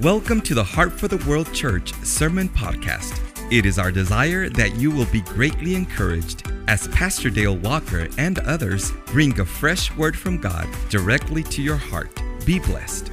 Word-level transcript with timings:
Welcome 0.00 0.40
to 0.42 0.54
the 0.54 0.64
Heart 0.64 0.92
for 0.92 1.06
the 1.06 1.24
World 1.26 1.52
Church 1.54 1.94
Sermon 2.02 2.48
Podcast. 2.48 3.20
It 3.52 3.64
is 3.64 3.78
our 3.78 3.92
desire 3.92 4.48
that 4.50 4.74
you 4.74 4.90
will 4.90 5.06
be 5.06 5.20
greatly 5.20 5.76
encouraged 5.76 6.50
as 6.66 6.88
Pastor 6.88 7.30
Dale 7.30 7.56
Walker 7.56 8.08
and 8.18 8.40
others 8.40 8.90
bring 9.06 9.38
a 9.38 9.44
fresh 9.44 9.94
word 9.96 10.18
from 10.18 10.40
God 10.40 10.66
directly 10.90 11.44
to 11.44 11.62
your 11.62 11.76
heart. 11.76 12.10
Be 12.44 12.58
blessed. 12.58 13.12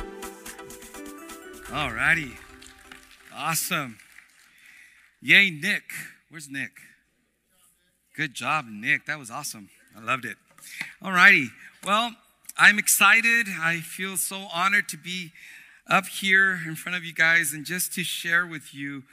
All 1.71 1.91
righty. 1.91 2.31
Awesome. 3.31 3.99
Yay, 5.21 5.51
Nick. 5.51 5.83
Where's 6.29 6.49
Nick? 6.49 6.71
Good 8.17 8.33
job, 8.33 8.65
Nick. 8.67 9.05
That 9.05 9.19
was 9.19 9.29
awesome. 9.29 9.69
I 9.95 10.03
loved 10.03 10.25
it. 10.25 10.37
All 10.99 11.11
righty. 11.11 11.49
Well, 11.85 12.15
I'm 12.57 12.79
excited. 12.79 13.45
I 13.59 13.81
feel 13.81 14.17
so 14.17 14.47
honored 14.51 14.89
to 14.89 14.97
be 14.97 15.31
up 15.87 16.05
here 16.05 16.59
in 16.65 16.75
front 16.75 16.95
of 16.95 17.03
you 17.03 17.13
guys 17.13 17.53
and 17.53 17.65
just 17.65 17.93
to 17.93 18.03
share 18.03 18.45
with 18.45 18.73
you 18.73 19.03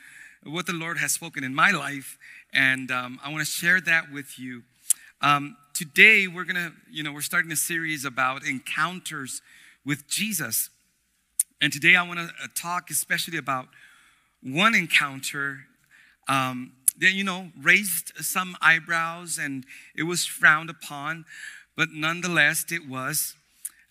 what 0.44 0.66
the 0.66 0.72
Lord 0.72 0.98
has 0.98 1.12
spoken 1.12 1.42
in 1.42 1.54
my 1.54 1.70
life. 1.70 2.18
And 2.52 2.90
um, 2.90 3.18
I 3.24 3.30
want 3.30 3.44
to 3.44 3.50
share 3.50 3.80
that 3.80 4.12
with 4.12 4.38
you. 4.38 4.62
Um, 5.20 5.56
today, 5.74 6.26
we're 6.26 6.44
going 6.44 6.56
to, 6.56 6.72
you 6.90 7.02
know, 7.02 7.12
we're 7.12 7.20
starting 7.22 7.50
a 7.50 7.56
series 7.56 8.04
about 8.04 8.46
encounters 8.46 9.42
with 9.84 10.08
Jesus. 10.08 10.70
And 11.60 11.72
today, 11.72 11.96
I 11.96 12.06
want 12.06 12.20
to 12.20 12.26
uh, 12.26 12.46
talk 12.54 12.90
especially 12.90 13.38
about 13.38 13.68
one 14.42 14.74
encounter 14.74 15.60
um, 16.28 16.72
that, 16.98 17.12
you 17.12 17.24
know, 17.24 17.48
raised 17.60 18.12
some 18.16 18.56
eyebrows 18.60 19.38
and 19.38 19.64
it 19.96 20.04
was 20.04 20.24
frowned 20.24 20.70
upon, 20.70 21.24
but 21.76 21.88
nonetheless, 21.92 22.66
it 22.70 22.86
was 22.88 23.34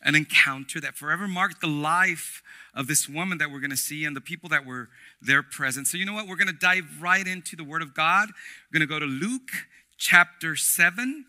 an 0.03 0.15
encounter 0.15 0.79
that 0.79 0.95
forever 0.95 1.27
marked 1.27 1.59
the 1.59 1.67
life 1.67 2.41
of 2.77 2.85
this 2.85 3.09
woman 3.09 3.39
that 3.39 3.51
we're 3.51 3.59
going 3.59 3.71
to 3.71 3.75
see 3.75 4.05
and 4.05 4.15
the 4.15 4.21
people 4.21 4.47
that 4.49 4.63
were 4.63 4.87
there 5.19 5.41
present. 5.41 5.87
So, 5.87 5.97
you 5.97 6.05
know 6.05 6.13
what? 6.13 6.27
We're 6.27 6.35
going 6.35 6.47
to 6.47 6.53
dive 6.53 6.85
right 7.01 7.25
into 7.25 7.55
the 7.55 7.63
Word 7.63 7.81
of 7.81 7.95
God. 7.95 8.29
We're 8.29 8.79
going 8.79 8.87
to 8.87 8.93
go 8.93 8.99
to 8.99 9.05
Luke 9.05 9.49
chapter 9.97 10.55
7. 10.55 11.25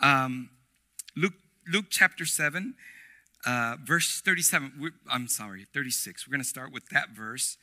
Um, 0.00 0.48
Luke, 1.14 1.34
Luke 1.70 1.84
chapter 1.90 2.24
7, 2.24 2.74
uh, 3.44 3.76
verse 3.84 4.22
37. 4.24 4.72
We're, 4.80 4.92
I'm 5.10 5.28
sorry, 5.28 5.66
36. 5.74 6.26
We're 6.26 6.32
going 6.32 6.42
to 6.42 6.48
start 6.48 6.72
with 6.72 6.88
that 6.88 7.10
verse. 7.10 7.58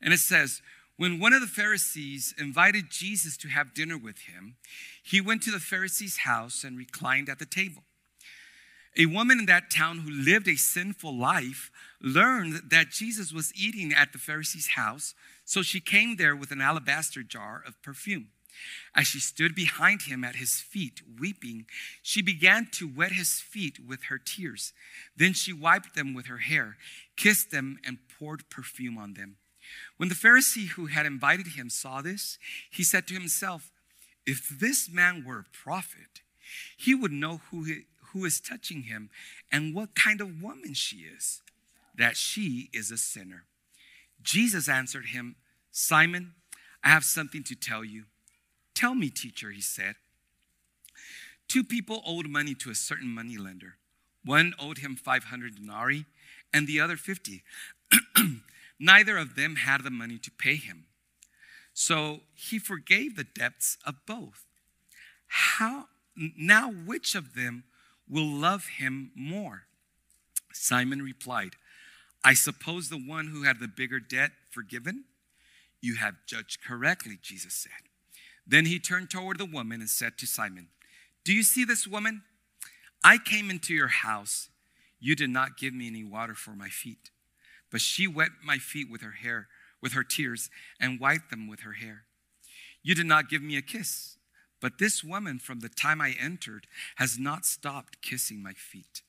And 0.00 0.14
it 0.14 0.20
says, 0.20 0.62
When 0.96 1.20
one 1.20 1.34
of 1.34 1.42
the 1.42 1.46
Pharisees 1.46 2.34
invited 2.38 2.86
Jesus 2.90 3.36
to 3.38 3.48
have 3.48 3.74
dinner 3.74 3.98
with 3.98 4.20
him, 4.20 4.56
he 5.02 5.20
went 5.20 5.42
to 5.42 5.50
the 5.50 5.60
Pharisee's 5.60 6.18
house 6.18 6.64
and 6.64 6.78
reclined 6.78 7.28
at 7.28 7.38
the 7.38 7.44
table. 7.44 7.82
A 8.96 9.06
woman 9.06 9.38
in 9.38 9.46
that 9.46 9.70
town 9.70 10.00
who 10.00 10.10
lived 10.10 10.48
a 10.48 10.56
sinful 10.56 11.16
life 11.16 11.70
learned 12.00 12.70
that 12.70 12.90
Jesus 12.90 13.32
was 13.32 13.52
eating 13.54 13.92
at 13.92 14.12
the 14.12 14.18
Pharisee's 14.18 14.68
house, 14.68 15.14
so 15.44 15.62
she 15.62 15.80
came 15.80 16.16
there 16.16 16.36
with 16.36 16.50
an 16.50 16.60
alabaster 16.60 17.22
jar 17.22 17.62
of 17.66 17.80
perfume. 17.82 18.28
As 18.94 19.06
she 19.06 19.18
stood 19.18 19.54
behind 19.54 20.02
him 20.02 20.24
at 20.24 20.36
his 20.36 20.60
feet, 20.60 21.00
weeping, 21.18 21.64
she 22.02 22.20
began 22.20 22.68
to 22.72 22.86
wet 22.86 23.12
his 23.12 23.40
feet 23.40 23.78
with 23.80 24.04
her 24.04 24.18
tears. 24.18 24.74
Then 25.16 25.32
she 25.32 25.54
wiped 25.54 25.94
them 25.94 26.12
with 26.12 26.26
her 26.26 26.38
hair, 26.38 26.76
kissed 27.16 27.50
them, 27.50 27.78
and 27.84 27.98
poured 28.18 28.50
perfume 28.50 28.98
on 28.98 29.14
them. 29.14 29.36
When 29.96 30.10
the 30.10 30.14
Pharisee 30.14 30.68
who 30.68 30.86
had 30.86 31.06
invited 31.06 31.48
him 31.48 31.70
saw 31.70 32.02
this, 32.02 32.38
he 32.70 32.82
said 32.82 33.06
to 33.06 33.14
himself, 33.14 33.70
If 34.26 34.48
this 34.48 34.90
man 34.90 35.24
were 35.24 35.38
a 35.38 35.56
prophet, 35.64 36.20
he 36.76 36.94
would 36.94 37.12
know 37.12 37.40
who 37.50 37.64
he 37.64 37.84
who 38.12 38.24
is 38.24 38.40
touching 38.40 38.82
him 38.84 39.10
and 39.50 39.74
what 39.74 39.94
kind 39.94 40.20
of 40.20 40.42
woman 40.42 40.74
she 40.74 40.98
is, 40.98 41.42
that 41.96 42.16
she 42.16 42.70
is 42.72 42.90
a 42.90 42.96
sinner. 42.96 43.44
Jesus 44.22 44.68
answered 44.68 45.06
him, 45.06 45.36
Simon, 45.70 46.34
I 46.84 46.88
have 46.88 47.04
something 47.04 47.42
to 47.44 47.54
tell 47.54 47.84
you. 47.84 48.04
Tell 48.74 48.94
me, 48.94 49.10
teacher, 49.10 49.50
he 49.50 49.60
said. 49.60 49.96
Two 51.48 51.64
people 51.64 52.02
owed 52.06 52.28
money 52.28 52.54
to 52.54 52.70
a 52.70 52.74
certain 52.74 53.08
moneylender. 53.08 53.76
One 54.24 54.54
owed 54.58 54.78
him 54.78 54.96
500 54.96 55.56
denarii 55.56 56.06
and 56.52 56.66
the 56.66 56.80
other 56.80 56.96
50. 56.96 57.42
Neither 58.78 59.18
of 59.18 59.36
them 59.36 59.56
had 59.56 59.84
the 59.84 59.90
money 59.90 60.18
to 60.18 60.30
pay 60.30 60.56
him. 60.56 60.84
So 61.74 62.20
he 62.34 62.58
forgave 62.58 63.16
the 63.16 63.24
debts 63.24 63.78
of 63.86 63.96
both. 64.06 64.44
How 65.26 65.86
now 66.16 66.70
which 66.70 67.14
of 67.14 67.34
them 67.34 67.64
will 68.08 68.26
love 68.26 68.66
him 68.78 69.10
more? 69.14 69.62
Simon 70.52 71.02
replied, 71.02 71.56
I 72.24 72.34
suppose 72.34 72.88
the 72.88 72.96
one 72.98 73.28
who 73.28 73.42
had 73.42 73.58
the 73.58 73.68
bigger 73.68 73.98
debt 73.98 74.30
forgiven? 74.50 75.04
You 75.80 75.96
have 75.96 76.14
judged 76.26 76.62
correctly, 76.62 77.18
Jesus 77.20 77.54
said. 77.54 77.88
Then 78.46 78.66
he 78.66 78.78
turned 78.78 79.10
toward 79.10 79.38
the 79.38 79.44
woman 79.44 79.80
and 79.80 79.90
said 79.90 80.18
to 80.18 80.26
Simon, 80.26 80.68
Do 81.24 81.32
you 81.32 81.42
see 81.42 81.64
this 81.64 81.86
woman? 81.86 82.22
I 83.02 83.18
came 83.18 83.50
into 83.50 83.74
your 83.74 83.88
house. 83.88 84.48
You 85.00 85.16
did 85.16 85.30
not 85.30 85.58
give 85.58 85.74
me 85.74 85.88
any 85.88 86.04
water 86.04 86.34
for 86.34 86.52
my 86.52 86.68
feet, 86.68 87.10
but 87.70 87.80
she 87.80 88.06
wet 88.06 88.30
my 88.44 88.58
feet 88.58 88.88
with 88.88 89.00
her 89.00 89.12
hair, 89.12 89.48
with 89.80 89.92
her 89.94 90.04
tears, 90.04 90.48
and 90.80 91.00
wiped 91.00 91.30
them 91.30 91.48
with 91.48 91.60
her 91.60 91.72
hair. 91.72 92.04
You 92.84 92.94
did 92.94 93.06
not 93.06 93.28
give 93.28 93.42
me 93.42 93.56
a 93.56 93.62
kiss 93.62 94.16
but 94.62 94.78
this 94.78 95.02
woman, 95.02 95.40
from 95.40 95.58
the 95.58 95.68
time 95.68 96.00
I 96.00 96.14
entered, 96.18 96.68
has 96.94 97.18
not 97.18 97.44
stopped 97.44 98.00
kissing 98.00 98.40
my 98.40 98.52
feet. 98.52 99.02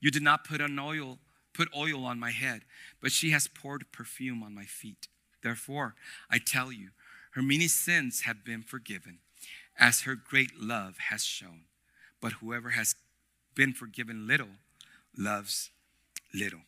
You 0.00 0.10
did 0.10 0.22
not 0.22 0.44
put 0.44 0.60
an 0.60 0.78
oil, 0.78 1.18
put 1.54 1.68
oil 1.74 2.04
on 2.04 2.20
my 2.20 2.30
head, 2.30 2.60
but 3.00 3.10
she 3.10 3.30
has 3.30 3.48
poured 3.48 3.90
perfume 3.90 4.42
on 4.42 4.54
my 4.54 4.64
feet. 4.64 5.08
Therefore, 5.42 5.94
I 6.30 6.38
tell 6.38 6.70
you, 6.70 6.90
her 7.30 7.42
many 7.42 7.68
sins 7.68 8.20
have 8.20 8.44
been 8.44 8.62
forgiven, 8.62 9.20
as 9.78 10.02
her 10.02 10.14
great 10.14 10.60
love 10.60 10.98
has 11.08 11.24
shown. 11.24 11.62
But 12.20 12.34
whoever 12.34 12.70
has 12.70 12.94
been 13.54 13.72
forgiven 13.72 14.26
little 14.26 14.58
loves 15.16 15.70
little. 16.34 16.60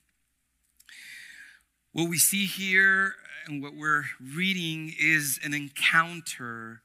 What 1.93 2.09
we 2.09 2.17
see 2.17 2.47
here 2.47 3.17
and 3.47 3.63
what 3.63 3.75
we're 3.77 4.07
reading 4.19 4.95
is 4.99 5.39
an 5.45 5.53
encounter 5.53 6.81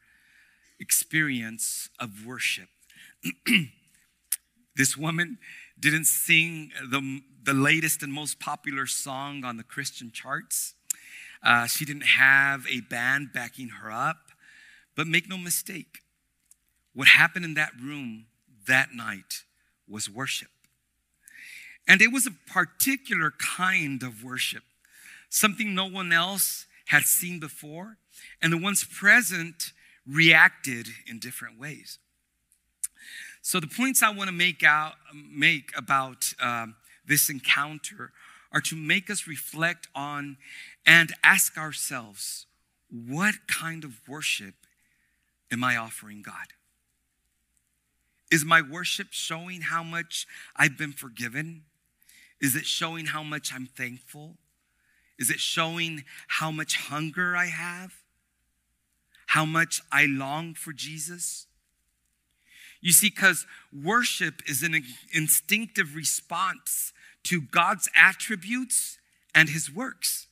experience 0.80 1.90
of 2.00 2.26
worship. 2.26 2.70
this 4.76 4.98
woman 4.98 5.38
didn't 5.80 6.06
sing 6.06 6.72
the, 6.90 7.22
the 7.44 7.54
latest 7.54 8.04
and 8.04 8.12
most 8.12 8.40
popular 8.40 8.86
song 8.86 9.44
on 9.44 9.58
the 9.58 9.64
Christian 9.64 10.12
charts. 10.12 10.74
Uh, 11.44 11.68
she 11.68 11.86
didn't 11.86 12.04
have 12.06 12.66
a 12.68 12.82
band 12.82 13.32
backing 13.34 13.70
her 13.70 13.92
up. 13.92 14.30
But 15.00 15.08
make 15.08 15.30
no 15.30 15.38
mistake, 15.38 16.00
what 16.94 17.08
happened 17.08 17.46
in 17.46 17.54
that 17.54 17.72
room 17.82 18.26
that 18.68 18.94
night 18.94 19.44
was 19.88 20.10
worship. 20.10 20.50
And 21.88 22.02
it 22.02 22.12
was 22.12 22.28
a 22.28 22.32
particular 22.32 23.32
kind 23.32 24.04
of 24.04 24.26
worship, 24.26 24.64
something 25.30 25.74
no 25.74 25.86
one 25.86 26.12
else 26.12 26.66
had 26.88 27.04
seen 27.04 27.40
before. 27.40 27.96
And 28.42 28.52
the 28.52 28.58
ones 28.58 28.84
present 28.84 29.72
reacted 30.10 30.88
in 31.08 31.20
different 31.20 31.60
ways. 31.60 32.00
So 33.42 33.60
the 33.60 33.68
points 33.68 34.04
I 34.04 34.10
want 34.10 34.28
to 34.28 34.36
make 34.36 34.64
out 34.64 34.94
make 35.14 35.72
about 35.78 36.34
um, 36.42 36.76
this 37.06 37.30
encounter 37.30 38.12
are 38.52 38.62
to 38.62 38.76
make 38.76 39.10
us 39.10 39.28
reflect 39.28 39.88
on 39.94 40.38
and 40.86 41.14
ask 41.24 41.58
ourselves, 41.58 42.46
what 42.90 43.36
kind 43.48 43.84
of 43.84 44.02
worship 44.08 44.56
am 45.52 45.64
I 45.64 45.78
offering 45.78 46.22
God? 46.22 46.54
Is 48.32 48.46
my 48.46 48.62
worship 48.62 49.08
showing 49.12 49.62
how 49.62 49.84
much 49.84 50.28
I've 50.56 50.78
been 50.78 50.94
forgiven? 50.94 51.64
Is 52.42 52.56
it 52.56 52.66
showing 52.66 53.08
how 53.08 53.24
much 53.24 53.54
I'm 53.54 53.66
thankful? 53.66 54.38
Is 55.18 55.30
it 55.30 55.40
showing 55.40 56.06
how 56.28 56.52
much 56.52 56.78
hunger 56.78 57.36
I 57.36 57.48
have? 57.48 57.94
How 59.30 59.46
much 59.46 59.80
I 59.92 60.08
long 60.08 60.56
for 60.56 60.74
Jesus? 60.74 61.46
You 62.82 62.92
see, 62.92 63.10
because 63.12 63.46
worship 63.72 64.42
is 64.48 64.64
an 64.64 64.84
instinctive 65.14 65.96
response 65.96 66.94
to 67.26 67.40
God's 67.40 67.88
attributes 67.96 68.98
and 69.36 69.50
his 69.50 69.72
works. 69.72 70.26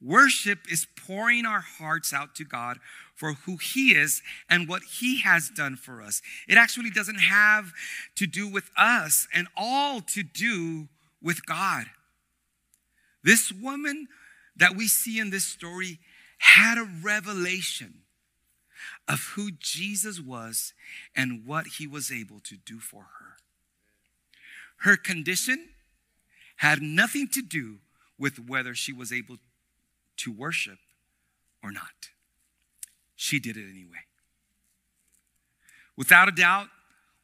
Worship 0.00 0.60
is 0.70 0.86
pouring 0.96 1.44
our 1.44 1.64
hearts 1.78 2.12
out 2.12 2.36
to 2.36 2.44
God 2.44 2.78
for 3.16 3.32
who 3.32 3.56
He 3.56 3.90
is 3.90 4.22
and 4.48 4.68
what 4.68 4.82
He 5.00 5.20
has 5.22 5.50
done 5.50 5.74
for 5.74 6.00
us. 6.00 6.22
It 6.48 6.56
actually 6.56 6.90
doesn't 6.90 7.18
have 7.18 7.72
to 8.16 8.26
do 8.26 8.46
with 8.46 8.70
us 8.78 9.26
and 9.34 9.48
all 9.56 10.00
to 10.00 10.22
do 10.22 10.88
with 11.20 11.44
God. 11.44 11.86
This 13.24 13.50
woman 13.50 14.06
that 14.56 14.76
we 14.76 14.86
see 14.86 15.18
in 15.18 15.30
this 15.30 15.44
story 15.44 15.98
had 16.40 16.78
a 16.78 16.88
revelation 17.02 18.00
of 19.06 19.20
who 19.34 19.50
Jesus 19.52 20.20
was 20.20 20.72
and 21.14 21.46
what 21.46 21.66
he 21.78 21.86
was 21.86 22.10
able 22.10 22.40
to 22.40 22.56
do 22.56 22.78
for 22.80 23.02
her. 23.02 23.36
Her 24.78 24.96
condition 24.96 25.68
had 26.56 26.80
nothing 26.80 27.28
to 27.28 27.42
do 27.42 27.78
with 28.18 28.38
whether 28.38 28.74
she 28.74 28.92
was 28.92 29.12
able 29.12 29.36
to 30.16 30.32
worship 30.32 30.78
or 31.62 31.70
not. 31.70 32.10
She 33.16 33.38
did 33.38 33.56
it 33.58 33.68
anyway. 33.70 34.04
Without 35.96 36.28
a 36.28 36.32
doubt, 36.32 36.68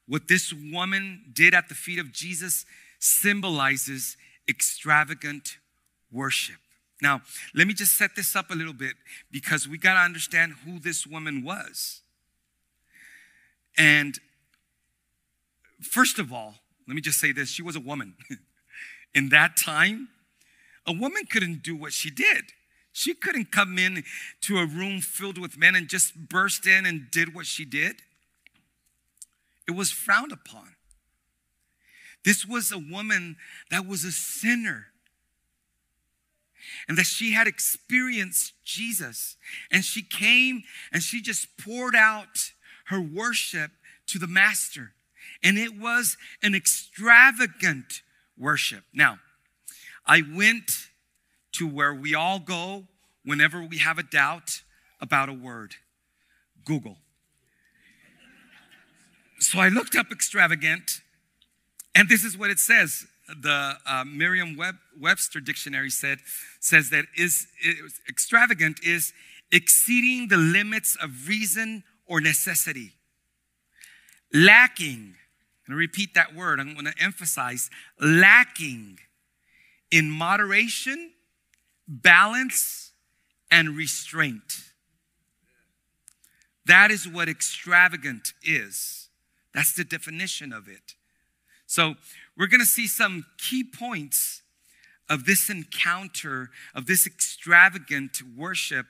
what 0.07 0.29
this 0.29 0.53
woman 0.53 1.25
did 1.33 1.55
at 1.55 1.69
the 1.69 1.75
feet 1.75 1.99
of 1.99 2.13
Jesus 2.13 2.67
symbolizes 2.99 4.17
extravagant 4.47 5.57
worship. 6.13 6.61
Now, 7.03 7.21
let 7.55 7.67
me 7.67 7.75
just 7.75 7.97
set 7.97 8.17
this 8.17 8.35
up 8.35 8.51
a 8.51 8.55
little 8.55 8.73
bit 8.73 8.95
because 9.31 9.69
we 9.69 9.77
got 9.77 9.95
to 9.95 10.01
understand 10.01 10.55
who 10.65 10.79
this 10.79 11.07
woman 11.07 11.45
was. 11.45 12.01
And 13.77 14.19
first 15.83 16.19
of 16.19 16.33
all, 16.33 16.55
let 16.89 16.95
me 16.95 17.03
just 17.03 17.19
say 17.19 17.33
this 17.33 17.51
she 17.51 17.63
was 17.63 17.77
a 17.77 17.81
woman. 17.81 18.15
in 19.15 19.29
that 19.29 19.57
time, 19.57 20.09
a 20.87 20.93
woman 20.93 21.25
couldn't 21.31 21.63
do 21.63 21.77
what 21.77 21.93
she 21.93 22.11
did. 22.11 22.45
She 22.93 23.13
couldn't 23.13 23.53
come 23.53 23.79
in 23.79 24.05
to 24.43 24.59
a 24.59 24.65
room 24.65 25.01
filled 25.01 25.37
with 25.37 25.59
men 25.59 25.75
and 25.75 25.89
just 25.89 26.15
burst 26.31 26.67
in 26.67 26.87
and 26.87 27.11
did 27.11 27.35
what 27.35 27.45
she 27.45 27.67
did. 27.67 27.97
It 29.69 29.73
was 29.73 29.91
frowned 29.91 30.33
upon. 30.33 30.77
This 32.25 32.47
was 32.47 32.73
a 32.73 32.79
woman 32.79 33.37
that 33.71 33.87
was 33.87 34.05
a 34.05 34.13
sinner 34.13 34.87
and 36.89 36.97
that 36.99 37.07
she 37.07 37.33
had 37.33 37.47
experienced 37.47 38.53
Jesus. 38.65 39.37
And 39.71 39.85
she 39.85 40.03
came 40.03 40.63
and 40.93 41.03
she 41.03 41.21
just 41.21 41.49
poured 41.57 41.97
out 41.97 42.53
her 42.87 43.01
worship 43.01 43.73
to 44.09 44.19
the 44.19 44.27
Master. 44.27 44.93
And 45.43 45.59
it 45.59 45.79
was 45.79 46.17
an 46.43 46.55
extravagant 46.55 48.03
worship. 48.39 48.85
Now, 48.93 49.19
I 50.07 50.23
went 50.35 50.71
to 51.53 51.69
where 51.69 51.95
we 51.95 52.15
all 52.15 52.39
go 52.39 52.85
whenever 53.25 53.63
we 53.63 53.79
have 53.79 53.99
a 53.99 54.03
doubt 54.03 54.63
about 55.01 55.29
a 55.29 55.33
word 55.33 55.75
Google. 56.65 56.99
So 59.39 59.59
I 59.59 59.69
looked 59.69 59.95
up 59.95 60.11
extravagant, 60.11 61.01
and 61.95 62.09
this 62.09 62.25
is 62.25 62.39
what 62.39 62.51
it 62.51 62.59
says. 62.59 63.07
The 63.29 63.77
uh, 63.87 64.05
Merriam-Webster 64.07 65.41
dictionary 65.41 65.91
said 65.91 66.19
says 66.61 66.91
that 66.91 67.07
is, 67.17 67.49
is 67.65 68.01
extravagant 68.09 68.79
is 68.85 69.13
exceeding 69.51 70.29
the 70.29 70.37
limits 70.37 70.97
of 71.03 71.29
reason 71.29 71.85
or 72.07 72.21
necessity, 72.21 72.93
lacking. 74.33 75.15
And 75.69 75.77
repeat 75.77 76.15
that 76.15 76.33
word. 76.33 76.61
I'm 76.61 76.75
going 76.75 76.85
to 76.87 76.95
emphasize 77.03 77.71
lacking 78.01 79.01
in 79.91 80.09
moderation, 80.11 81.11
balance, 81.89 82.93
and 83.51 83.77
restraint. 83.77 84.71
That 86.67 86.93
is 86.93 87.09
what 87.09 87.29
extravagant 87.29 88.33
is. 88.45 89.09
That's 89.53 89.75
the 89.75 89.83
definition 89.83 90.53
of 90.53 90.69
it. 90.69 90.95
So, 91.67 91.97
we're 92.37 92.47
going 92.47 92.61
to 92.61 92.67
see 92.67 92.87
some 92.87 93.25
key 93.39 93.65
points 93.65 94.43
of 95.09 95.25
this 95.25 95.49
encounter, 95.49 96.51
of 96.75 96.87
this 96.87 97.07
extravagant 97.07 98.23
worship 98.37 98.87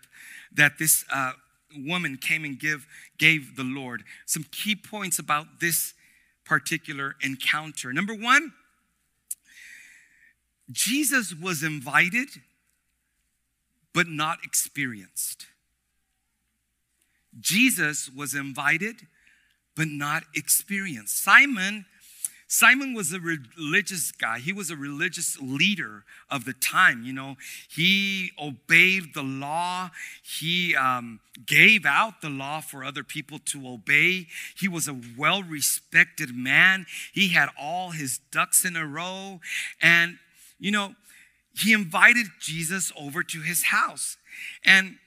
that 0.52 0.78
this 0.78 1.04
uh, 1.12 1.32
woman 1.76 2.16
came 2.16 2.44
and 2.44 2.58
give, 2.58 2.86
gave 3.18 3.56
the 3.56 3.64
Lord. 3.64 4.02
Some 4.24 4.44
key 4.50 4.74
points 4.74 5.18
about 5.18 5.60
this 5.60 5.94
particular 6.44 7.16
encounter. 7.20 7.92
Number 7.92 8.14
one, 8.14 8.52
Jesus 10.70 11.34
was 11.34 11.62
invited, 11.62 12.28
but 13.92 14.08
not 14.08 14.38
experienced. 14.42 15.46
Jesus 17.38 18.10
was 18.10 18.34
invited, 18.34 19.06
but 19.76 19.88
not 19.88 20.24
experienced. 20.34 21.22
Simon 21.22 21.84
Simon 22.48 22.94
was 22.94 23.12
a 23.12 23.18
religious 23.18 24.12
guy. 24.12 24.38
He 24.38 24.52
was 24.52 24.70
a 24.70 24.76
religious 24.76 25.40
leader 25.40 26.04
of 26.30 26.44
the 26.44 26.52
time. 26.52 27.02
You 27.02 27.12
know, 27.12 27.36
he 27.68 28.30
obeyed 28.40 29.14
the 29.14 29.22
law. 29.22 29.90
He 30.22 30.76
um, 30.76 31.18
gave 31.44 31.84
out 31.84 32.22
the 32.22 32.30
law 32.30 32.60
for 32.60 32.84
other 32.84 33.02
people 33.02 33.40
to 33.46 33.66
obey. 33.66 34.28
He 34.56 34.68
was 34.68 34.86
a 34.86 34.96
well 35.18 35.42
respected 35.42 36.36
man. 36.36 36.86
He 37.12 37.28
had 37.28 37.48
all 37.60 37.90
his 37.90 38.20
ducks 38.30 38.64
in 38.64 38.76
a 38.76 38.86
row. 38.86 39.40
And, 39.82 40.18
you 40.60 40.70
know, 40.70 40.94
he 41.58 41.72
invited 41.72 42.26
Jesus 42.38 42.92
over 42.96 43.24
to 43.24 43.40
his 43.40 43.64
house. 43.64 44.18
And 44.64 44.98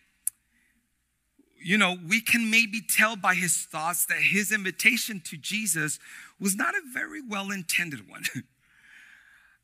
you 1.62 1.77
know, 1.77 1.97
we 2.07 2.21
can 2.21 2.50
maybe 2.50 2.81
tell 2.81 3.15
by 3.15 3.35
his 3.35 3.57
thoughts 3.57 4.06
that 4.06 4.19
his 4.19 4.51
invitation 4.51 5.21
to 5.25 5.38
Jesus 5.38 6.00
was 6.39 6.56
not 6.56 6.75
a 6.75 6.81
very 6.94 7.21
well 7.21 7.51
intended 7.51 8.09
one. 8.09 8.24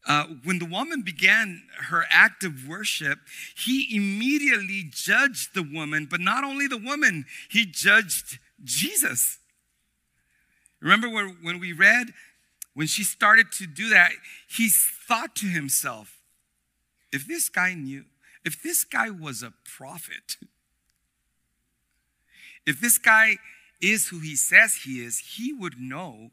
Uh, 0.07 0.27
when 0.43 0.59
the 0.59 0.65
woman 0.65 1.01
began 1.01 1.63
her 1.89 2.05
act 2.11 2.43
of 2.43 2.67
worship, 2.67 3.17
he 3.57 3.87
immediately 3.89 4.83
judged 4.87 5.55
the 5.55 5.63
woman, 5.63 6.07
but 6.09 6.21
not 6.21 6.43
only 6.43 6.67
the 6.67 6.77
woman, 6.77 7.25
he 7.49 7.65
judged 7.65 8.37
Jesus. 8.63 9.39
Remember 10.79 11.09
when, 11.09 11.37
when 11.41 11.59
we 11.59 11.73
read, 11.73 12.09
when 12.75 12.85
she 12.85 13.03
started 13.03 13.51
to 13.53 13.65
do 13.65 13.89
that, 13.89 14.11
he 14.47 14.69
thought 14.69 15.35
to 15.37 15.47
himself, 15.47 16.19
if 17.11 17.25
this 17.25 17.49
guy 17.49 17.73
knew, 17.73 18.05
if 18.43 18.61
this 18.61 18.83
guy 18.83 19.09
was 19.09 19.41
a 19.41 19.53
prophet, 19.63 20.37
if 22.67 22.79
this 22.79 22.99
guy 22.99 23.37
is 23.81 24.09
who 24.09 24.19
he 24.19 24.35
says 24.35 24.81
he 24.85 25.03
is, 25.03 25.17
he 25.35 25.51
would 25.51 25.79
know 25.79 26.29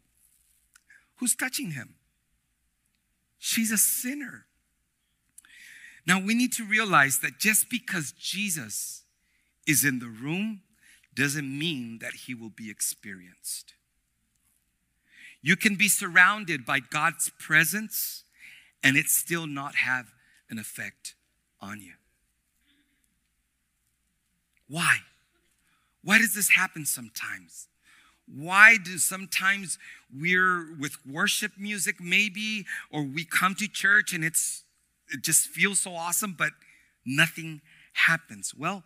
who's 1.22 1.36
touching 1.36 1.70
him. 1.70 1.94
She's 3.38 3.70
a 3.70 3.78
sinner. 3.78 4.46
Now 6.04 6.20
we 6.20 6.34
need 6.34 6.52
to 6.54 6.64
realize 6.64 7.20
that 7.20 7.38
just 7.38 7.70
because 7.70 8.10
Jesus 8.10 9.04
is 9.64 9.84
in 9.84 10.00
the 10.00 10.08
room 10.08 10.62
doesn't 11.14 11.46
mean 11.46 12.00
that 12.00 12.14
he 12.26 12.34
will 12.34 12.50
be 12.50 12.72
experienced. 12.72 13.74
You 15.42 15.54
can 15.54 15.76
be 15.76 15.86
surrounded 15.86 16.66
by 16.66 16.80
God's 16.80 17.30
presence 17.38 18.24
and 18.82 18.96
it 18.96 19.06
still 19.06 19.46
not 19.46 19.76
have 19.76 20.06
an 20.50 20.58
effect 20.58 21.14
on 21.60 21.80
you. 21.80 21.92
Why? 24.66 24.96
Why 26.02 26.18
does 26.18 26.34
this 26.34 26.48
happen 26.48 26.84
sometimes? 26.84 27.68
Why 28.26 28.76
do 28.76 28.98
sometimes 28.98 29.78
we're 30.14 30.74
with 30.78 30.96
worship 31.06 31.52
music, 31.58 32.00
maybe, 32.00 32.66
or 32.90 33.02
we 33.02 33.24
come 33.24 33.54
to 33.56 33.68
church 33.68 34.12
and 34.12 34.24
it's 34.24 34.64
it 35.12 35.22
just 35.22 35.48
feels 35.48 35.80
so 35.80 35.94
awesome, 35.94 36.34
but 36.36 36.52
nothing 37.04 37.60
happens? 37.92 38.54
Well, 38.54 38.84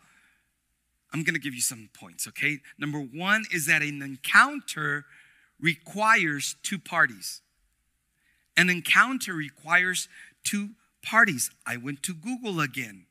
I'm 1.13 1.23
gonna 1.23 1.39
give 1.39 1.55
you 1.55 1.61
some 1.61 1.89
points, 1.93 2.27
okay? 2.29 2.59
Number 2.79 2.99
one 3.01 3.45
is 3.53 3.67
that 3.67 3.83
an 3.83 4.03
encounter 4.03 5.05
requires 5.61 6.57
two 6.63 6.79
parties. 6.79 7.43
An 8.57 8.71
encounter 8.71 9.35
requires 9.35 10.09
two 10.45 10.71
parties. 11.03 11.51
I 11.67 11.77
went 11.77 12.03
to 12.05 12.15
Google 12.15 12.61
again 12.61 13.07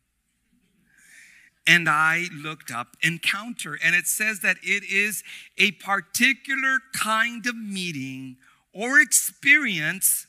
and 1.67 1.89
I 1.89 2.25
looked 2.31 2.71
up 2.71 2.95
encounter, 3.01 3.77
and 3.83 3.95
it 3.95 4.07
says 4.07 4.41
that 4.41 4.57
it 4.61 4.83
is 4.83 5.23
a 5.57 5.71
particular 5.71 6.79
kind 6.93 7.45
of 7.47 7.55
meeting 7.55 8.37
or 8.73 8.99
experience 8.99 10.27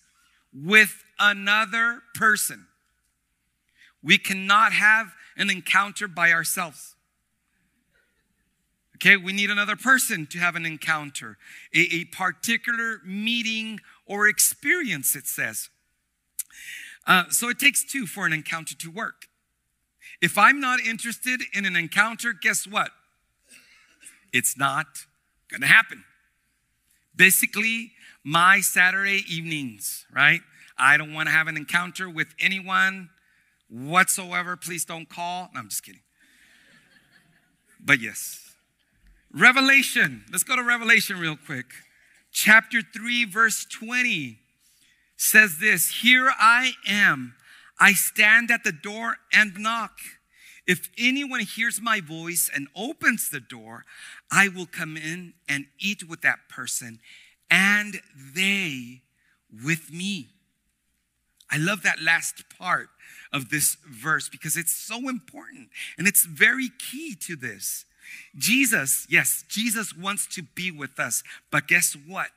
with 0.55 1.05
another 1.19 2.03
person. 2.15 2.67
We 4.03 4.19
cannot 4.19 4.73
have 4.73 5.13
an 5.37 5.51
encounter 5.51 6.09
by 6.09 6.33
ourselves. 6.33 6.95
Okay, 8.97 9.17
we 9.19 9.35
need 9.35 9.51
another 9.51 9.77
person 9.77 10.27
to 10.29 10.39
have 10.39 10.57
an 10.57 10.65
encounter, 10.65 11.37
a, 11.75 11.81
a 11.93 12.05
particular 12.05 13.01
meeting 13.05 13.81
or 14.07 14.27
experience, 14.27 15.15
it 15.15 15.27
says. 15.27 15.69
Uh, 17.07 17.25
so 17.29 17.51
it 17.51 17.59
takes 17.59 17.85
two 17.85 18.07
for 18.07 18.25
an 18.25 18.33
encounter 18.33 18.75
to 18.75 18.91
work. 18.91 19.27
If 20.21 20.39
I'm 20.39 20.61
not 20.61 20.81
interested 20.81 21.43
in 21.53 21.65
an 21.67 21.77
encounter, 21.77 22.33
guess 22.33 22.67
what? 22.67 22.91
It's 24.33 24.57
not 24.57 24.87
gonna 25.51 25.67
happen. 25.67 26.05
Basically, 27.15 27.93
my 28.25 28.61
Saturday 28.61 29.23
evenings, 29.29 30.07
right? 30.13 30.41
I 30.79 30.97
don't 30.97 31.15
wanna 31.15 31.31
have 31.31 31.49
an 31.49 31.57
encounter 31.57 32.09
with 32.09 32.29
anyone 32.41 33.11
whatsoever. 33.69 34.57
Please 34.57 34.85
don't 34.85 35.09
call. 35.09 35.51
No, 35.55 35.61
I'm 35.61 35.69
just 35.69 35.85
kidding. 35.85 36.03
But 37.81 38.01
yes. 38.01 38.55
Revelation. 39.33 40.25
Let's 40.31 40.45
go 40.45 40.57
to 40.57 40.63
Revelation 40.63 41.19
real 41.19 41.37
quick. 41.37 41.67
Chapter 42.33 42.83
3, 42.83 43.25
verse 43.25 43.65
20 43.65 44.39
says 45.17 45.59
this 45.59 46.03
Here 46.03 46.31
I 46.39 46.73
am 46.87 47.35
I 47.79 47.93
stand 47.93 48.51
at 48.51 48.65
the 48.65 48.73
door 48.73 49.17
and 49.33 49.59
knock. 49.59 49.99
If 50.67 50.91
anyone 50.99 51.41
hears 51.41 51.81
my 51.81 52.01
voice 52.01 52.51
and 52.53 52.69
opens 52.75 53.29
the 53.29 53.41
door, 53.41 53.85
I 54.31 54.49
will 54.49 54.67
come 54.67 54.97
in 54.97 55.35
and 55.49 55.67
eat 55.79 56.09
with 56.09 56.23
that 56.23 56.49
person 56.49 56.99
and 57.51 58.01
they 58.35 59.03
with 59.65 59.93
me. 59.93 60.29
I 61.51 61.59
love 61.59 61.83
that 61.83 62.03
last 62.03 62.45
part 62.59 62.89
of 63.33 63.51
this 63.51 63.77
verse 63.89 64.29
because 64.29 64.57
it's 64.57 64.73
so 64.73 65.09
important 65.09 65.69
and 65.97 66.09
it's 66.09 66.25
very 66.25 66.71
key 66.91 67.15
to 67.21 67.37
this. 67.37 67.85
Jesus, 68.37 69.07
yes, 69.09 69.45
Jesus 69.49 69.97
wants 69.97 70.27
to 70.35 70.43
be 70.43 70.71
with 70.71 70.99
us, 70.99 71.23
but 71.51 71.69
guess 71.69 71.97
what? 72.07 72.29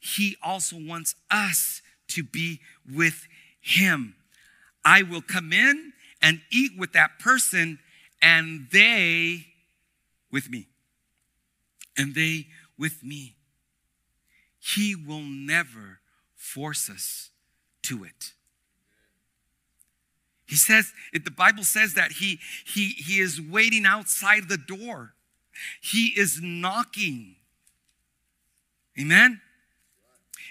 He 0.00 0.36
also 0.42 0.76
wants 0.78 1.14
us 1.30 1.82
to 2.08 2.22
be 2.22 2.60
with 2.90 3.26
Him. 3.60 4.14
I 4.84 5.02
will 5.02 5.22
come 5.22 5.52
in 5.52 5.92
and 6.22 6.40
eat 6.50 6.72
with 6.78 6.92
that 6.92 7.18
person 7.18 7.78
and 8.22 8.68
they 8.72 9.46
with 10.30 10.50
me. 10.50 10.68
And 11.96 12.14
they 12.14 12.46
with 12.78 13.02
me. 13.02 13.36
He 14.58 14.94
will 14.94 15.22
never 15.22 16.00
force 16.36 16.88
us 16.88 17.30
to 17.82 18.04
it. 18.04 18.32
He 20.46 20.56
says, 20.56 20.92
the 21.12 21.30
Bible 21.30 21.62
says 21.62 21.94
that 21.94 22.12
he, 22.12 22.40
he, 22.66 22.88
he 22.88 23.20
is 23.20 23.40
waiting 23.40 23.86
outside 23.86 24.48
the 24.48 24.58
door. 24.58 25.14
He 25.80 26.06
is 26.16 26.40
knocking. 26.42 27.36
Amen? 28.98 29.40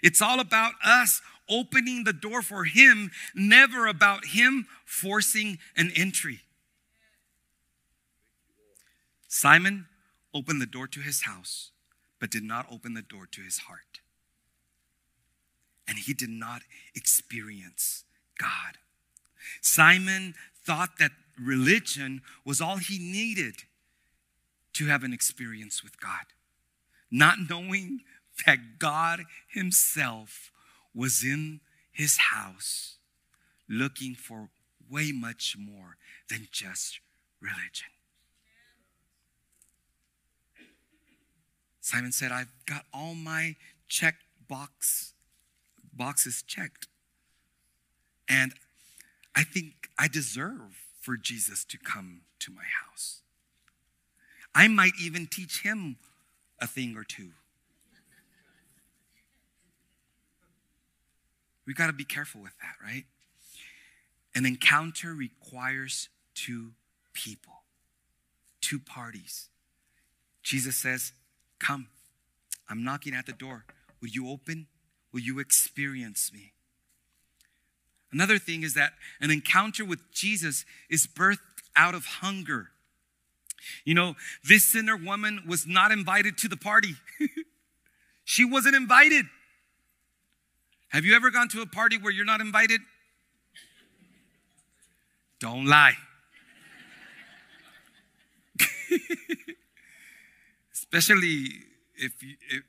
It's 0.01 0.21
all 0.21 0.39
about 0.39 0.73
us 0.85 1.21
opening 1.49 2.03
the 2.03 2.13
door 2.13 2.41
for 2.41 2.65
him, 2.65 3.11
never 3.33 3.87
about 3.87 4.25
him 4.27 4.67
forcing 4.85 5.57
an 5.75 5.91
entry. 5.95 6.41
Simon 9.27 9.87
opened 10.33 10.61
the 10.61 10.65
door 10.65 10.87
to 10.87 10.99
his 10.99 11.23
house, 11.23 11.71
but 12.19 12.31
did 12.31 12.43
not 12.43 12.65
open 12.71 12.93
the 12.93 13.01
door 13.01 13.27
to 13.31 13.41
his 13.41 13.59
heart. 13.59 13.99
And 15.87 15.97
he 15.97 16.13
did 16.13 16.29
not 16.29 16.61
experience 16.95 18.03
God. 18.37 18.77
Simon 19.61 20.35
thought 20.63 20.97
that 20.99 21.11
religion 21.39 22.21
was 22.45 22.61
all 22.61 22.77
he 22.77 22.99
needed 22.99 23.55
to 24.73 24.85
have 24.85 25.03
an 25.03 25.13
experience 25.13 25.83
with 25.83 25.99
God, 25.99 26.25
not 27.11 27.37
knowing 27.49 28.01
that 28.45 28.79
God 28.79 29.21
Himself 29.47 30.51
was 30.93 31.23
in 31.23 31.61
His 31.91 32.17
house 32.17 32.95
looking 33.67 34.15
for 34.15 34.49
way 34.89 35.11
much 35.11 35.55
more 35.57 35.97
than 36.29 36.47
just 36.51 36.99
religion. 37.39 37.89
Simon 41.81 42.11
said, 42.11 42.31
I've 42.31 42.51
got 42.65 42.85
all 42.93 43.15
my 43.15 43.55
check 43.87 44.15
box 44.47 45.13
boxes 45.91 46.41
checked. 46.41 46.87
And 48.27 48.53
I 49.35 49.43
think 49.43 49.89
I 49.97 50.07
deserve 50.07 50.83
for 51.01 51.17
Jesus 51.17 51.65
to 51.65 51.77
come 51.77 52.21
to 52.39 52.51
my 52.51 52.63
house. 52.85 53.21
I 54.55 54.67
might 54.67 54.93
even 55.01 55.27
teach 55.27 55.61
him 55.63 55.97
a 56.59 56.67
thing 56.67 56.95
or 56.95 57.03
two. 57.03 57.31
We 61.69 61.75
got 61.75 61.85
to 61.85 61.93
be 61.93 62.03
careful 62.03 62.41
with 62.41 62.53
that, 62.63 62.83
right? 62.83 63.03
An 64.33 64.43
encounter 64.43 65.13
requires 65.13 66.09
two 66.33 66.71
people, 67.13 67.61
two 68.59 68.79
parties. 68.79 69.49
Jesus 70.41 70.75
says, 70.75 71.11
Come, 71.59 71.89
I'm 72.67 72.83
knocking 72.83 73.13
at 73.13 73.27
the 73.27 73.33
door. 73.33 73.65
Will 74.01 74.09
you 74.09 74.31
open? 74.31 74.65
Will 75.13 75.19
you 75.19 75.37
experience 75.37 76.31
me? 76.33 76.53
Another 78.11 78.39
thing 78.39 78.63
is 78.63 78.73
that 78.73 78.93
an 79.21 79.29
encounter 79.29 79.85
with 79.85 79.99
Jesus 80.11 80.65
is 80.89 81.05
birthed 81.05 81.37
out 81.75 81.93
of 81.93 82.03
hunger. 82.05 82.69
You 83.85 83.93
know, 83.93 84.15
this 84.43 84.67
sinner 84.67 84.97
woman 84.97 85.43
was 85.47 85.67
not 85.67 85.91
invited 85.91 86.35
to 86.39 86.47
the 86.47 86.57
party. 86.57 86.95
she 88.25 88.43
wasn't 88.43 88.73
invited. 88.75 89.27
Have 90.89 91.05
you 91.05 91.15
ever 91.15 91.29
gone 91.29 91.47
to 91.49 91.61
a 91.61 91.67
party 91.67 91.97
where 91.97 92.11
you're 92.11 92.25
not 92.25 92.41
invited? 92.41 92.81
Don't 95.39 95.65
lie. 95.65 95.93
Especially 100.73 101.45
if 101.95 102.21
you, 102.23 102.35
if 102.49 102.63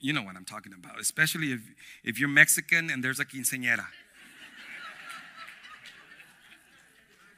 you 0.00 0.12
know 0.12 0.22
what 0.22 0.36
I'm 0.36 0.44
talking 0.44 0.72
about. 0.72 0.98
Especially 0.98 1.52
if, 1.52 1.60
if 2.02 2.18
you're 2.18 2.28
Mexican 2.28 2.90
and 2.90 3.04
there's 3.04 3.20
a 3.20 3.24
quinceañera. 3.24 3.86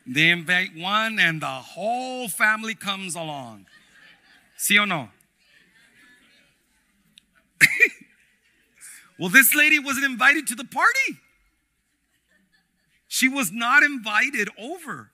They 0.07 0.31
invite 0.31 0.71
one 0.75 1.19
and 1.19 1.43
the 1.43 1.47
whole 1.47 2.29
family 2.29 2.75
comes 2.75 3.15
along. 3.15 3.67
See 4.57 4.79
or 4.79 4.87
no? 4.87 5.11
well, 9.19 9.29
this 9.29 9.55
lady 9.55 9.79
wasn't 9.79 10.07
invited 10.07 10.47
to 10.49 10.55
the 10.55 10.65
party. 10.65 11.19
She 13.09 13.29
was 13.29 13.51
not 13.51 13.83
invited 13.83 14.49
over. 14.59 15.11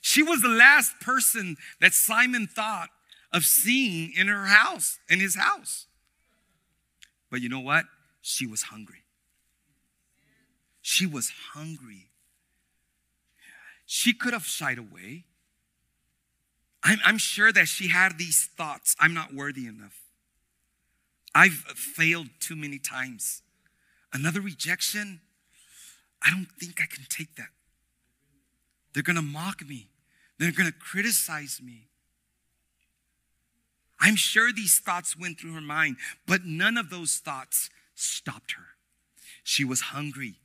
She 0.00 0.22
was 0.22 0.40
the 0.40 0.48
last 0.48 0.98
person 1.00 1.56
that 1.80 1.92
Simon 1.92 2.46
thought 2.46 2.88
of 3.32 3.44
seeing 3.44 4.12
in 4.16 4.26
her 4.28 4.46
house, 4.46 4.98
in 5.08 5.20
his 5.20 5.36
house. 5.36 5.86
But 7.30 7.40
you 7.40 7.48
know 7.48 7.60
what? 7.60 7.84
She 8.22 8.46
was 8.46 8.62
hungry. 8.62 9.04
She 10.82 11.06
was 11.06 11.30
hungry. 11.52 12.08
She 13.86 14.12
could 14.12 14.32
have 14.32 14.46
shied 14.46 14.78
away. 14.78 15.24
I'm, 16.82 16.98
I'm 17.04 17.18
sure 17.18 17.52
that 17.52 17.68
she 17.68 17.88
had 17.88 18.18
these 18.18 18.48
thoughts 18.56 18.96
I'm 18.98 19.12
not 19.12 19.34
worthy 19.34 19.66
enough. 19.66 20.00
I've 21.34 21.52
failed 21.52 22.28
too 22.40 22.56
many 22.56 22.78
times. 22.78 23.42
Another 24.12 24.40
rejection, 24.40 25.20
I 26.22 26.30
don't 26.30 26.48
think 26.58 26.80
I 26.80 26.86
can 26.86 27.04
take 27.08 27.36
that. 27.36 27.48
They're 28.92 29.02
gonna 29.02 29.22
mock 29.22 29.66
me, 29.66 29.88
they're 30.38 30.52
gonna 30.52 30.72
criticize 30.72 31.60
me. 31.62 31.86
I'm 34.00 34.16
sure 34.16 34.50
these 34.52 34.78
thoughts 34.78 35.16
went 35.16 35.38
through 35.38 35.52
her 35.54 35.60
mind, 35.60 35.96
but 36.26 36.44
none 36.44 36.78
of 36.78 36.88
those 36.88 37.16
thoughts 37.18 37.68
stopped 37.94 38.52
her. 38.52 38.64
She 39.44 39.64
was 39.64 39.80
hungry. 39.80 40.36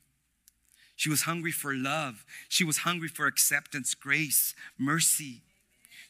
She 0.94 1.08
was 1.08 1.22
hungry 1.22 1.52
for 1.52 1.74
love. 1.74 2.24
She 2.48 2.64
was 2.64 2.78
hungry 2.78 3.08
for 3.08 3.26
acceptance, 3.26 3.94
grace, 3.94 4.54
mercy. 4.78 5.42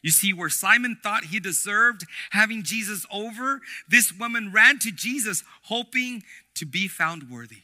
You 0.06 0.12
see, 0.12 0.32
where 0.32 0.48
Simon 0.48 0.96
thought 1.02 1.24
he 1.24 1.40
deserved 1.40 2.06
having 2.30 2.62
Jesus 2.62 3.04
over, 3.10 3.60
this 3.88 4.12
woman 4.12 4.52
ran 4.52 4.78
to 4.78 4.92
Jesus 4.92 5.42
hoping 5.62 6.22
to 6.54 6.64
be 6.64 6.86
found 6.86 7.28
worthy. 7.28 7.62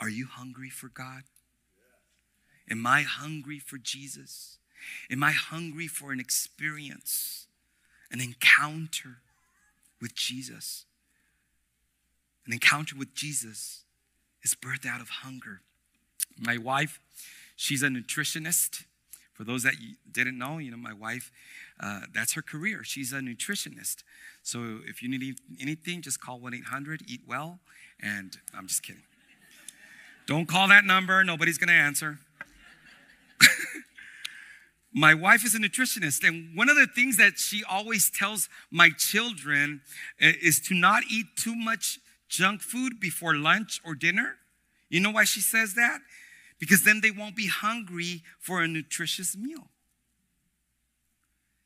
Are 0.00 0.08
you 0.08 0.24
hungry 0.26 0.70
for 0.70 0.88
God? 0.88 1.24
Am 2.70 2.86
I 2.86 3.02
hungry 3.02 3.58
for 3.58 3.76
Jesus? 3.76 4.56
Am 5.10 5.22
I 5.22 5.32
hungry 5.32 5.86
for 5.86 6.12
an 6.12 6.18
experience, 6.18 7.46
an 8.10 8.22
encounter 8.22 9.18
with 10.00 10.14
Jesus? 10.14 10.86
An 12.46 12.54
encounter 12.54 12.96
with 12.96 13.12
Jesus 13.12 13.82
is 14.42 14.54
birthed 14.54 14.86
out 14.86 15.02
of 15.02 15.10
hunger. 15.10 15.60
My 16.38 16.56
wife, 16.56 17.00
she's 17.54 17.82
a 17.82 17.88
nutritionist. 17.88 18.84
For 19.38 19.44
those 19.44 19.62
that 19.62 19.74
didn't 20.10 20.36
know, 20.36 20.58
you 20.58 20.72
know, 20.72 20.76
my 20.76 20.92
wife, 20.92 21.30
uh, 21.78 22.00
that's 22.12 22.32
her 22.32 22.42
career. 22.42 22.82
She's 22.82 23.12
a 23.12 23.20
nutritionist. 23.20 24.02
So 24.42 24.80
if 24.84 25.00
you 25.00 25.08
need 25.08 25.36
anything, 25.60 26.02
just 26.02 26.20
call 26.20 26.40
1 26.40 26.54
800 26.54 27.02
Eat 27.06 27.20
Well. 27.24 27.60
And 28.02 28.36
I'm 28.52 28.66
just 28.66 28.82
kidding. 28.82 29.04
Don't 30.26 30.46
call 30.46 30.66
that 30.66 30.84
number, 30.84 31.22
nobody's 31.22 31.56
gonna 31.56 31.70
answer. 31.70 32.18
my 34.92 35.14
wife 35.14 35.44
is 35.44 35.54
a 35.54 35.58
nutritionist, 35.58 36.26
and 36.26 36.56
one 36.56 36.68
of 36.68 36.74
the 36.74 36.88
things 36.88 37.16
that 37.18 37.38
she 37.38 37.62
always 37.62 38.10
tells 38.10 38.48
my 38.72 38.90
children 38.90 39.82
uh, 40.20 40.32
is 40.42 40.58
to 40.62 40.74
not 40.74 41.04
eat 41.08 41.26
too 41.36 41.54
much 41.54 42.00
junk 42.28 42.60
food 42.60 42.98
before 42.98 43.36
lunch 43.36 43.80
or 43.84 43.94
dinner. 43.94 44.34
You 44.90 44.98
know 44.98 45.10
why 45.10 45.22
she 45.22 45.40
says 45.40 45.74
that? 45.74 46.00
Because 46.58 46.82
then 46.84 47.00
they 47.00 47.10
won't 47.10 47.36
be 47.36 47.46
hungry 47.46 48.22
for 48.38 48.62
a 48.62 48.68
nutritious 48.68 49.36
meal. 49.36 49.68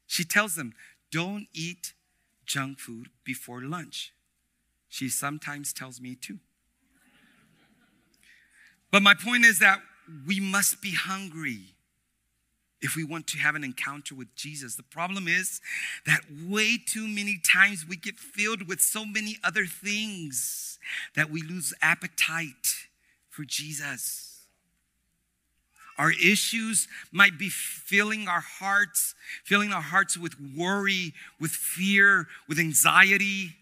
She 0.07 0.25
tells 0.25 0.55
them, 0.55 0.75
don't 1.11 1.47
eat 1.55 1.95
junk 2.45 2.79
food 2.79 3.09
before 3.25 3.63
lunch. 3.63 4.13
She 4.89 5.09
sometimes 5.09 5.73
tells 5.73 6.01
me 6.01 6.15
too. 6.15 6.39
But 8.91 9.03
my 9.03 9.15
point 9.15 9.47
is 9.47 9.59
that 9.61 9.81
we 10.27 10.39
must 10.39 10.83
be 10.83 10.93
hungry 10.93 11.61
if 12.83 12.97
we 12.97 13.05
want 13.05 13.27
to 13.29 13.39
have 13.39 13.55
an 13.55 13.65
encounter 13.65 14.15
with 14.15 14.35
Jesus. 14.35 14.75
The 14.75 14.83
problem 14.83 15.29
is 15.29 15.61
that 16.05 16.21
way 16.47 16.77
too 16.77 17.07
many 17.09 17.39
times 17.39 17.87
we 17.89 17.97
get 17.97 18.19
filled 18.19 18.69
with 18.69 18.81
so 18.81 19.07
many 19.07 19.39
other 19.43 19.65
things 19.65 20.79
that 21.15 21.31
we 21.31 21.41
lose 21.41 21.73
appetite 21.81 22.89
for 23.31 23.45
Jesus. 23.45 24.32
Our 26.03 26.11
issues 26.11 26.89
might 27.13 27.39
be 27.39 27.49
filling 27.49 28.27
our 28.27 28.41
hearts, 28.41 29.15
filling 29.45 29.73
our 29.73 29.81
hearts 29.81 30.19
with 30.19 30.35
worry, 30.59 31.15
with 31.39 31.53
fear, 31.53 32.27
with 32.49 32.59
anxiety, 32.59 33.55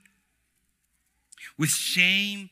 with 1.58 1.68
shame. 1.68 2.48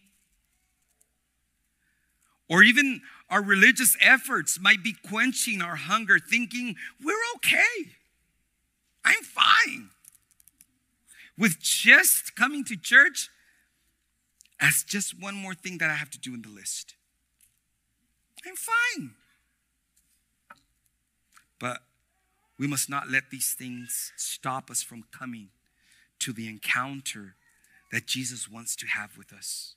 Or 2.51 2.63
even 2.63 3.01
our 3.31 3.43
religious 3.43 3.97
efforts 4.03 4.61
might 4.61 4.85
be 4.85 4.93
quenching 4.93 5.63
our 5.63 5.77
hunger, 5.77 6.19
thinking 6.19 6.77
we're 7.03 7.15
okay. 7.37 7.93
I'm 9.07 9.23
fine. 9.23 9.89
With 11.39 11.61
just 11.61 12.37
coming 12.37 12.63
to 12.65 12.77
church 12.77 13.31
as 14.61 14.83
just 14.83 15.19
one 15.19 15.35
more 15.35 15.55
thing 15.55 15.79
that 15.79 15.89
I 15.89 15.95
have 15.95 16.11
to 16.11 16.19
do 16.19 16.35
in 16.35 16.43
the 16.43 16.51
list. 16.51 16.95
I'm 18.47 18.55
fine. 18.55 19.15
But 21.59 21.81
we 22.59 22.67
must 22.67 22.91
not 22.91 23.09
let 23.09 23.31
these 23.31 23.55
things 23.55 24.13
stop 24.17 24.71
us 24.71 24.83
from 24.83 25.05
coming 25.17 25.49
to 26.21 26.33
the 26.33 26.49
encounter 26.49 27.35
that 27.93 28.07
Jesus 28.07 28.49
wants 28.49 28.75
to 28.77 28.87
have 28.87 29.17
with 29.17 29.33
us. 29.33 29.75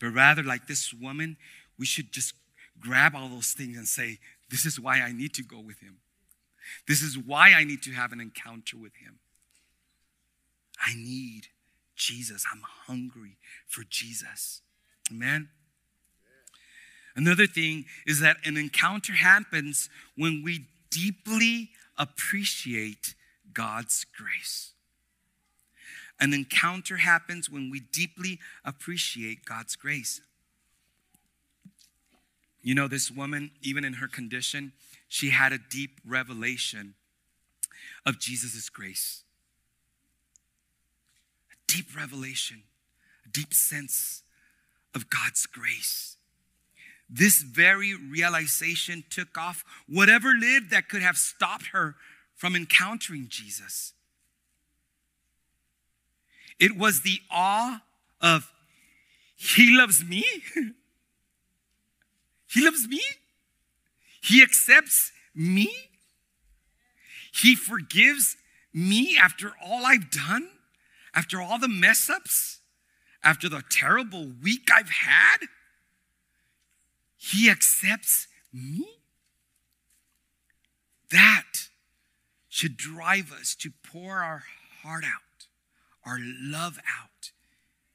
But 0.00 0.08
rather, 0.08 0.42
like 0.42 0.66
this 0.66 0.92
woman, 0.92 1.36
we 1.78 1.86
should 1.86 2.12
just 2.12 2.34
grab 2.80 3.14
all 3.14 3.28
those 3.28 3.52
things 3.52 3.76
and 3.76 3.86
say, 3.86 4.18
This 4.50 4.66
is 4.66 4.78
why 4.78 5.00
I 5.00 5.12
need 5.12 5.32
to 5.34 5.42
go 5.42 5.60
with 5.60 5.78
him. 5.78 5.98
This 6.88 7.02
is 7.02 7.16
why 7.16 7.52
I 7.52 7.64
need 7.64 7.82
to 7.82 7.92
have 7.92 8.12
an 8.12 8.20
encounter 8.20 8.76
with 8.76 8.96
him. 8.96 9.18
I 10.84 10.94
need 10.94 11.48
Jesus. 11.94 12.44
I'm 12.52 12.62
hungry 12.86 13.36
for 13.68 13.84
Jesus. 13.88 14.62
Amen. 15.10 15.48
Another 17.16 17.46
thing 17.46 17.84
is 18.06 18.20
that 18.20 18.38
an 18.44 18.56
encounter 18.56 19.12
happens 19.12 19.88
when 20.16 20.42
we 20.42 20.66
deeply 20.90 21.70
appreciate 21.96 23.14
God's 23.52 24.04
grace. 24.16 24.72
An 26.20 26.32
encounter 26.32 26.96
happens 26.96 27.50
when 27.50 27.70
we 27.70 27.80
deeply 27.80 28.38
appreciate 28.64 29.44
God's 29.44 29.76
grace. 29.76 30.20
You 32.62 32.74
know, 32.74 32.88
this 32.88 33.10
woman, 33.10 33.50
even 33.62 33.84
in 33.84 33.94
her 33.94 34.08
condition, 34.08 34.72
she 35.08 35.30
had 35.30 35.52
a 35.52 35.58
deep 35.58 36.00
revelation 36.06 36.94
of 38.06 38.18
Jesus' 38.18 38.68
grace. 38.68 39.22
A 41.52 41.56
deep 41.66 41.96
revelation, 41.96 42.62
a 43.26 43.28
deep 43.28 43.52
sense 43.52 44.22
of 44.94 45.10
God's 45.10 45.46
grace. 45.46 46.16
This 47.08 47.42
very 47.42 47.94
realization 47.94 49.04
took 49.10 49.36
off 49.36 49.64
whatever 49.86 50.32
lid 50.32 50.70
that 50.70 50.88
could 50.88 51.02
have 51.02 51.16
stopped 51.16 51.68
her 51.68 51.96
from 52.34 52.56
encountering 52.56 53.26
Jesus. 53.28 53.92
It 56.58 56.76
was 56.76 57.02
the 57.02 57.20
awe 57.30 57.82
of, 58.20 58.50
He 59.36 59.76
loves 59.76 60.04
me. 60.04 60.24
he 62.46 62.64
loves 62.64 62.88
me. 62.88 63.00
He 64.22 64.42
accepts 64.42 65.12
me. 65.34 65.70
He 67.32 67.54
forgives 67.54 68.36
me 68.72 69.18
after 69.20 69.52
all 69.62 69.84
I've 69.84 70.10
done, 70.10 70.48
after 71.14 71.40
all 71.40 71.58
the 71.58 71.68
mess 71.68 72.08
ups, 72.08 72.60
after 73.22 73.48
the 73.48 73.62
terrible 73.70 74.30
week 74.42 74.68
I've 74.72 74.90
had. 74.90 75.38
He 77.32 77.48
accepts 77.48 78.28
me. 78.52 78.86
That 81.10 81.68
should 82.50 82.76
drive 82.76 83.32
us 83.32 83.54
to 83.56 83.70
pour 83.82 84.16
our 84.18 84.42
heart 84.82 85.04
out, 85.04 85.46
our 86.04 86.18
love 86.20 86.78
out 86.78 87.30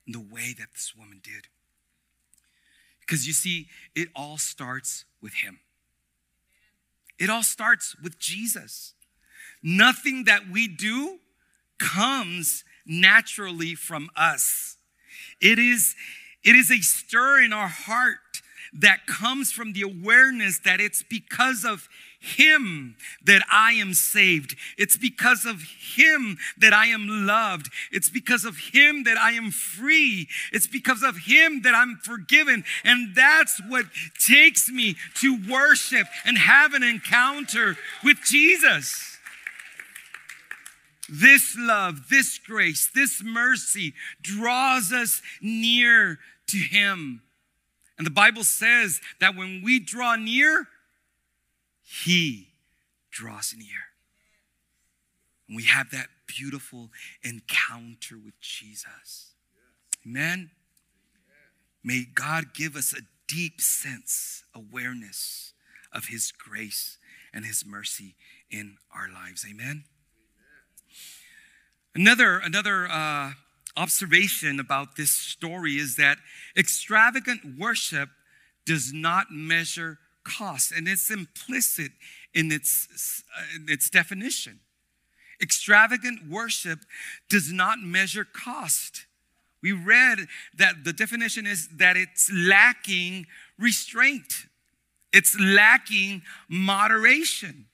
in 0.07 0.13
the 0.13 0.19
way 0.19 0.55
that 0.57 0.71
this 0.73 0.93
woman 0.97 1.21
did. 1.23 1.47
Because 3.01 3.27
you 3.27 3.33
see, 3.33 3.67
it 3.93 4.09
all 4.15 4.39
starts 4.39 5.05
with 5.21 5.33
Him. 5.35 5.59
It 7.19 7.29
all 7.29 7.43
starts 7.43 7.95
with 8.01 8.17
Jesus. 8.17 8.93
Nothing 9.61 10.23
that 10.23 10.49
we 10.49 10.67
do 10.67 11.19
comes 11.77 12.63
naturally 12.83 13.75
from 13.75 14.09
us. 14.15 14.77
It 15.39 15.59
is, 15.59 15.95
it 16.43 16.55
is 16.55 16.71
a 16.71 16.81
stir 16.81 17.43
in 17.43 17.53
our 17.53 17.67
heart 17.67 18.17
that 18.73 19.07
comes 19.07 19.51
from 19.51 19.73
the 19.73 19.81
awareness 19.81 20.59
that 20.59 20.79
it's 20.79 21.03
because 21.03 21.65
of 21.65 21.87
him 22.19 22.97
that 23.23 23.41
I 23.49 23.73
am 23.73 23.93
saved. 23.93 24.57
It's 24.77 24.97
because 24.97 25.45
of 25.45 25.61
Him 25.95 26.37
that 26.57 26.73
I 26.73 26.87
am 26.87 27.07
loved. 27.07 27.69
It's 27.91 28.09
because 28.09 28.43
of 28.43 28.57
Him 28.73 29.03
that 29.05 29.17
I 29.17 29.31
am 29.31 29.51
free. 29.51 30.27
It's 30.51 30.67
because 30.67 31.01
of 31.01 31.17
Him 31.25 31.61
that 31.61 31.73
I'm 31.73 31.97
forgiven. 32.03 32.65
And 32.83 33.15
that's 33.15 33.61
what 33.69 33.85
takes 34.19 34.69
me 34.69 34.95
to 35.21 35.39
worship 35.49 36.07
and 36.25 36.37
have 36.37 36.73
an 36.73 36.83
encounter 36.83 37.77
with 38.03 38.17
Jesus. 38.25 39.17
This 41.07 41.55
love, 41.57 42.09
this 42.09 42.37
grace, 42.37 42.89
this 42.93 43.23
mercy 43.23 43.93
draws 44.21 44.91
us 44.91 45.21
near 45.41 46.19
to 46.47 46.57
Him. 46.57 47.21
And 47.99 48.05
the 48.05 48.11
Bible 48.11 48.45
says 48.45 49.01
that 49.19 49.35
when 49.35 49.61
we 49.61 49.79
draw 49.79 50.15
near, 50.15 50.67
He 51.83 52.47
draws 53.11 53.53
near. 53.55 53.91
And 55.47 55.57
we 55.57 55.65
have 55.65 55.91
that 55.91 56.07
beautiful 56.25 56.89
encounter 57.21 58.15
with 58.15 58.39
Jesus. 58.39 59.33
Amen. 60.07 60.49
May 61.83 62.05
God 62.05 62.53
give 62.53 62.77
us 62.77 62.93
a 62.93 63.01
deep 63.27 63.59
sense, 63.59 64.43
awareness 64.55 65.51
of 65.91 66.05
His 66.05 66.31
grace 66.31 66.97
and 67.33 67.45
His 67.45 67.65
mercy 67.65 68.15
in 68.49 68.77
our 68.95 69.09
lives. 69.11 69.45
Amen. 69.49 69.83
Another, 71.93 72.37
another 72.37 72.87
uh, 72.87 73.31
observation 73.79 74.59
about 74.59 74.97
this 74.97 75.11
story 75.11 75.77
is 75.77 75.95
that 75.95 76.17
extravagant 76.57 77.41
worship 77.57 78.09
does 78.65 78.91
not 78.93 79.31
measure 79.31 79.97
cost, 80.23 80.71
and 80.71 80.87
it's 80.87 81.09
implicit 81.09 81.91
in 82.33 82.51
its, 82.51 83.23
in 83.55 83.67
its 83.69 83.89
definition. 83.89 84.59
Extravagant 85.41 86.29
worship 86.29 86.79
does 87.29 87.51
not 87.51 87.79
measure 87.79 88.25
cost. 88.25 89.05
We 89.63 89.71
read 89.71 90.27
that 90.57 90.83
the 90.83 90.93
definition 90.93 91.47
is 91.47 91.69
that 91.77 91.95
it's 91.95 92.29
lacking 92.31 93.27
restraint, 93.57 94.33
it's 95.13 95.39
lacking 95.39 96.21
moderation. 96.49 97.65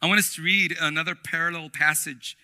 I 0.00 0.06
want 0.06 0.18
us 0.18 0.34
to 0.36 0.42
read 0.42 0.76
another 0.80 1.14
parallel 1.14 1.70
passage 1.70 2.36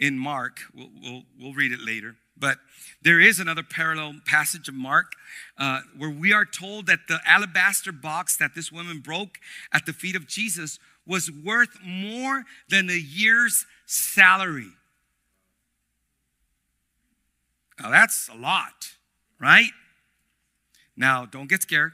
in 0.00 0.18
Mark. 0.18 0.62
We'll, 0.74 0.90
we'll, 1.00 1.22
we'll 1.38 1.52
read 1.52 1.70
it 1.70 1.80
later. 1.80 2.16
But 2.36 2.58
there 3.02 3.20
is 3.20 3.38
another 3.38 3.62
parallel 3.62 4.14
passage 4.24 4.66
of 4.66 4.74
Mark 4.74 5.12
uh, 5.58 5.82
where 5.96 6.10
we 6.10 6.32
are 6.32 6.46
told 6.46 6.86
that 6.86 7.00
the 7.06 7.20
alabaster 7.26 7.92
box 7.92 8.36
that 8.38 8.54
this 8.54 8.72
woman 8.72 9.00
broke 9.00 9.38
at 9.72 9.84
the 9.84 9.92
feet 9.92 10.16
of 10.16 10.26
Jesus 10.26 10.78
was 11.06 11.30
worth 11.30 11.78
more 11.84 12.44
than 12.68 12.88
a 12.88 12.94
year's 12.94 13.66
salary. 13.84 14.70
Now 17.78 17.90
that's 17.90 18.28
a 18.28 18.36
lot, 18.36 18.92
right? 19.38 19.70
Now 20.96 21.26
don't 21.26 21.48
get 21.48 21.62
scared. 21.62 21.92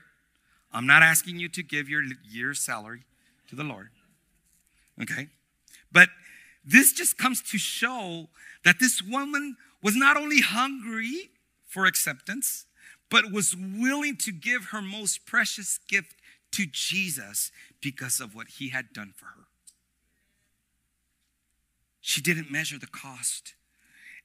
I'm 0.72 0.86
not 0.86 1.02
asking 1.02 1.38
you 1.40 1.48
to 1.50 1.62
give 1.62 1.88
your 1.88 2.02
year's 2.28 2.60
salary 2.60 3.02
to 3.48 3.56
the 3.56 3.64
Lord. 3.64 3.88
Okay? 5.00 5.28
But 5.90 6.08
this 6.66 6.92
just 6.92 7.16
comes 7.16 7.40
to 7.42 7.58
show 7.58 8.28
that 8.64 8.80
this 8.80 9.00
woman 9.00 9.56
was 9.82 9.94
not 9.94 10.16
only 10.16 10.40
hungry 10.40 11.30
for 11.64 11.86
acceptance, 11.86 12.66
but 13.08 13.30
was 13.30 13.54
willing 13.54 14.16
to 14.16 14.32
give 14.32 14.66
her 14.66 14.82
most 14.82 15.26
precious 15.26 15.78
gift 15.88 16.16
to 16.52 16.66
Jesus 16.66 17.52
because 17.80 18.18
of 18.18 18.34
what 18.34 18.48
he 18.58 18.70
had 18.70 18.92
done 18.92 19.12
for 19.16 19.26
her. 19.26 19.46
She 22.00 22.20
didn't 22.20 22.50
measure 22.50 22.78
the 22.78 22.86
cost. 22.86 23.54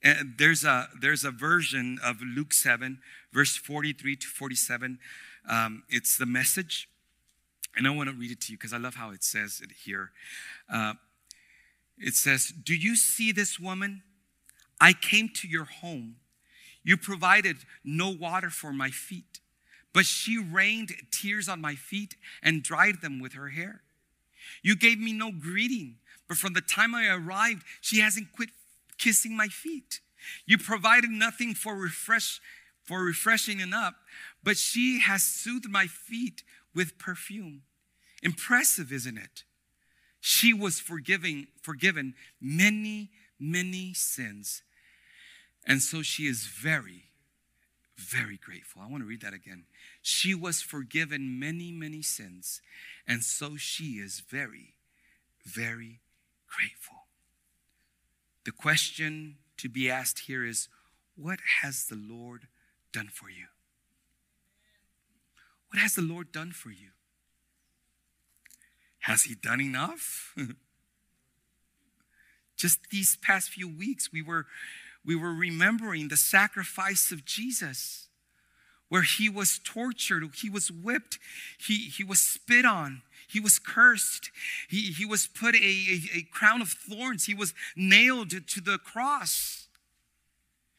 And 0.02 0.34
there's 0.36 0.64
a 0.64 0.88
there's 1.00 1.24
a 1.24 1.30
version 1.30 1.98
of 2.02 2.16
Luke 2.20 2.52
7, 2.52 2.98
verse 3.32 3.56
43 3.56 4.16
to 4.16 4.26
47. 4.26 4.98
Um, 5.48 5.84
it's 5.88 6.16
the 6.16 6.26
message. 6.26 6.88
And 7.76 7.86
I 7.86 7.90
want 7.90 8.10
to 8.10 8.14
read 8.14 8.30
it 8.30 8.40
to 8.42 8.52
you 8.52 8.58
because 8.58 8.72
I 8.72 8.78
love 8.78 8.96
how 8.96 9.10
it 9.10 9.22
says 9.22 9.60
it 9.62 9.70
here. 9.84 10.10
Uh, 10.72 10.94
it 11.98 12.14
says, 12.14 12.48
Do 12.48 12.74
you 12.74 12.96
see 12.96 13.32
this 13.32 13.58
woman? 13.58 14.02
I 14.80 14.92
came 14.92 15.28
to 15.36 15.48
your 15.48 15.64
home. 15.64 16.16
You 16.82 16.96
provided 16.96 17.58
no 17.84 18.10
water 18.10 18.50
for 18.50 18.72
my 18.72 18.90
feet, 18.90 19.40
but 19.92 20.04
she 20.04 20.36
rained 20.36 20.90
tears 21.12 21.48
on 21.48 21.60
my 21.60 21.74
feet 21.74 22.16
and 22.42 22.62
dried 22.62 23.00
them 23.00 23.20
with 23.20 23.34
her 23.34 23.50
hair. 23.50 23.82
You 24.62 24.74
gave 24.74 24.98
me 24.98 25.12
no 25.12 25.30
greeting, 25.30 25.98
but 26.26 26.36
from 26.36 26.54
the 26.54 26.60
time 26.60 26.94
I 26.94 27.06
arrived, 27.08 27.62
she 27.80 28.00
hasn't 28.00 28.32
quit 28.32 28.50
kissing 28.98 29.36
my 29.36 29.48
feet. 29.48 30.00
You 30.46 30.58
provided 30.58 31.10
nothing 31.10 31.54
for 31.54 31.74
refresh 31.74 32.40
for 32.82 33.04
refreshing 33.04 33.60
enough, 33.60 33.94
but 34.42 34.56
she 34.56 35.00
has 35.00 35.22
soothed 35.22 35.70
my 35.70 35.86
feet 35.86 36.42
with 36.74 36.98
perfume. 36.98 37.62
Impressive, 38.22 38.92
isn't 38.92 39.18
it? 39.18 39.44
She 40.24 40.54
was 40.54 40.78
forgiving, 40.78 41.48
forgiven 41.60 42.14
many, 42.40 43.10
many 43.40 43.92
sins. 43.92 44.62
And 45.66 45.82
so 45.82 46.00
she 46.02 46.28
is 46.28 46.46
very, 46.46 47.06
very 47.96 48.36
grateful. 48.36 48.82
I 48.82 48.86
want 48.86 49.02
to 49.02 49.08
read 49.08 49.22
that 49.22 49.34
again. 49.34 49.64
She 50.00 50.32
was 50.32 50.62
forgiven 50.62 51.40
many, 51.40 51.72
many 51.72 52.02
sins. 52.02 52.60
And 53.04 53.24
so 53.24 53.56
she 53.56 53.94
is 53.94 54.20
very, 54.20 54.74
very 55.44 55.98
grateful. 56.46 56.98
The 58.44 58.52
question 58.52 59.38
to 59.56 59.68
be 59.68 59.90
asked 59.90 60.20
here 60.20 60.46
is 60.46 60.68
what 61.16 61.40
has 61.62 61.86
the 61.86 61.96
Lord 61.96 62.46
done 62.92 63.08
for 63.08 63.28
you? 63.28 63.46
What 65.72 65.80
has 65.80 65.96
the 65.96 66.02
Lord 66.02 66.30
done 66.30 66.52
for 66.52 66.70
you? 66.70 66.90
Has 69.02 69.24
He 69.24 69.34
done 69.34 69.60
enough? 69.60 70.34
Just 72.56 72.90
these 72.90 73.16
past 73.16 73.50
few 73.50 73.68
weeks, 73.68 74.12
we 74.12 74.22
were, 74.22 74.46
we 75.04 75.16
were 75.16 75.32
remembering 75.32 76.08
the 76.08 76.16
sacrifice 76.16 77.10
of 77.10 77.24
Jesus, 77.24 78.08
where 78.88 79.02
He 79.02 79.28
was 79.28 79.60
tortured, 79.62 80.24
He 80.36 80.48
was 80.48 80.70
whipped, 80.70 81.18
He, 81.58 81.88
he 81.88 82.04
was 82.04 82.20
spit 82.20 82.64
on, 82.64 83.02
He 83.28 83.40
was 83.40 83.58
cursed, 83.58 84.30
He, 84.68 84.92
he 84.92 85.04
was 85.04 85.26
put 85.26 85.54
a, 85.54 85.58
a, 85.58 86.18
a 86.18 86.22
crown 86.30 86.62
of 86.62 86.68
thorns, 86.68 87.24
He 87.24 87.34
was 87.34 87.54
nailed 87.76 88.30
to 88.30 88.60
the 88.60 88.78
cross. 88.78 89.66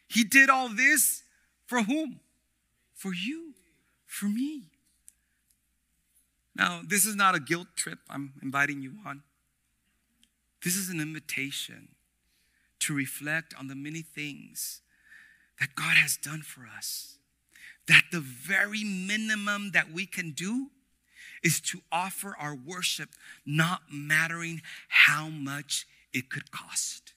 He 0.07 0.23
did 0.23 0.49
all 0.49 0.69
this 0.69 1.23
for 1.65 1.83
whom? 1.83 2.19
For 2.93 3.13
you, 3.13 3.53
for 4.05 4.27
me. 4.27 4.72
Now, 6.55 6.81
this 6.85 7.05
is 7.05 7.15
not 7.15 7.35
a 7.35 7.39
guilt 7.39 7.67
trip 7.75 7.99
I'm 8.09 8.33
inviting 8.41 8.81
you 8.81 8.93
on. 9.05 9.23
This 10.63 10.75
is 10.75 10.89
an 10.89 11.01
invitation 11.01 11.89
to 12.79 12.93
reflect 12.93 13.53
on 13.57 13.67
the 13.67 13.75
many 13.75 14.01
things 14.01 14.81
that 15.59 15.75
God 15.75 15.97
has 15.97 16.17
done 16.17 16.41
for 16.41 16.67
us. 16.77 17.17
That 17.87 18.03
the 18.11 18.19
very 18.19 18.83
minimum 18.83 19.71
that 19.71 19.91
we 19.91 20.05
can 20.05 20.31
do 20.31 20.67
is 21.43 21.59
to 21.59 21.81
offer 21.91 22.35
our 22.39 22.55
worship, 22.55 23.09
not 23.45 23.81
mattering 23.91 24.61
how 24.87 25.27
much 25.27 25.85
it 26.13 26.29
could 26.29 26.51
cost. 26.51 27.13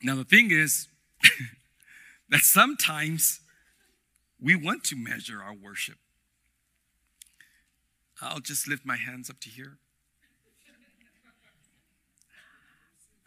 Now, 0.00 0.14
the 0.14 0.24
thing 0.24 0.52
is, 0.52 0.86
that 2.28 2.40
sometimes 2.40 3.40
we 4.40 4.54
want 4.54 4.84
to 4.84 4.96
measure 4.96 5.42
our 5.42 5.54
worship. 5.54 5.98
I'll 8.20 8.40
just 8.40 8.66
lift 8.68 8.84
my 8.84 8.96
hands 8.96 9.30
up 9.30 9.40
to 9.40 9.48
here. 9.48 9.78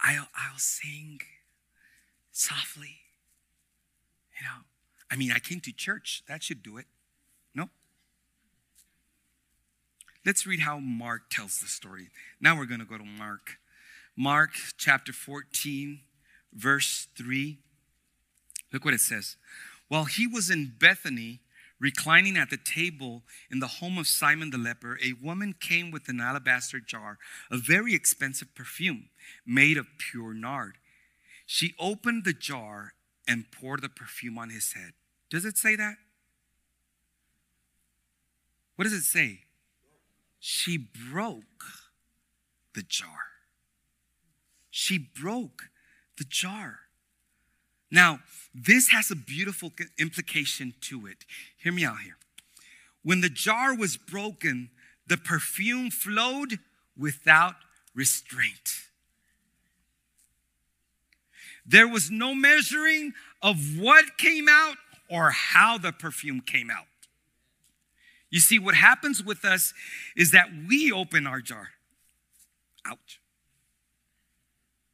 I'll, 0.00 0.28
I'll 0.34 0.58
sing 0.58 1.20
softly. 2.32 2.96
You 4.38 4.46
know, 4.46 4.64
I 5.10 5.16
mean, 5.16 5.30
I 5.30 5.38
came 5.38 5.60
to 5.60 5.72
church. 5.72 6.22
That 6.26 6.42
should 6.42 6.62
do 6.62 6.76
it. 6.76 6.86
No? 7.54 7.68
Let's 10.26 10.46
read 10.46 10.60
how 10.60 10.78
Mark 10.78 11.30
tells 11.30 11.60
the 11.60 11.68
story. 11.68 12.08
Now 12.40 12.56
we're 12.56 12.66
going 12.66 12.80
to 12.80 12.86
go 12.86 12.98
to 12.98 13.04
Mark. 13.04 13.58
Mark 14.16 14.50
chapter 14.76 15.12
14, 15.12 16.00
verse 16.52 17.08
3. 17.16 17.58
Look 18.72 18.84
what 18.84 18.94
it 18.94 19.00
says. 19.00 19.36
While 19.88 20.04
he 20.04 20.26
was 20.26 20.50
in 20.50 20.72
Bethany, 20.78 21.40
reclining 21.78 22.36
at 22.36 22.48
the 22.48 22.56
table 22.56 23.22
in 23.50 23.58
the 23.58 23.66
home 23.66 23.98
of 23.98 24.06
Simon 24.06 24.50
the 24.50 24.58
leper, 24.58 24.98
a 25.04 25.14
woman 25.22 25.54
came 25.58 25.90
with 25.90 26.08
an 26.08 26.20
alabaster 26.20 26.80
jar 26.80 27.18
of 27.50 27.66
very 27.66 27.94
expensive 27.94 28.54
perfume 28.54 29.10
made 29.44 29.76
of 29.76 29.86
pure 29.98 30.32
nard. 30.32 30.78
She 31.44 31.74
opened 31.78 32.24
the 32.24 32.32
jar 32.32 32.94
and 33.26 33.50
poured 33.50 33.82
the 33.82 33.88
perfume 33.88 34.38
on 34.38 34.50
his 34.50 34.72
head. 34.72 34.92
Does 35.28 35.44
it 35.44 35.58
say 35.58 35.76
that? 35.76 35.96
What 38.76 38.84
does 38.84 38.92
it 38.92 39.02
say? 39.02 39.40
She 40.38 40.78
broke 40.78 41.64
the 42.74 42.82
jar. 42.82 43.08
She 44.70 44.98
broke 44.98 45.64
the 46.16 46.24
jar. 46.24 46.80
Now, 47.92 48.20
this 48.54 48.88
has 48.88 49.10
a 49.10 49.14
beautiful 49.14 49.70
implication 49.98 50.72
to 50.80 51.06
it. 51.06 51.26
Hear 51.58 51.72
me 51.72 51.84
out 51.84 51.98
here. 51.98 52.16
When 53.04 53.20
the 53.20 53.28
jar 53.28 53.76
was 53.76 53.98
broken, 53.98 54.70
the 55.06 55.18
perfume 55.18 55.90
flowed 55.90 56.58
without 56.96 57.56
restraint. 57.94 58.88
There 61.66 61.86
was 61.86 62.10
no 62.10 62.34
measuring 62.34 63.12
of 63.42 63.78
what 63.78 64.16
came 64.16 64.48
out 64.48 64.76
or 65.10 65.30
how 65.30 65.76
the 65.76 65.92
perfume 65.92 66.40
came 66.40 66.70
out. 66.70 66.86
You 68.30 68.40
see, 68.40 68.58
what 68.58 68.74
happens 68.74 69.22
with 69.22 69.44
us 69.44 69.74
is 70.16 70.30
that 70.30 70.48
we 70.66 70.90
open 70.90 71.26
our 71.26 71.42
jar. 71.42 71.68
Ouch. 72.86 73.20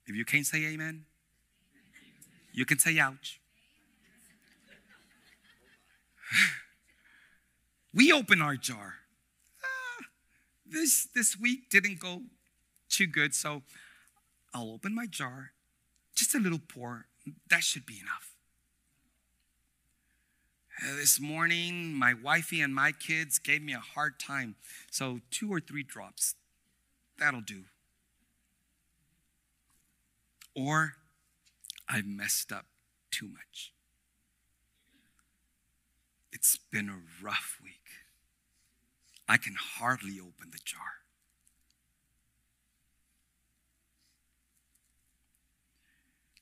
If 0.06 0.16
you 0.16 0.24
can't 0.24 0.46
say 0.46 0.66
amen, 0.66 1.04
you 2.58 2.64
can 2.64 2.78
say 2.80 2.98
ouch. 2.98 3.40
we 7.94 8.10
open 8.10 8.42
our 8.42 8.56
jar. 8.56 8.94
Ah, 9.62 10.04
this, 10.66 11.06
this 11.14 11.38
week 11.38 11.70
didn't 11.70 12.00
go 12.00 12.22
too 12.88 13.06
good, 13.06 13.32
so 13.32 13.62
I'll 14.52 14.72
open 14.72 14.92
my 14.92 15.06
jar. 15.06 15.52
Just 16.16 16.34
a 16.34 16.38
little 16.38 16.58
pour. 16.58 17.06
That 17.48 17.62
should 17.62 17.86
be 17.86 18.00
enough. 18.00 18.34
Uh, 20.82 20.96
this 20.96 21.20
morning, 21.20 21.94
my 21.94 22.12
wifey 22.12 22.60
and 22.60 22.74
my 22.74 22.90
kids 22.90 23.38
gave 23.38 23.62
me 23.62 23.72
a 23.72 23.78
hard 23.78 24.18
time, 24.18 24.56
so 24.90 25.20
two 25.30 25.52
or 25.52 25.60
three 25.60 25.84
drops. 25.84 26.34
That'll 27.20 27.40
do. 27.40 27.66
Or 30.56 30.94
I've 31.88 32.06
messed 32.06 32.52
up 32.52 32.66
too 33.10 33.28
much. 33.28 33.72
It's 36.32 36.58
been 36.70 36.88
a 36.88 37.24
rough 37.24 37.58
week. 37.62 37.74
I 39.28 39.36
can 39.36 39.54
hardly 39.58 40.18
open 40.20 40.50
the 40.52 40.58
jar. 40.64 41.02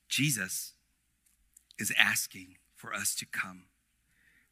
Jesus 0.07 0.73
is 1.77 1.93
asking 1.97 2.55
for 2.75 2.93
us 2.93 3.15
to 3.15 3.25
come 3.25 3.65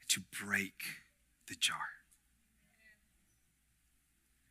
to 0.09 0.21
break 0.45 0.83
the 1.47 1.55
jar. 1.55 1.77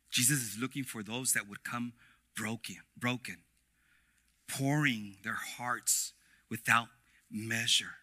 Jesus 0.09 0.39
is 0.41 0.57
looking 0.59 0.83
for 0.83 1.03
those 1.03 1.33
that 1.33 1.47
would 1.47 1.63
come 1.63 1.93
broken, 2.35 2.77
broken, 2.97 3.37
pouring 4.47 5.17
their 5.23 5.37
hearts 5.57 6.13
without 6.55 6.87
measure. 7.29 7.97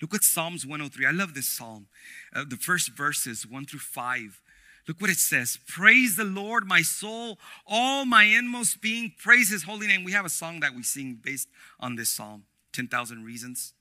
Look 0.00 0.14
at 0.14 0.22
Psalms 0.22 0.64
103. 0.64 1.06
I 1.06 1.10
love 1.10 1.34
this 1.34 1.48
psalm. 1.48 1.88
Uh, 2.32 2.44
the 2.48 2.56
first 2.56 2.90
verses, 2.92 3.44
1 3.46 3.66
through 3.66 3.80
5. 3.80 4.40
Look 4.86 5.00
what 5.00 5.10
it 5.10 5.16
says 5.16 5.58
Praise 5.66 6.16
the 6.16 6.24
Lord, 6.24 6.66
my 6.66 6.82
soul, 6.82 7.38
all 7.66 8.04
my 8.04 8.24
inmost 8.24 8.80
being, 8.80 9.12
praise 9.18 9.50
his 9.50 9.64
holy 9.64 9.88
name. 9.88 10.04
We 10.04 10.12
have 10.12 10.24
a 10.24 10.30
song 10.30 10.60
that 10.60 10.74
we 10.74 10.84
sing 10.84 11.18
based 11.20 11.48
on 11.80 11.96
this 11.96 12.08
psalm 12.10 12.44
10,000 12.72 13.24
Reasons. 13.24 13.74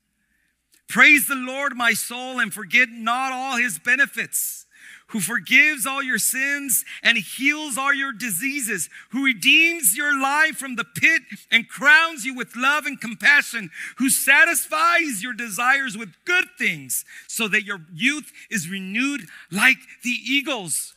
Praise 0.88 1.28
the 1.28 1.36
Lord, 1.36 1.76
my 1.76 1.93
soul, 1.93 2.39
and 2.39 2.52
forget 2.52 2.89
not 2.89 3.32
all 3.32 3.58
his 3.58 3.78
benefits 3.78 4.65
who 5.10 5.19
forgives 5.19 5.86
all 5.86 6.02
your 6.04 6.17
sins 6.17 6.86
and 7.04 7.17
heals 7.17 7.78
all 7.78 7.93
your 7.93 8.12
diseases, 8.12 8.89
who 9.10 9.26
redeems 9.26 9.98
your 9.98 10.19
life 10.19 10.56
from 10.56 10.76
the 10.76 10.84
pit 10.84 11.22
and 11.52 11.67
crowns 11.67 12.26
you 12.26 12.34
with 12.34 12.56
love 12.56 12.86
and 12.86 13.00
compassion, 13.00 13.69
who 13.98 14.10
satisfies 14.10 15.22
your 15.22 15.34
desires 15.34 15.98
with 15.98 16.13
good 16.26 16.45
things 16.58 17.06
so 17.28 17.48
that 17.48 17.63
your 17.63 17.82
youth 17.93 18.32
is 18.50 18.69
renewed 18.69 19.22
like 19.52 19.78
the 20.04 20.10
eagles. 20.10 20.95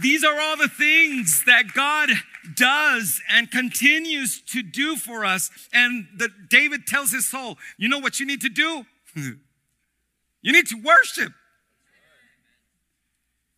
These 0.00 0.24
are 0.24 0.40
all 0.40 0.56
the 0.56 0.68
things 0.68 1.44
that 1.46 1.74
God 1.74 2.10
does 2.56 3.20
and 3.30 3.50
continues 3.50 4.40
to 4.40 4.62
do 4.62 4.96
for 4.96 5.24
us. 5.24 5.50
And 5.72 6.06
the, 6.16 6.30
David 6.48 6.86
tells 6.86 7.12
his 7.12 7.26
soul, 7.26 7.58
you 7.76 7.88
know 7.88 7.98
what 7.98 8.18
you 8.18 8.26
need 8.26 8.40
to 8.40 8.48
do? 8.48 8.86
you 10.42 10.52
need 10.52 10.66
to 10.68 10.76
worship. 10.82 11.32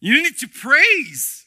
You 0.00 0.22
need 0.22 0.38
to 0.38 0.48
praise. 0.48 1.46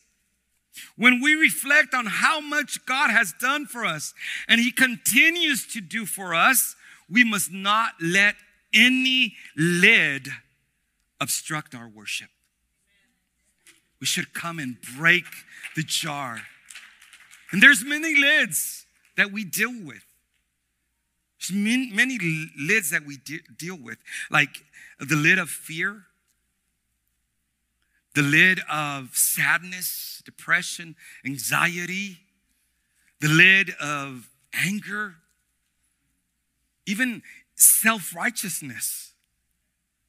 When 0.95 1.21
we 1.21 1.35
reflect 1.35 1.93
on 1.93 2.07
how 2.07 2.39
much 2.39 2.85
God 2.85 3.11
has 3.11 3.33
done 3.39 3.65
for 3.65 3.85
us 3.85 4.13
and 4.47 4.59
He 4.59 4.71
continues 4.71 5.67
to 5.73 5.81
do 5.81 6.05
for 6.05 6.33
us, 6.33 6.75
we 7.09 7.23
must 7.23 7.51
not 7.51 7.91
let 8.01 8.35
any 8.73 9.35
lid 9.55 10.27
obstruct 11.21 11.73
our 11.73 11.87
worship. 11.87 12.29
We 13.99 14.07
should 14.07 14.33
come 14.33 14.59
and 14.59 14.77
break 14.97 15.25
the 15.75 15.83
jar. 15.83 16.41
And 17.51 17.61
there's 17.61 17.83
many 17.83 18.15
lids 18.15 18.85
that 19.15 19.31
we 19.31 19.43
deal 19.43 19.71
with. 19.71 20.03
There's 21.39 21.51
many, 21.51 21.91
many 21.91 22.17
lids 22.59 22.89
that 22.91 23.05
we 23.05 23.17
de- 23.17 23.41
deal 23.57 23.77
with, 23.77 23.97
like 24.29 24.63
the 24.99 25.15
lid 25.15 25.37
of 25.37 25.49
fear, 25.49 26.03
the 28.15 28.21
lid 28.21 28.59
of 28.71 29.15
sadness, 29.15 30.21
depression, 30.25 30.95
anxiety, 31.25 32.17
the 33.19 33.27
lid 33.27 33.71
of 33.79 34.29
anger, 34.53 35.15
even 36.85 37.21
self 37.55 38.15
righteousness, 38.15 39.13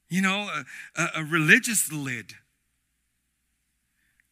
you 0.09 0.23
know, 0.23 0.49
a, 0.97 1.09
a, 1.17 1.25
religious 1.25 1.93
lid 1.93 2.35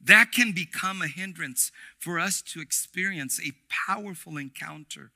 that 0.01 0.33
can 0.33 0.53
become 0.53 1.03
a 1.03 1.09
hindrance 1.09 1.73
for 1.99 2.19
us 2.19 2.41
to 2.41 2.61
experience 2.61 3.41
a 3.41 3.53
powerful 3.69 4.37
encounter 4.37 5.11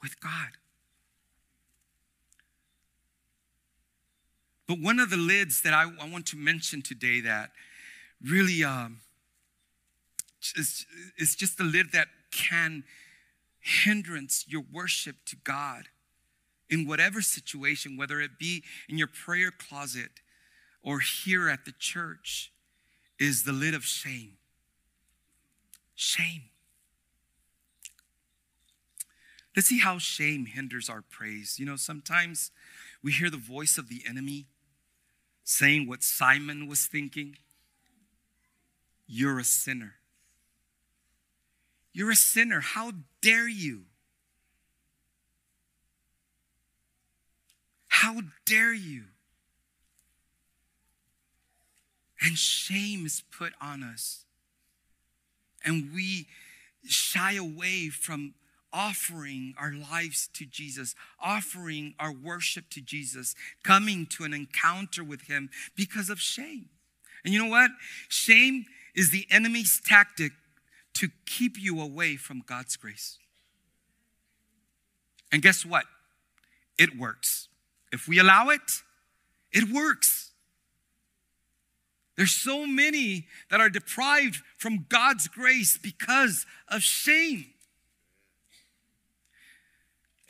with 0.00 0.20
God. 0.20 0.56
But 4.66 4.80
one 4.80 4.98
of 4.98 5.10
the 5.10 5.16
lids 5.16 5.62
that 5.62 5.74
I, 5.74 5.84
I 6.00 6.08
want 6.08 6.26
to 6.26 6.36
mention 6.36 6.82
today 6.82 7.20
that 7.20 7.50
really 8.22 8.64
um, 8.64 9.00
is, 10.56 10.86
is 11.18 11.34
just 11.34 11.58
the 11.58 11.64
lid 11.64 11.92
that 11.92 12.08
can 12.30 12.84
hindrance 13.60 14.44
your 14.48 14.64
worship 14.72 15.16
to 15.26 15.36
God 15.36 15.88
in 16.70 16.86
whatever 16.86 17.20
situation, 17.20 17.96
whether 17.96 18.20
it 18.20 18.38
be 18.38 18.62
in 18.88 18.98
your 18.98 19.06
prayer 19.06 19.50
closet 19.50 20.10
or 20.82 21.00
here 21.00 21.48
at 21.48 21.64
the 21.64 21.72
church 21.78 22.52
is 23.18 23.44
the 23.44 23.52
lid 23.52 23.74
of 23.74 23.84
shame. 23.84 24.32
Shame. 25.94 26.44
Let's 29.54 29.68
see 29.68 29.78
how 29.78 29.98
shame 29.98 30.46
hinders 30.46 30.90
our 30.90 31.02
praise. 31.02 31.58
You 31.58 31.66
know, 31.66 31.76
sometimes 31.76 32.50
we 33.02 33.12
hear 33.12 33.30
the 33.30 33.36
voice 33.36 33.78
of 33.78 33.88
the 33.88 34.02
enemy 34.08 34.46
saying 35.44 35.86
what 35.86 36.02
Simon 36.02 36.66
was 36.66 36.86
thinking 36.86 37.36
You're 39.06 39.38
a 39.38 39.44
sinner. 39.44 39.94
You're 41.92 42.10
a 42.10 42.16
sinner. 42.16 42.60
How 42.60 42.92
dare 43.20 43.48
you? 43.48 43.82
How 47.86 48.22
dare 48.46 48.74
you? 48.74 49.04
and 52.24 52.38
shame 52.38 53.04
is 53.04 53.22
put 53.36 53.52
on 53.60 53.82
us. 53.82 54.24
And 55.64 55.90
we 55.94 56.26
shy 56.86 57.34
away 57.34 57.90
from 57.90 58.34
offering 58.74 59.54
our 59.58 59.72
lives 59.72 60.28
to 60.34 60.44
Jesus, 60.44 60.96
offering 61.22 61.94
our 62.00 62.12
worship 62.12 62.68
to 62.70 62.80
Jesus, 62.80 63.36
coming 63.62 64.04
to 64.06 64.24
an 64.24 64.34
encounter 64.34 65.04
with 65.04 65.22
Him 65.22 65.48
because 65.76 66.10
of 66.10 66.20
shame. 66.20 66.68
And 67.24 67.32
you 67.32 67.42
know 67.42 67.48
what? 67.48 67.70
Shame 68.08 68.66
is 68.94 69.10
the 69.10 69.26
enemy's 69.30 69.80
tactic 69.86 70.32
to 70.94 71.08
keep 71.24 71.58
you 71.58 71.80
away 71.80 72.16
from 72.16 72.42
God's 72.44 72.76
grace. 72.76 73.18
And 75.32 75.40
guess 75.40 75.64
what? 75.64 75.84
It 76.76 76.98
works. 76.98 77.48
If 77.92 78.08
we 78.08 78.18
allow 78.18 78.50
it, 78.50 78.82
it 79.52 79.72
works. 79.72 80.32
There's 82.16 82.32
so 82.32 82.66
many 82.66 83.26
that 83.50 83.60
are 83.60 83.68
deprived 83.68 84.42
from 84.56 84.86
God's 84.88 85.28
grace 85.28 85.78
because 85.80 86.46
of 86.68 86.82
shame. 86.82 87.53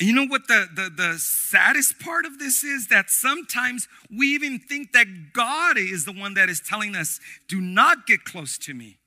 You 0.00 0.12
know 0.12 0.26
what 0.26 0.48
the, 0.48 0.66
the, 0.74 0.90
the 0.90 1.18
saddest 1.18 2.00
part 2.00 2.24
of 2.24 2.38
this 2.38 2.64
is? 2.64 2.88
That 2.88 3.10
sometimes 3.10 3.86
we 4.10 4.28
even 4.34 4.58
think 4.58 4.92
that 4.92 5.32
God 5.32 5.78
is 5.78 6.04
the 6.04 6.12
one 6.12 6.34
that 6.34 6.48
is 6.48 6.60
telling 6.60 6.96
us, 6.96 7.20
do 7.48 7.60
not 7.60 8.06
get 8.06 8.24
close 8.24 8.58
to 8.58 8.74
me. 8.74 8.98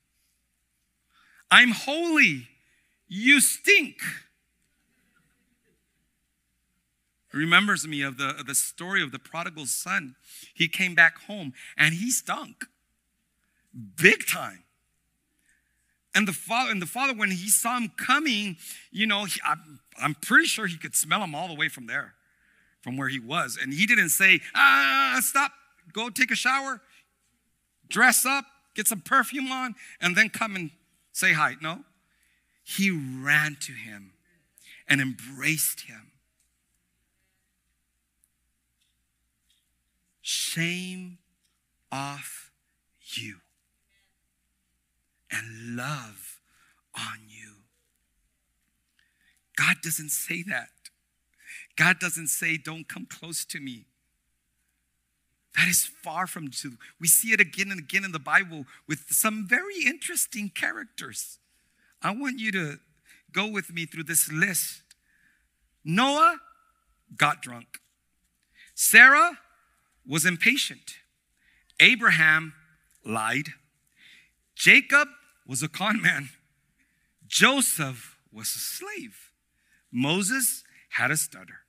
I'm 1.50 1.72
holy. 1.72 2.48
You 3.06 3.40
stink. 3.40 3.96
It 7.32 7.36
remembers 7.36 7.86
me 7.86 8.00
of 8.00 8.16
the, 8.16 8.30
of 8.30 8.46
the 8.46 8.54
story 8.54 9.02
of 9.02 9.12
the 9.12 9.18
prodigal 9.18 9.66
son. 9.66 10.16
He 10.54 10.68
came 10.68 10.94
back 10.94 11.22
home 11.24 11.52
and 11.76 11.94
he 11.94 12.10
stunk 12.10 12.64
big 13.96 14.26
time. 14.26 14.64
And 16.18 16.26
the 16.26 16.32
father, 16.32 16.72
and 16.72 16.82
the 16.82 16.86
father, 16.86 17.14
when 17.14 17.30
he 17.30 17.48
saw 17.48 17.76
him 17.76 17.92
coming, 17.96 18.56
you 18.90 19.06
know, 19.06 19.26
he, 19.26 19.40
I'm, 19.46 19.78
I'm 20.02 20.14
pretty 20.16 20.46
sure 20.46 20.66
he 20.66 20.76
could 20.76 20.96
smell 20.96 21.22
him 21.22 21.32
all 21.32 21.46
the 21.46 21.54
way 21.54 21.68
from 21.68 21.86
there, 21.86 22.14
from 22.80 22.96
where 22.96 23.08
he 23.08 23.20
was. 23.20 23.56
And 23.56 23.72
he 23.72 23.86
didn't 23.86 24.08
say, 24.08 24.40
ah, 24.52 25.20
stop, 25.20 25.52
go 25.92 26.10
take 26.10 26.32
a 26.32 26.34
shower, 26.34 26.80
dress 27.88 28.26
up, 28.26 28.44
get 28.74 28.88
some 28.88 29.00
perfume 29.00 29.52
on, 29.52 29.76
and 30.00 30.16
then 30.16 30.28
come 30.28 30.56
and 30.56 30.72
say 31.12 31.34
hi. 31.34 31.54
No. 31.62 31.84
He 32.64 32.90
ran 32.90 33.56
to 33.60 33.72
him 33.72 34.10
and 34.88 35.00
embraced 35.00 35.82
him. 35.82 36.10
Shame 40.20 41.18
off 41.92 42.50
you 43.04 43.36
and 45.30 45.76
love 45.76 46.40
on 46.96 47.20
you. 47.28 47.54
God 49.56 49.76
doesn't 49.82 50.10
say 50.10 50.42
that. 50.44 50.68
God 51.76 51.98
doesn't 51.98 52.28
say, 52.28 52.56
Don't 52.56 52.88
come 52.88 53.06
close 53.06 53.44
to 53.46 53.60
me. 53.60 53.86
That 55.56 55.68
is 55.68 55.84
far 55.84 56.26
from 56.26 56.50
true. 56.50 56.76
We 57.00 57.08
see 57.08 57.32
it 57.32 57.40
again 57.40 57.70
and 57.70 57.80
again 57.80 58.04
in 58.04 58.12
the 58.12 58.20
Bible 58.20 58.64
with 58.86 59.06
some 59.10 59.46
very 59.48 59.84
interesting 59.84 60.50
characters. 60.54 61.38
I 62.00 62.12
want 62.12 62.38
you 62.38 62.52
to 62.52 62.78
go 63.32 63.48
with 63.50 63.72
me 63.72 63.84
through 63.84 64.04
this 64.04 64.30
list. 64.30 64.82
Noah 65.84 66.38
got 67.16 67.42
drunk. 67.42 67.78
Sarah 68.74 69.38
was 70.06 70.24
impatient. 70.24 70.98
Abraham 71.80 72.54
lied. 73.04 73.48
Jacob 74.54 75.08
was 75.48 75.62
a 75.62 75.68
con 75.68 76.00
man. 76.00 76.28
Joseph 77.26 78.18
was 78.30 78.48
a 78.54 78.58
slave. 78.58 79.32
Moses 79.90 80.62
had 80.90 81.10
a 81.10 81.16
stutter. 81.16 81.60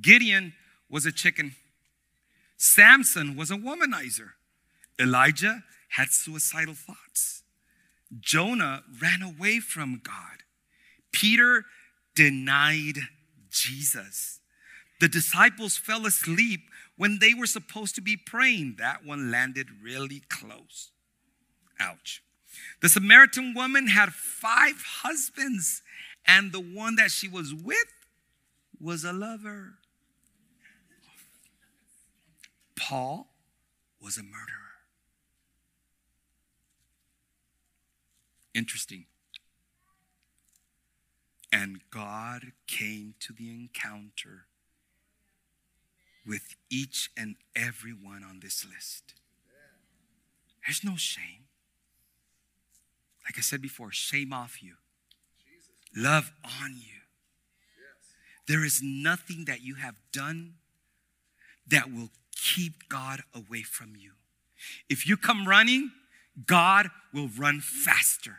Gideon 0.00 0.54
was 0.88 1.04
a 1.04 1.12
chicken. 1.12 1.56
Samson 2.56 3.36
was 3.36 3.50
a 3.50 3.56
womanizer. 3.56 4.30
Elijah 4.98 5.64
had 5.88 6.10
suicidal 6.10 6.74
thoughts. 6.74 7.42
Jonah 8.20 8.84
ran 9.02 9.22
away 9.22 9.58
from 9.58 10.00
God. 10.02 10.44
Peter 11.12 11.64
denied 12.14 12.98
Jesus. 13.50 14.40
The 15.00 15.08
disciples 15.08 15.76
fell 15.76 16.06
asleep 16.06 16.60
when 16.96 17.18
they 17.20 17.34
were 17.34 17.46
supposed 17.46 17.94
to 17.96 18.00
be 18.00 18.16
praying. 18.16 18.76
That 18.78 19.04
one 19.04 19.30
landed 19.30 19.68
really 19.82 20.22
close. 20.28 20.90
Ouch. 21.78 22.22
The 22.80 22.88
Samaritan 22.88 23.54
woman 23.54 23.88
had 23.88 24.12
five 24.12 24.82
husbands, 25.02 25.82
and 26.26 26.52
the 26.52 26.60
one 26.60 26.96
that 26.96 27.10
she 27.10 27.28
was 27.28 27.54
with 27.54 27.76
was 28.80 29.04
a 29.04 29.12
lover. 29.12 29.74
Paul 32.76 33.28
was 34.00 34.18
a 34.18 34.22
murderer. 34.22 34.66
Interesting. 38.54 39.06
And 41.52 41.80
God 41.90 42.52
came 42.66 43.14
to 43.20 43.32
the 43.32 43.50
encounter 43.50 44.46
with 46.26 46.56
each 46.70 47.10
and 47.16 47.36
every 47.54 47.92
one 47.92 48.22
on 48.22 48.40
this 48.40 48.64
list. 48.64 49.14
There's 50.64 50.84
no 50.84 50.96
shame. 50.96 51.45
Like 53.26 53.38
I 53.38 53.40
said 53.40 53.60
before, 53.60 53.90
shame 53.90 54.32
off 54.32 54.62
you, 54.62 54.74
love 55.94 56.32
on 56.62 56.76
you. 56.76 57.00
There 58.46 58.64
is 58.64 58.80
nothing 58.82 59.46
that 59.46 59.62
you 59.62 59.74
have 59.74 59.96
done 60.12 60.54
that 61.66 61.92
will 61.92 62.10
keep 62.36 62.88
God 62.88 63.22
away 63.34 63.62
from 63.62 63.94
you. 63.96 64.12
If 64.88 65.06
you 65.08 65.16
come 65.16 65.48
running, 65.48 65.90
God 66.46 66.88
will 67.12 67.28
run 67.36 67.60
faster. 67.60 68.38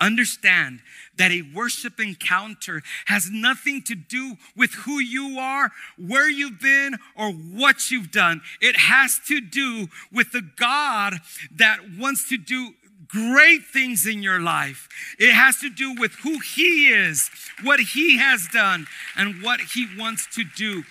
Understand 0.00 0.80
that 1.16 1.30
a 1.30 1.42
worship 1.54 2.00
encounter 2.00 2.82
has 3.06 3.30
nothing 3.30 3.82
to 3.82 3.94
do 3.94 4.36
with 4.56 4.72
who 4.72 4.98
you 4.98 5.38
are, 5.38 5.70
where 5.98 6.30
you've 6.30 6.60
been, 6.60 6.96
or 7.16 7.32
what 7.32 7.90
you've 7.90 8.10
done. 8.10 8.40
It 8.62 8.76
has 8.76 9.20
to 9.28 9.40
do 9.40 9.88
with 10.10 10.32
the 10.32 10.48
God 10.56 11.20
that 11.54 11.80
wants 11.98 12.28
to 12.30 12.38
do 12.38 12.72
great 13.08 13.64
things 13.64 14.06
in 14.06 14.22
your 14.22 14.40
life. 14.40 14.88
It 15.18 15.32
has 15.32 15.58
to 15.60 15.68
do 15.68 15.94
with 15.94 16.12
who 16.22 16.38
He 16.38 16.88
is, 16.88 17.30
what 17.62 17.80
He 17.80 18.18
has 18.18 18.48
done, 18.52 18.86
and 19.16 19.42
what 19.42 19.60
He 19.74 19.86
wants 19.98 20.26
to 20.36 20.44
do 20.44 20.84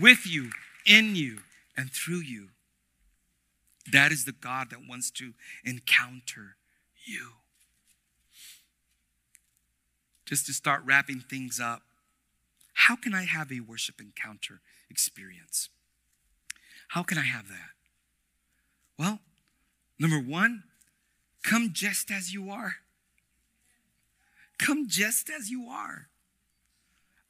with 0.00 0.26
you, 0.26 0.50
in 0.84 1.14
you, 1.14 1.38
and 1.76 1.92
through 1.92 2.20
you. 2.20 2.48
That 3.92 4.10
is 4.10 4.24
the 4.24 4.32
God 4.32 4.70
that 4.70 4.80
wants 4.88 5.10
to 5.12 5.34
encounter 5.64 6.56
you. 7.04 7.32
Just 10.26 10.46
to 10.46 10.52
start 10.52 10.82
wrapping 10.84 11.20
things 11.20 11.60
up, 11.60 11.82
how 12.74 12.96
can 12.96 13.14
I 13.14 13.24
have 13.24 13.50
a 13.50 13.60
worship 13.60 14.00
encounter 14.00 14.60
experience? 14.90 15.70
How 16.88 17.02
can 17.02 17.16
I 17.16 17.22
have 17.22 17.48
that? 17.48 17.70
Well, 18.98 19.20
number 19.98 20.18
one, 20.18 20.64
come 21.42 21.70
just 21.72 22.10
as 22.10 22.34
you 22.34 22.50
are. 22.50 22.76
Come 24.58 24.88
just 24.88 25.30
as 25.30 25.50
you 25.50 25.68
are. 25.68 26.08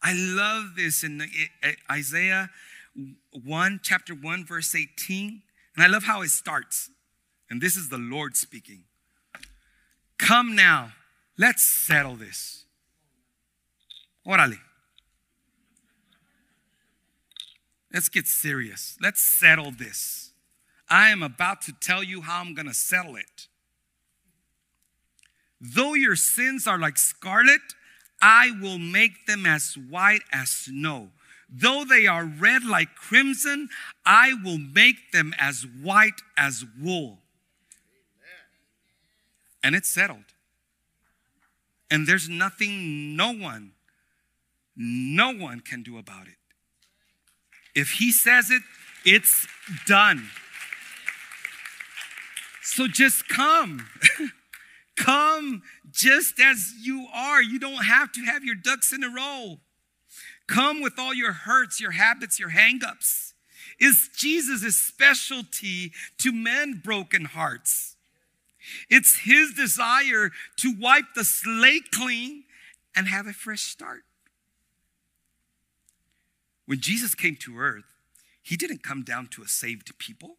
I 0.03 0.13
love 0.15 0.77
this 0.77 1.03
in 1.03 1.23
Isaiah 1.91 2.51
1, 3.45 3.81
chapter 3.83 4.15
1, 4.15 4.45
verse 4.45 4.75
18. 4.75 5.43
And 5.75 5.85
I 5.85 5.89
love 5.89 6.05
how 6.05 6.23
it 6.23 6.31
starts. 6.31 6.91
And 7.51 7.61
this 7.61 7.77
is 7.77 7.89
the 7.89 7.99
Lord 7.99 8.37
speaking. 8.37 8.85
Come 10.19 10.55
now, 10.55 10.93
let's 11.39 11.63
settle 11.63 12.17
this. 12.17 12.66
Órale. 14.27 14.59
Let's 17.93 18.09
get 18.09 18.27
serious. 18.27 18.97
Let's 19.01 19.21
settle 19.21 19.71
this. 19.71 20.33
I 20.89 21.09
am 21.09 21.23
about 21.23 21.62
to 21.62 21.73
tell 21.73 22.03
you 22.03 22.23
how 22.23 22.41
I'm 22.41 22.55
going 22.55 22.67
to 22.67 22.75
settle 22.75 23.17
it. 23.17 23.49
Though 25.61 25.95
your 25.95 26.17
sins 26.17 26.67
are 26.67 26.79
like 26.79 26.99
scarlet, 26.99 27.61
I 28.21 28.51
will 28.61 28.79
make 28.79 29.27
them 29.27 29.47
as 29.47 29.77
white 29.89 30.23
as 30.33 30.51
snow. 30.51 31.11
Though 31.49 31.85
they 31.85 32.07
are 32.07 32.25
red 32.25 32.65
like 32.65 32.95
crimson, 32.95 33.69
I 34.05 34.35
will 34.45 34.59
make 34.59 35.12
them 35.12 35.35
as 35.39 35.65
white 35.83 36.21
as 36.37 36.65
wool. 36.81 37.19
And 39.62 39.75
it's 39.75 39.89
settled. 39.89 40.35
And 41.91 42.07
there's 42.07 42.29
nothing 42.29 43.17
no 43.17 43.33
one, 43.33 43.73
no 44.77 45.33
one 45.33 45.61
can 45.61 45.83
do 45.83 45.99
about 45.99 46.27
it. 46.27 46.37
If 47.75 47.93
he 47.93 48.12
says 48.12 48.51
it, 48.51 48.62
it's 49.05 49.47
done. 49.87 50.29
So 52.62 52.87
just 52.89 53.29
come. 53.29 53.89
come 54.97 55.62
just 55.91 56.41
as 56.41 56.75
you 56.81 57.07
are. 57.15 57.43
You 57.43 57.59
don't 57.59 57.85
have 57.85 58.12
to 58.12 58.23
have 58.23 58.45
your 58.45 58.55
ducks 58.55 58.93
in 58.93 59.05
a 59.05 59.09
row. 59.09 59.59
Come 60.49 60.81
with 60.81 60.99
all 60.99 61.15
your 61.15 61.33
hurts, 61.33 61.81
your 61.81 61.93
habits, 61.93 62.39
your 62.39 62.51
hangups. 62.51 63.33
Is 63.79 64.09
Jesus' 64.17 64.77
specialty 64.77 65.93
to 66.19 66.33
mend 66.33 66.83
broken 66.83 67.27
hearts? 67.27 67.97
It's 68.89 69.21
his 69.21 69.53
desire 69.55 70.31
to 70.59 70.75
wipe 70.79 71.15
the 71.15 71.25
slate 71.25 71.91
clean 71.93 72.45
and 72.95 73.07
have 73.07 73.27
a 73.27 73.33
fresh 73.33 73.62
start. 73.62 74.06
When 76.67 76.81
Jesus 76.81 77.15
came 77.15 77.37
to 77.37 77.59
earth, 77.59 77.95
he 78.43 78.57
didn't 78.57 78.83
come 78.83 79.03
down 79.03 79.29
to 79.29 79.43
a 79.43 79.49
saved 79.49 79.97
people. 79.99 80.37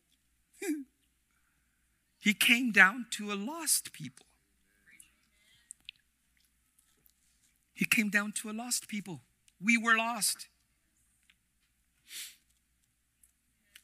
he 2.19 2.33
came 2.33 2.71
down 2.71 3.05
to 3.11 3.31
a 3.31 3.35
lost 3.35 3.93
people. 3.93 4.25
He 7.73 7.85
came 7.85 8.09
down 8.09 8.31
to 8.33 8.49
a 8.49 8.53
lost 8.53 8.87
people. 8.87 9.21
We 9.61 9.77
were 9.77 9.95
lost. 9.95 10.47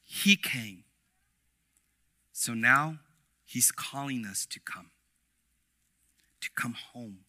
He 0.03 0.35
came. 0.35 0.83
So 2.31 2.53
now 2.53 2.99
he's 3.45 3.71
calling 3.71 4.25
us 4.25 4.45
to 4.47 4.59
come, 4.59 4.91
to 6.41 6.49
come 6.55 6.73
home 6.73 7.19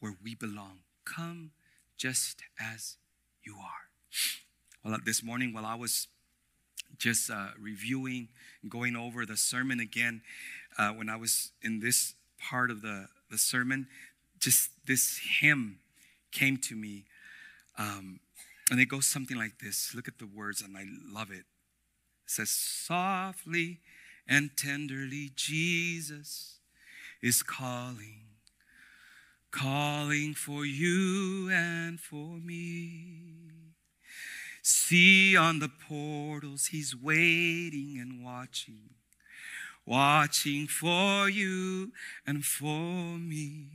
where 0.00 0.16
we 0.22 0.34
belong. 0.34 0.80
Come 1.04 1.52
just 1.96 2.42
as 2.60 2.96
you 3.42 3.54
are. 3.54 3.89
Well, 4.84 4.98
this 5.04 5.22
morning, 5.22 5.52
while 5.52 5.66
I 5.66 5.74
was 5.74 6.08
just 6.98 7.30
uh, 7.30 7.48
reviewing, 7.58 8.28
going 8.68 8.96
over 8.96 9.26
the 9.26 9.36
sermon 9.36 9.80
again, 9.80 10.22
uh, 10.78 10.90
when 10.90 11.08
I 11.08 11.16
was 11.16 11.50
in 11.62 11.80
this 11.80 12.14
part 12.38 12.70
of 12.70 12.82
the, 12.82 13.08
the 13.30 13.38
sermon, 13.38 13.88
just 14.38 14.70
this 14.86 15.20
hymn 15.40 15.78
came 16.32 16.56
to 16.56 16.74
me 16.74 17.04
um, 17.80 18.20
and 18.70 18.78
it 18.78 18.86
goes 18.86 19.06
something 19.06 19.36
like 19.36 19.58
this. 19.58 19.94
Look 19.94 20.06
at 20.06 20.18
the 20.18 20.26
words, 20.26 20.60
and 20.60 20.76
I 20.76 20.84
love 21.10 21.30
it. 21.30 21.44
It 21.44 21.44
says, 22.26 22.50
Softly 22.50 23.80
and 24.28 24.50
tenderly, 24.56 25.30
Jesus 25.34 26.58
is 27.22 27.42
calling, 27.42 28.26
calling 29.50 30.34
for 30.34 30.64
you 30.64 31.50
and 31.50 31.98
for 31.98 32.36
me. 32.38 33.69
See 34.72 35.36
on 35.36 35.58
the 35.58 35.68
portals, 35.68 36.66
he's 36.66 36.96
waiting 36.96 37.98
and 38.00 38.24
watching, 38.24 38.90
watching 39.84 40.66
for 40.66 41.28
you 41.28 41.92
and 42.26 42.44
for 42.44 43.18
me. 43.18 43.68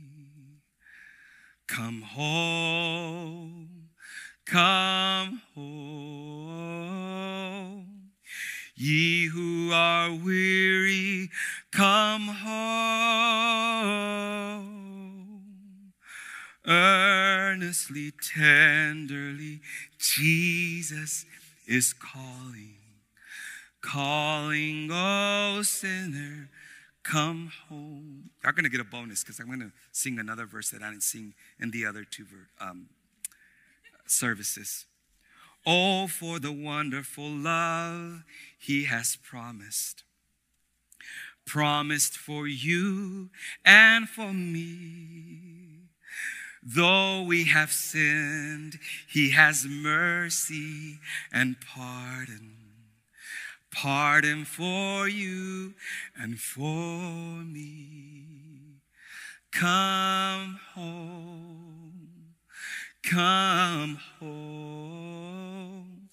Come 1.66 2.02
home 2.02 3.86
Come 4.46 5.42
home. 5.56 5.76
Ye 8.76 9.26
who 9.26 9.72
are 9.72 10.14
weary, 10.14 11.30
come 11.72 12.28
home. 12.28 13.56
Earnestly, 16.66 18.12
tenderly, 18.34 19.60
Jesus 19.98 21.24
is 21.66 21.92
calling, 21.92 22.74
calling, 23.80 24.88
oh 24.90 25.62
sinner, 25.62 26.48
come 27.04 27.52
home. 27.68 28.30
You're 28.42 28.52
going 28.52 28.64
to 28.64 28.70
get 28.70 28.80
a 28.80 28.84
bonus 28.84 29.22
because 29.22 29.38
I'm 29.38 29.46
going 29.46 29.60
to 29.60 29.72
sing 29.92 30.18
another 30.18 30.44
verse 30.44 30.70
that 30.70 30.82
I 30.82 30.90
didn't 30.90 31.04
sing 31.04 31.34
in 31.60 31.70
the 31.70 31.86
other 31.86 32.04
two 32.04 32.26
um, 32.60 32.88
services. 34.06 34.86
Oh, 35.64 36.06
for 36.08 36.38
the 36.38 36.52
wonderful 36.52 37.28
love 37.28 38.24
he 38.58 38.84
has 38.84 39.16
promised. 39.16 40.02
Promised 41.44 42.16
for 42.16 42.48
you 42.48 43.30
and 43.64 44.08
for 44.08 44.32
me. 44.32 45.75
Though 46.66 47.22
we 47.22 47.44
have 47.44 47.70
sinned, 47.70 48.78
he 49.08 49.30
has 49.30 49.64
mercy 49.66 50.98
and 51.32 51.56
pardon. 51.60 52.56
Pardon 53.70 54.44
for 54.44 55.08
you 55.08 55.74
and 56.16 56.40
for 56.40 57.44
me. 57.44 58.80
Come 59.52 60.58
home 60.74 61.76
Come 63.10 63.98
home, 64.18 66.08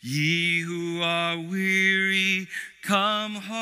Ye 0.00 0.60
who 0.60 1.02
are 1.02 1.36
weary, 1.38 2.48
come 2.82 3.34
home. 3.34 3.52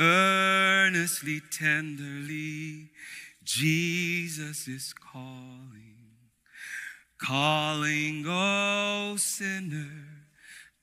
Earnestly, 0.00 1.42
tenderly, 1.50 2.88
Jesus 3.44 4.66
is 4.66 4.94
calling, 4.94 5.96
calling, 7.18 8.24
oh 8.26 9.16
sinner, 9.18 9.90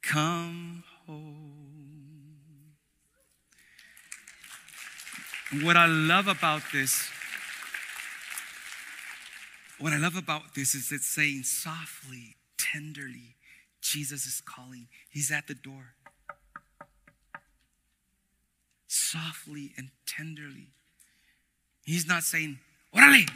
come 0.04 0.84
home. 1.08 1.66
What 5.64 5.78
I 5.78 5.88
love 5.88 6.28
about 6.28 6.62
this 6.72 7.10
what 9.80 9.94
I 9.94 9.98
love 9.98 10.16
about 10.16 10.56
this 10.56 10.74
is 10.74 10.92
it's 10.92 11.06
saying 11.06 11.44
softly, 11.44 12.36
tenderly, 12.58 13.36
Jesus 13.80 14.26
is 14.26 14.42
calling. 14.42 14.88
He's 15.10 15.32
at 15.32 15.48
the 15.48 15.54
door. 15.54 15.94
Softly 18.88 19.74
and 19.78 19.90
tenderly. 20.06 20.70
He's 21.84 22.08
not 22.08 22.24
saying, 22.24 22.60
Orale, 22.96 23.30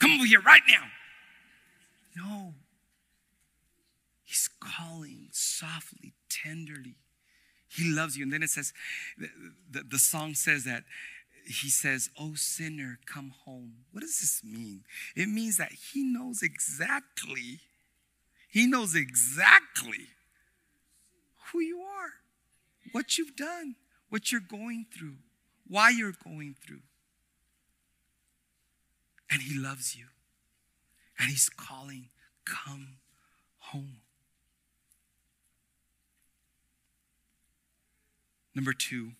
come 0.00 0.12
over 0.12 0.26
here 0.26 0.40
right 0.40 0.62
now. 0.68 0.84
No. 2.16 2.54
He's 4.24 4.48
calling 4.60 5.28
softly, 5.32 6.12
tenderly. 6.28 6.96
He 7.68 7.90
loves 7.90 8.16
you. 8.16 8.24
And 8.24 8.32
then 8.32 8.42
it 8.42 8.50
says, 8.50 8.72
the, 9.16 9.28
the, 9.70 9.82
the 9.82 9.98
song 9.98 10.34
says 10.34 10.64
that 10.64 10.84
he 11.46 11.70
says, 11.70 12.10
Oh, 12.18 12.34
sinner, 12.34 12.98
come 13.06 13.32
home. 13.44 13.72
What 13.92 14.00
does 14.00 14.20
this 14.20 14.42
mean? 14.44 14.84
It 15.16 15.28
means 15.28 15.56
that 15.56 15.72
he 15.72 16.04
knows 16.04 16.42
exactly, 16.42 17.60
he 18.50 18.66
knows 18.66 18.94
exactly 18.94 20.08
who 21.50 21.60
you 21.60 21.80
are, 21.80 22.10
what 22.92 23.18
you've 23.18 23.36
done, 23.36 23.76
what 24.08 24.32
you're 24.32 24.40
going 24.40 24.86
through, 24.96 25.16
why 25.66 25.90
you're 25.90 26.14
going 26.24 26.54
through. 26.64 26.82
And 29.30 29.42
he 29.42 29.58
loves 29.58 29.96
you. 29.96 30.06
And 31.18 31.30
he's 31.30 31.48
calling, 31.48 32.08
Come 32.44 32.96
home. 33.58 34.00
Number 38.54 38.72
two, 38.72 39.12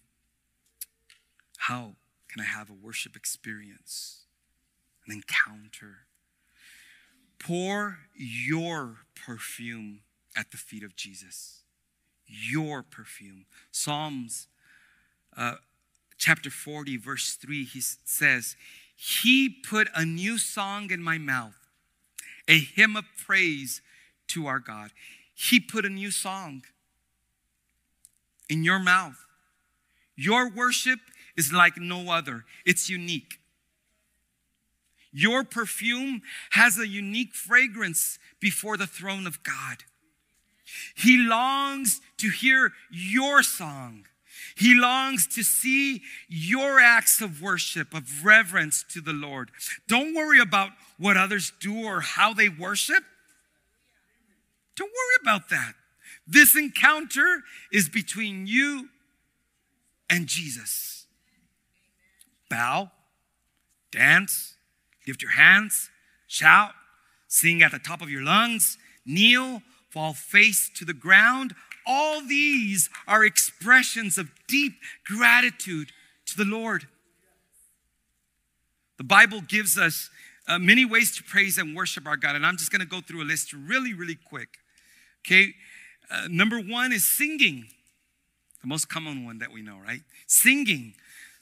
how 1.59 1.97
can 2.29 2.41
I 2.41 2.45
have 2.45 2.71
a 2.71 2.73
worship 2.73 3.15
experience, 3.15 4.23
an 5.07 5.15
encounter? 5.15 6.07
Pour 7.39 7.99
your 8.15 8.97
perfume 9.15 10.01
at 10.35 10.51
the 10.51 10.57
feet 10.57 10.83
of 10.83 10.97
Jesus. 10.97 11.63
Your 12.29 12.83
perfume. 12.83 13.47
Psalms 13.71 14.49
uh, 15.37 15.55
chapter 16.19 16.51
40, 16.51 16.97
verse 16.97 17.35
3, 17.35 17.65
he 17.65 17.81
says, 17.81 18.57
He 18.95 19.49
put 19.49 19.89
a 19.95 20.05
new 20.05 20.37
song 20.37 20.91
in 20.91 21.03
my 21.03 21.17
mouth, 21.17 21.57
a 22.47 22.59
hymn 22.59 22.97
of 22.97 23.05
praise 23.25 23.81
to 24.29 24.47
our 24.47 24.59
God. 24.59 24.91
He 25.35 25.61
put 25.61 25.85
a 25.85 25.89
new 25.89 26.11
song 26.11 26.63
in 28.49 28.65
your 28.65 28.79
mouth. 28.79 29.25
Your 30.17 30.51
worship 30.51 30.99
is 31.37 31.53
like 31.53 31.79
no 31.79 32.11
other, 32.11 32.45
it's 32.67 32.91
unique. 32.91 33.39
Your 35.13 35.43
perfume 35.43 36.23
has 36.51 36.79
a 36.79 36.87
unique 36.87 37.35
fragrance 37.35 38.19
before 38.41 38.77
the 38.77 38.87
throne 38.87 39.27
of 39.27 39.43
God. 39.43 39.85
He 40.95 41.19
longs 41.19 42.01
to 42.19 42.29
hear 42.29 42.73
your 42.91 43.43
song. 43.43 44.07
He 44.57 44.75
longs 44.75 45.27
to 45.37 45.43
see 45.43 46.03
your 46.29 46.81
acts 46.81 47.21
of 47.21 47.41
worship, 47.41 47.95
of 47.95 48.25
reverence 48.25 48.85
to 48.91 49.01
the 49.01 49.13
Lord. 49.13 49.51
Don't 49.87 50.15
worry 50.15 50.41
about 50.41 50.71
what 50.99 51.17
others 51.17 51.53
do 51.61 51.85
or 51.85 52.01
how 52.01 52.35
they 52.35 52.49
worship. 52.49 53.05
Don't 54.77 54.91
worry 54.91 55.23
about 55.23 55.49
that. 55.51 55.75
This 56.27 56.57
encounter 56.57 57.43
is 57.73 57.89
between 57.89 58.47
you 58.47 58.89
and 60.11 60.27
Jesus 60.27 61.07
bow, 62.51 62.91
dance, 63.91 64.55
lift 65.07 65.21
your 65.21 65.33
hands, 65.33 65.91
shout, 66.27 66.73
sing 67.27 67.63
at 67.63 67.73
the 67.73 67.79
top 67.79 68.01
of 68.01 68.09
your 68.09 68.23
lungs, 68.23 68.79
kneel, 69.05 69.63
fall 69.91 70.15
face 70.15 70.71
to 70.77 70.85
the 70.85 70.95
ground. 70.95 71.55
All 71.87 72.21
these 72.21 72.91
are 73.07 73.25
expressions 73.25 74.19
of 74.19 74.31
deep 74.47 74.75
gratitude 75.05 75.93
to 76.27 76.37
the 76.37 76.45
Lord. 76.45 76.87
The 78.99 79.05
Bible 79.05 79.41
gives 79.41 79.79
us 79.79 80.11
uh, 80.47 80.59
many 80.59 80.85
ways 80.85 81.17
to 81.17 81.23
praise 81.23 81.59
and 81.59 81.77
worship 81.77 82.07
our 82.07 82.17
God, 82.17 82.37
and 82.37 82.45
I'm 82.45 82.57
just 82.57 82.71
going 82.71 82.81
to 82.81 82.87
go 82.87 83.01
through 83.01 83.23
a 83.23 83.25
list 83.25 83.53
really, 83.53 83.95
really 83.95 84.17
quick. 84.17 84.49
Okay, 85.27 85.55
uh, 86.11 86.27
number 86.29 86.59
one 86.59 86.93
is 86.93 87.07
singing, 87.07 87.67
the 88.63 88.67
most 88.67 88.89
common 88.89 89.25
one 89.25 89.39
that 89.39 89.53
we 89.53 89.63
know, 89.63 89.79
right? 89.79 90.01
Singing. 90.27 90.95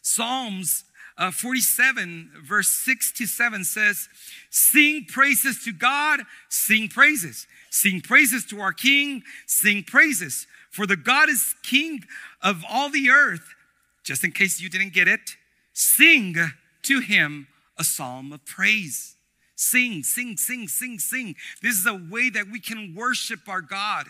Psalms 0.03 0.85
uh, 1.19 1.31
47, 1.31 2.31
verse 2.45 2.69
6 2.69 3.13
to 3.13 3.27
7 3.27 3.65
says, 3.65 4.09
Sing 4.51 5.07
praises 5.09 5.65
to 5.65 5.73
God, 5.73 6.21
sing 6.49 6.89
praises. 6.89 7.47
Sing 7.77 8.01
praises 8.01 8.47
to 8.47 8.59
our 8.59 8.73
King, 8.73 9.23
sing 9.45 9.83
praises. 9.83 10.47
For 10.71 10.87
the 10.87 10.97
God 10.97 11.29
is 11.29 11.55
King 11.63 12.05
of 12.41 12.65
all 12.71 12.89
the 12.89 13.11
earth. 13.11 13.55
Just 14.03 14.25
in 14.25 14.33
case 14.33 14.63
you 14.63 14.71
didn't 14.71 14.95
get 14.95 15.09
it, 15.09 15.37
sing 15.75 16.37
to 16.85 17.01
him 17.01 17.49
a 17.79 17.85
psalm 17.85 18.33
of 18.33 18.47
praise. 18.47 19.17
Sing, 19.57 20.03
sing, 20.03 20.39
sing, 20.39 20.69
sing, 20.69 20.99
sing. 20.99 21.35
This 21.61 21.75
is 21.75 21.85
a 21.85 21.93
way 21.95 22.31
that 22.31 22.47
we 22.51 22.61
can 22.61 22.95
worship 22.95 23.41
our 23.47 23.61
God, 23.61 24.07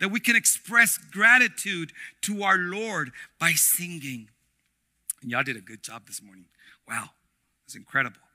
that 0.00 0.08
we 0.08 0.18
can 0.18 0.34
express 0.34 0.96
gratitude 0.96 1.92
to 2.22 2.42
our 2.44 2.56
Lord 2.56 3.10
by 3.38 3.52
singing. 3.52 4.30
And 5.20 5.30
y'all 5.30 5.42
did 5.42 5.58
a 5.58 5.60
good 5.60 5.82
job 5.82 6.06
this 6.06 6.22
morning. 6.22 6.46
Wow, 6.88 7.10
it's 7.66 7.76
incredible. 7.76 8.29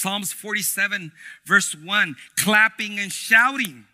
Psalms 0.00 0.32
47, 0.32 1.12
verse 1.44 1.74
1 1.74 2.16
clapping 2.36 2.98
and 2.98 3.12
shouting. 3.12 3.84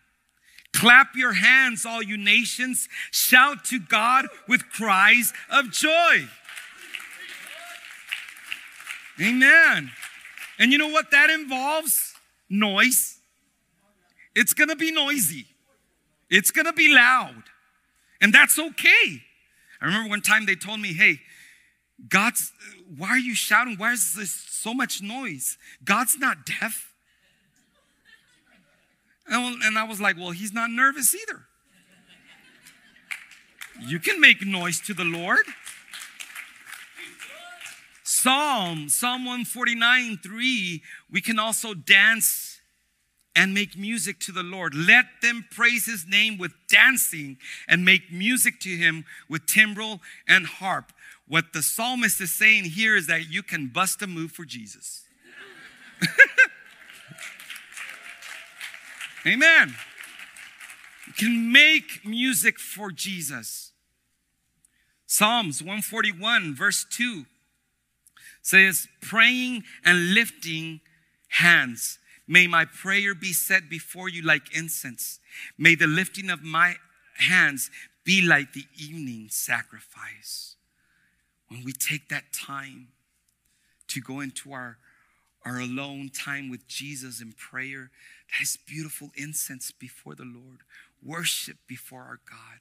Clap 0.72 1.16
your 1.16 1.32
hands, 1.32 1.84
all 1.84 2.00
you 2.00 2.16
nations. 2.16 2.88
Shout 3.10 3.64
to 3.66 3.80
God 3.80 4.26
with 4.46 4.68
cries 4.70 5.32
of 5.50 5.72
joy. 5.72 6.28
Amen. 9.20 9.90
And 10.60 10.70
you 10.70 10.78
know 10.78 10.88
what 10.88 11.10
that 11.10 11.28
involves? 11.28 12.14
Noise. 12.48 13.18
It's 14.36 14.52
gonna 14.52 14.76
be 14.76 14.92
noisy, 14.92 15.46
it's 16.30 16.52
gonna 16.52 16.72
be 16.72 16.94
loud. 16.94 17.42
And 18.20 18.32
that's 18.32 18.58
okay. 18.58 19.22
I 19.80 19.86
remember 19.86 20.08
one 20.08 20.22
time 20.22 20.46
they 20.46 20.54
told 20.54 20.78
me, 20.80 20.92
hey, 20.92 21.20
God's, 22.08 22.52
why 22.96 23.08
are 23.08 23.18
you 23.18 23.34
shouting? 23.34 23.76
Why 23.76 23.92
is 23.92 24.14
this 24.14 24.30
so 24.30 24.74
much 24.74 25.00
noise? 25.00 25.56
God's 25.84 26.18
not 26.18 26.44
deaf. 26.44 26.92
And 29.28 29.78
I 29.78 29.84
was 29.84 30.00
like, 30.00 30.16
well, 30.16 30.30
he's 30.30 30.52
not 30.52 30.70
nervous 30.70 31.14
either. 31.14 31.46
You 33.80 33.98
can 33.98 34.20
make 34.20 34.46
noise 34.46 34.80
to 34.80 34.94
the 34.94 35.04
Lord. 35.04 35.44
Psalm, 38.04 38.88
Psalm 38.88 39.24
149, 39.24 40.18
3, 40.22 40.82
we 41.10 41.20
can 41.20 41.38
also 41.38 41.74
dance 41.74 42.60
and 43.34 43.52
make 43.52 43.76
music 43.76 44.18
to 44.20 44.32
the 44.32 44.42
Lord. 44.42 44.74
Let 44.74 45.06
them 45.22 45.44
praise 45.50 45.86
his 45.86 46.06
name 46.06 46.38
with 46.38 46.52
dancing 46.68 47.36
and 47.68 47.84
make 47.84 48.10
music 48.10 48.60
to 48.60 48.70
him 48.70 49.04
with 49.28 49.46
timbrel 49.46 50.00
and 50.26 50.46
harp. 50.46 50.92
What 51.28 51.52
the 51.52 51.62
psalmist 51.62 52.20
is 52.20 52.32
saying 52.32 52.64
here 52.64 52.94
is 52.96 53.08
that 53.08 53.28
you 53.28 53.42
can 53.42 53.66
bust 53.68 54.00
a 54.02 54.06
move 54.06 54.30
for 54.32 54.44
Jesus. 54.44 55.02
Amen. 59.26 59.74
You 61.06 61.12
can 61.14 61.50
make 61.50 62.04
music 62.04 62.60
for 62.60 62.92
Jesus. 62.92 63.72
Psalms 65.06 65.62
141, 65.62 66.54
verse 66.54 66.84
2 66.90 67.26
says, 68.42 68.86
Praying 69.00 69.64
and 69.84 70.14
lifting 70.14 70.80
hands. 71.28 71.98
May 72.28 72.46
my 72.46 72.64
prayer 72.64 73.14
be 73.14 73.32
set 73.32 73.68
before 73.68 74.08
you 74.08 74.22
like 74.22 74.56
incense. 74.56 75.18
May 75.58 75.74
the 75.74 75.86
lifting 75.86 76.30
of 76.30 76.42
my 76.42 76.76
hands 77.18 77.70
be 78.04 78.20
like 78.22 78.52
the 78.52 78.66
evening 78.76 79.28
sacrifice 79.30 80.55
when 81.48 81.64
we 81.64 81.72
take 81.72 82.08
that 82.08 82.32
time 82.32 82.88
to 83.88 84.00
go 84.00 84.20
into 84.20 84.52
our, 84.52 84.78
our 85.44 85.58
alone 85.58 86.10
time 86.10 86.50
with 86.50 86.66
Jesus 86.66 87.20
in 87.20 87.32
prayer. 87.32 87.90
That 88.30 88.42
is 88.42 88.58
beautiful 88.66 89.10
incense 89.14 89.70
before 89.70 90.14
the 90.14 90.24
Lord, 90.24 90.60
worship 91.02 91.58
before 91.66 92.02
our 92.02 92.20
God. 92.28 92.60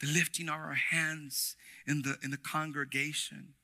The 0.00 0.06
lifting 0.06 0.48
of 0.48 0.54
our 0.54 0.74
hands 0.74 1.56
in 1.86 2.02
the, 2.02 2.16
in 2.22 2.30
the 2.30 2.36
congregation. 2.36 3.54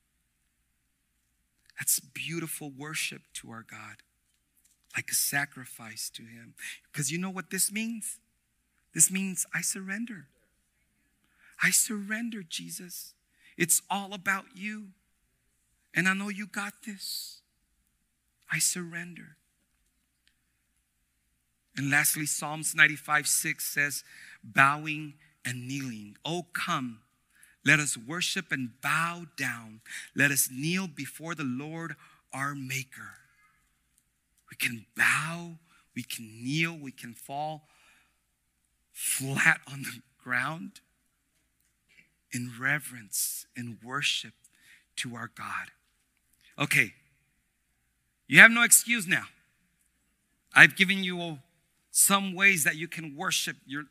That's 1.79 1.99
beautiful 1.99 2.71
worship 2.75 3.23
to 3.35 3.49
our 3.49 3.65
God, 3.69 3.97
like 4.95 5.09
a 5.09 5.15
sacrifice 5.15 6.09
to 6.11 6.21
Him. 6.21 6.53
Because 6.91 7.11
you 7.11 7.17
know 7.17 7.29
what 7.29 7.49
this 7.49 7.71
means? 7.71 8.19
This 8.93 9.09
means 9.09 9.45
I 9.53 9.61
surrender. 9.61 10.27
I 11.63 11.71
surrender, 11.71 12.43
Jesus. 12.47 13.13
It's 13.61 13.83
all 13.91 14.15
about 14.15 14.45
you. 14.55 14.87
And 15.93 16.07
I 16.07 16.15
know 16.15 16.29
you 16.29 16.47
got 16.47 16.73
this. 16.83 17.41
I 18.51 18.57
surrender. 18.57 19.37
And 21.77 21.91
lastly, 21.91 22.25
Psalms 22.25 22.73
95 22.73 23.27
6 23.27 23.63
says, 23.63 24.03
bowing 24.43 25.13
and 25.45 25.67
kneeling. 25.67 26.17
Oh, 26.25 26.47
come, 26.53 27.01
let 27.63 27.79
us 27.79 27.95
worship 27.95 28.51
and 28.51 28.71
bow 28.81 29.27
down. 29.37 29.81
Let 30.15 30.31
us 30.31 30.49
kneel 30.51 30.87
before 30.87 31.35
the 31.35 31.43
Lord 31.43 31.95
our 32.33 32.55
Maker. 32.55 33.19
We 34.49 34.57
can 34.57 34.87
bow, 34.97 35.59
we 35.95 36.01
can 36.01 36.25
kneel, 36.43 36.75
we 36.75 36.91
can 36.91 37.13
fall 37.13 37.67
flat 38.91 39.61
on 39.71 39.83
the 39.83 40.01
ground 40.23 40.81
in 42.33 42.51
reverence 42.59 43.45
and 43.55 43.77
worship 43.83 44.33
to 44.97 45.15
our 45.15 45.29
God. 45.35 45.71
Okay, 46.57 46.93
you 48.27 48.39
have 48.39 48.51
no 48.51 48.63
excuse 48.63 49.07
now. 49.07 49.25
I've 50.53 50.75
given 50.75 51.03
you 51.03 51.39
some 51.91 52.33
ways 52.33 52.63
that 52.63 52.75
you 52.75 52.87
can 52.87 53.15
worship 53.15 53.57
your, 53.65 53.83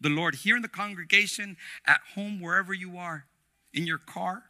the 0.00 0.08
Lord 0.08 0.36
here 0.36 0.56
in 0.56 0.62
the 0.62 0.68
congregation, 0.68 1.56
at 1.86 2.00
home, 2.14 2.40
wherever 2.40 2.72
you 2.72 2.96
are, 2.96 3.26
in 3.72 3.86
your 3.86 3.98
car. 3.98 4.44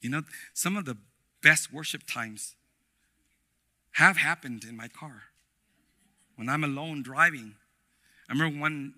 You 0.00 0.10
know, 0.10 0.22
some 0.52 0.76
of 0.76 0.84
the 0.84 0.96
best 1.42 1.72
worship 1.72 2.02
times 2.06 2.54
have 3.92 4.16
happened 4.16 4.64
in 4.64 4.76
my 4.76 4.88
car 4.88 5.24
when 6.36 6.48
I'm 6.48 6.64
alone 6.64 7.02
driving. 7.02 7.54
I 8.28 8.32
remember 8.32 8.60
one. 8.60 8.94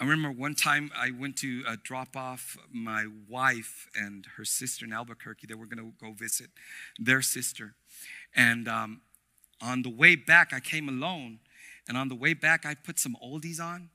I 0.00 0.04
remember 0.04 0.30
one 0.30 0.54
time 0.54 0.90
I 0.96 1.10
went 1.10 1.36
to 1.38 1.64
uh, 1.66 1.76
drop 1.82 2.16
off 2.16 2.56
my 2.72 3.06
wife 3.28 3.88
and 3.96 4.26
her 4.36 4.44
sister 4.44 4.84
in 4.84 4.92
Albuquerque. 4.92 5.46
They 5.48 5.54
were 5.54 5.66
going 5.66 5.78
to 5.78 5.92
go 6.00 6.12
visit 6.12 6.50
their 6.98 7.20
sister, 7.20 7.74
and 8.34 8.68
um, 8.68 9.00
on 9.60 9.82
the 9.82 9.90
way 9.90 10.16
back, 10.16 10.52
I 10.52 10.60
came 10.60 10.88
alone. 10.88 11.40
And 11.88 11.96
on 11.96 12.08
the 12.08 12.14
way 12.14 12.34
back, 12.34 12.66
I 12.66 12.74
put 12.74 12.98
some 12.98 13.16
oldies 13.24 13.60
on, 13.60 13.88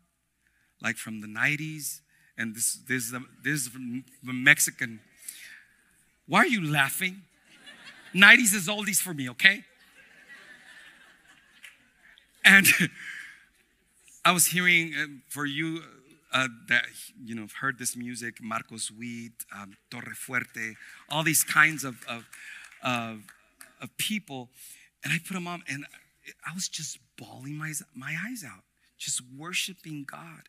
like 0.82 0.98
from 0.98 1.22
the 1.22 1.28
90s. 1.28 2.02
And 2.38 2.56
this, 2.56 2.80
this, 2.88 3.06
is, 3.06 3.14
a, 3.14 3.22
this 3.44 3.62
is 3.62 3.68
from 3.68 4.04
Mexican. 4.44 5.00
Why 6.28 6.40
are 6.40 6.48
you 6.48 6.66
laughing? 6.66 7.22
90s 8.16 8.56
is 8.56 8.68
oldies 8.68 9.00
for 9.00 9.14
me, 9.14 9.30
okay? 9.30 9.64
And 12.44 12.66
I 14.26 14.32
was 14.32 14.48
hearing 14.48 14.94
uh, 14.96 15.06
for 15.28 15.46
you 15.46 15.82
uh, 16.32 16.48
that 16.70 16.86
you 17.24 17.36
know 17.36 17.48
heard 17.60 17.78
this 17.78 17.96
music, 17.96 18.42
Marcos 18.42 18.90
Witt, 18.90 19.34
um, 19.54 19.76
Torre 19.92 20.16
Fuerte, 20.16 20.76
all 21.10 21.24
these 21.24 21.44
kinds 21.44 21.84
of, 21.84 21.98
of, 22.08 22.26
of, 22.82 23.20
of 23.82 23.98
people. 23.98 24.50
And 25.04 25.12
I 25.12 25.20
put 25.20 25.34
them 25.34 25.48
on, 25.48 25.64
and 25.68 25.86
I 26.50 26.54
was 26.54 26.70
just 26.70 27.00
bawling 27.18 27.56
my, 27.56 27.74
my 27.94 28.16
eyes 28.26 28.46
out, 28.46 28.64
just 28.98 29.22
worshiping 29.38 30.06
God. 30.10 30.48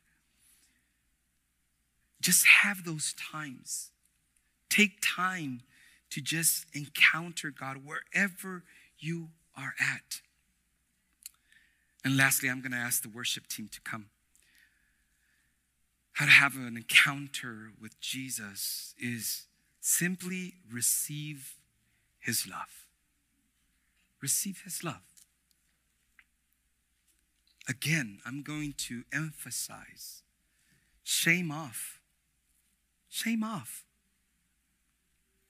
Just 2.20 2.46
have 2.62 2.84
those 2.84 3.14
times. 3.14 3.90
Take 4.70 4.98
time 5.02 5.62
to 6.10 6.20
just 6.20 6.66
encounter 6.72 7.50
God 7.50 7.78
wherever 7.84 8.62
you 8.98 9.30
are 9.56 9.74
at. 9.80 10.20
And 12.04 12.16
lastly, 12.16 12.50
I'm 12.50 12.60
going 12.60 12.72
to 12.72 12.78
ask 12.78 13.02
the 13.02 13.08
worship 13.08 13.46
team 13.46 13.68
to 13.72 13.80
come. 13.80 14.06
How 16.12 16.26
to 16.26 16.30
have 16.30 16.54
an 16.54 16.76
encounter 16.76 17.70
with 17.80 17.98
Jesus 18.00 18.94
is 18.98 19.46
simply 19.80 20.54
receive 20.70 21.54
his 22.20 22.46
love 22.46 22.84
receive 24.24 24.62
his 24.64 24.82
love. 24.82 25.02
Again, 27.68 28.20
I'm 28.24 28.42
going 28.42 28.72
to 28.88 29.04
emphasize 29.12 30.22
shame 31.02 31.52
off. 31.52 32.00
Shame 33.10 33.44
off. 33.44 33.84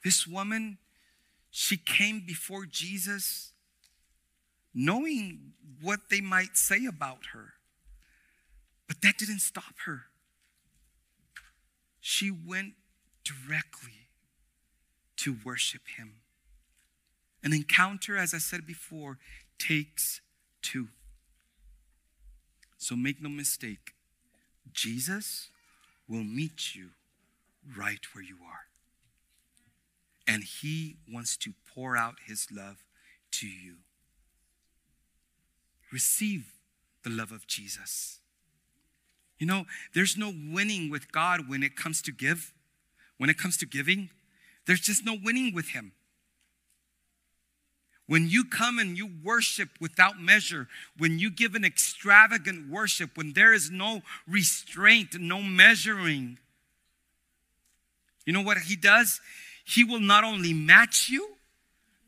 This 0.02 0.26
woman, 0.26 0.78
she 1.52 1.76
came 1.76 2.24
before 2.26 2.66
Jesus 2.66 3.52
knowing 4.74 5.52
what 5.80 6.00
they 6.10 6.20
might 6.20 6.56
say 6.56 6.86
about 6.86 7.26
her, 7.32 7.54
but 8.88 9.00
that 9.02 9.18
didn't 9.18 9.40
stop 9.40 9.74
her. 9.86 10.02
She 12.00 12.30
went 12.30 12.74
directly 13.24 14.08
to 15.18 15.36
worship 15.44 15.82
him. 15.96 16.16
An 17.42 17.52
encounter, 17.52 18.16
as 18.16 18.34
I 18.34 18.38
said 18.38 18.66
before, 18.66 19.18
takes 19.58 20.20
two. 20.62 20.88
So 22.76 22.96
make 22.96 23.22
no 23.22 23.28
mistake, 23.28 23.94
Jesus 24.72 25.48
will 26.08 26.24
meet 26.24 26.74
you 26.74 26.90
right 27.76 28.00
where 28.12 28.24
you 28.24 28.36
are. 28.44 28.66
And 30.26 30.42
he 30.42 30.96
wants 31.10 31.36
to 31.38 31.52
pour 31.74 31.96
out 31.96 32.16
his 32.26 32.48
love 32.50 32.84
to 33.32 33.46
you. 33.46 33.76
Receive 35.94 36.56
the 37.04 37.10
love 37.10 37.30
of 37.30 37.46
Jesus. 37.46 38.18
You 39.38 39.46
know, 39.46 39.64
there's 39.94 40.16
no 40.16 40.34
winning 40.52 40.90
with 40.90 41.12
God 41.12 41.48
when 41.48 41.62
it 41.62 41.76
comes 41.76 42.02
to 42.02 42.10
give. 42.10 42.52
When 43.16 43.30
it 43.30 43.38
comes 43.38 43.56
to 43.58 43.66
giving, 43.66 44.10
there's 44.66 44.80
just 44.80 45.04
no 45.04 45.16
winning 45.22 45.54
with 45.54 45.68
him. 45.68 45.92
When 48.08 48.28
you 48.28 48.44
come 48.44 48.80
and 48.80 48.98
you 48.98 49.08
worship 49.22 49.68
without 49.80 50.20
measure, 50.20 50.66
when 50.98 51.20
you 51.20 51.30
give 51.30 51.54
an 51.54 51.64
extravagant 51.64 52.68
worship, 52.68 53.16
when 53.16 53.32
there 53.32 53.52
is 53.52 53.70
no 53.70 54.02
restraint, 54.26 55.14
no 55.20 55.42
measuring, 55.42 56.38
you 58.26 58.32
know 58.32 58.42
what 58.42 58.58
he 58.58 58.74
does? 58.74 59.20
He 59.64 59.84
will 59.84 60.00
not 60.00 60.24
only 60.24 60.52
match 60.52 61.08
you, 61.08 61.36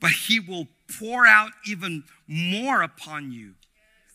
but 0.01 0.11
he 0.11 0.41
will 0.41 0.67
pour 0.99 1.25
out 1.25 1.53
even 1.65 2.03
more 2.27 2.83
upon 2.83 3.31
you 3.31 3.55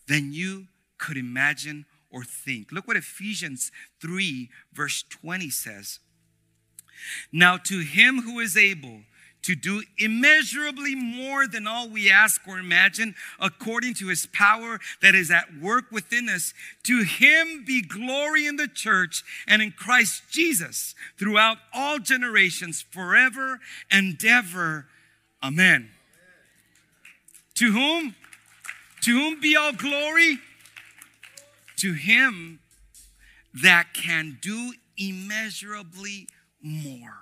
than 0.08 0.34
you 0.34 0.68
could 0.98 1.18
imagine 1.18 1.86
or 2.12 2.24
think. 2.24 2.72
Look 2.72 2.88
what 2.88 2.98
Ephesians 2.98 3.72
3, 4.02 4.50
verse 4.74 5.04
20 5.10 5.50
says. 5.50 6.00
Now, 7.32 7.58
to 7.58 7.80
him 7.80 8.22
who 8.22 8.40
is 8.40 8.56
able, 8.56 9.02
to 9.44 9.56
do 9.56 9.84
immeasurably 9.98 10.96
more 10.96 11.48
than 11.48 11.66
all 11.66 11.90
we 11.90 12.12
ask 12.12 12.42
or 12.48 12.60
imagine, 12.60 13.16
according 13.40 13.96
to 13.96 14.08
his 14.08 14.28
power 14.28 14.80
that 15.02 15.16
is 15.16 15.32
at 15.32 15.48
work 15.60 15.86
within 15.92 16.30
us. 16.30 16.54
To 16.84 17.04
him 17.04 17.64
be 17.66 17.82
glory 17.82 18.46
in 18.46 18.58
the 18.58 18.68
church 18.68 19.24
and 19.48 19.62
in 19.62 19.72
Christ 19.72 20.24
Jesus 20.30 20.96
throughout 21.18 21.58
all 21.74 22.00
generations, 22.00 22.82
forever 22.82 23.60
and 23.90 24.24
ever. 24.24 24.86
Amen. 25.44 25.90
To 27.56 27.72
whom? 27.72 28.16
To 29.02 29.12
whom 29.12 29.40
be 29.40 29.56
all 29.56 29.74
glory? 29.74 30.40
To 31.78 31.94
him 31.94 32.60
that 33.54 33.94
can 33.94 34.38
do 34.42 34.74
immeasurably 34.98 36.28
more. 36.62 37.18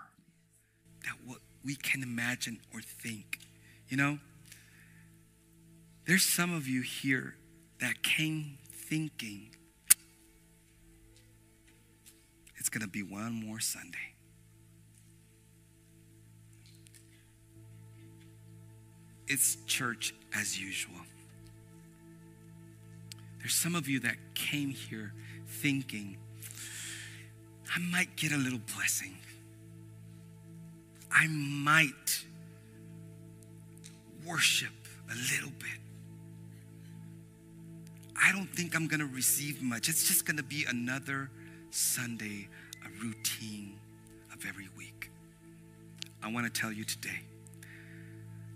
than 1.03 1.13
what 1.25 1.39
we 1.63 1.75
can 1.75 2.03
imagine 2.03 2.59
or 2.73 2.82
think. 2.82 3.39
You 3.88 3.97
know, 3.97 4.19
there's 6.05 6.23
some 6.23 6.53
of 6.53 6.67
you 6.67 6.82
here 6.82 7.36
that 7.80 8.03
came 8.03 8.57
thinking 8.71 9.49
it's 12.57 12.69
going 12.69 12.82
to 12.82 12.88
be 12.88 13.03
one 13.03 13.34
more 13.34 13.59
Sunday. 13.59 13.97
It's 19.27 19.57
church 19.65 20.13
as 20.36 20.59
usual. 20.59 20.95
There's 23.50 23.58
some 23.58 23.74
of 23.74 23.88
you 23.88 24.00
that 24.02 24.16
came 24.36 24.70
here 24.70 25.12
thinking, 25.47 26.18
I 27.76 27.80
might 27.80 28.16
get 28.16 28.32
a 28.32 28.38
little 28.38 28.60
blessing. 28.76 29.18
I 31.12 31.26
might 31.26 32.26
worship 34.24 34.70
a 35.12 35.16
little 35.16 35.50
bit. 35.58 35.80
I 38.16 38.32
don't 38.34 38.45
think 38.56 38.76
I'm 38.76 38.86
going 38.86 39.00
to 39.00 39.08
receive 39.08 39.64
much. 39.64 39.89
It's 39.89 40.08
just 40.08 40.28
going 40.28 40.38
to 40.38 40.43
be 40.43 40.66
another 40.70 41.32
Sunday, 41.72 42.50
a 42.86 43.04
routine 43.04 43.80
of 44.32 44.45
every 44.47 44.70
week. 44.78 45.10
I 46.22 46.32
want 46.32 46.45
to 46.45 46.52
tell 46.52 46.72
you 46.72 46.84
today 46.84 47.22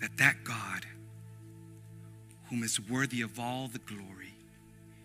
that 0.02 0.18
that 0.18 0.44
God, 0.44 0.86
whom 2.52 2.62
is 2.62 2.80
worthy 2.80 3.24
of 3.24 3.40
all 3.40 3.68
the 3.68 3.80
glory, 3.80 4.23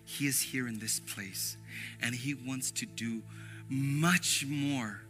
he 0.08 0.26
is 0.26 0.40
here 0.40 0.66
in 0.66 0.78
this 0.78 1.00
place 1.00 1.58
and 2.00 2.14
he 2.14 2.32
wants 2.32 2.70
to 2.70 2.86
do 2.86 3.20
much 3.68 4.46
more, 4.48 5.02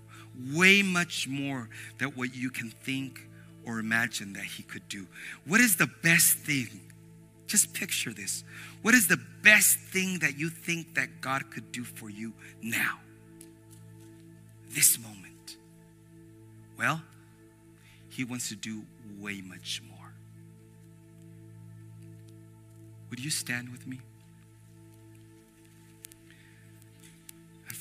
way 0.52 0.82
much 0.82 1.28
more 1.28 1.68
than 1.98 2.08
what 2.10 2.34
you 2.34 2.50
can 2.50 2.70
think 2.70 3.20
or 3.64 3.78
imagine 3.78 4.32
that 4.32 4.42
he 4.42 4.64
could 4.64 4.88
do. 4.88 5.06
What 5.46 5.60
is 5.60 5.76
the 5.76 5.86
best 5.86 6.38
thing? 6.38 6.80
Just 7.46 7.72
picture 7.72 8.12
this. 8.12 8.42
What 8.82 8.92
is 8.94 9.06
the 9.06 9.20
best 9.42 9.78
thing 9.78 10.18
that 10.18 10.36
you 10.36 10.50
think 10.50 10.96
that 10.96 11.20
God 11.20 11.48
could 11.52 11.70
do 11.70 11.84
for 11.84 12.10
you 12.10 12.32
now? 12.60 12.98
This 14.70 14.98
moment. 14.98 15.58
Well, 16.76 17.00
he 18.08 18.24
wants 18.24 18.48
to 18.48 18.56
do 18.56 18.82
way 19.20 19.42
much 19.42 19.80
more. 19.88 20.12
Would 23.10 23.20
you 23.20 23.30
stand 23.30 23.68
with 23.68 23.86
me? 23.86 24.00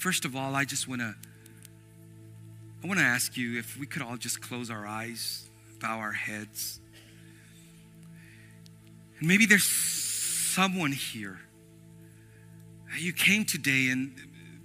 First 0.07 0.23
of 0.23 0.37
all, 0.37 0.55
I 0.55 0.63
just 0.63 0.87
want 0.87 1.01
to 1.01 1.13
I 2.81 2.87
want 2.87 2.97
to 2.97 3.05
ask 3.05 3.35
you 3.35 3.59
if 3.59 3.77
we 3.77 3.85
could 3.85 4.01
all 4.01 4.15
just 4.15 4.41
close 4.41 4.71
our 4.71 4.87
eyes, 4.87 5.49
bow 5.81 5.97
our 5.97 6.13
heads. 6.13 6.79
And 9.19 9.27
maybe 9.27 9.45
there's 9.45 9.65
someone 9.65 10.93
here. 10.93 11.41
You 12.97 13.11
came 13.11 13.43
today 13.43 13.89
and 13.89 14.13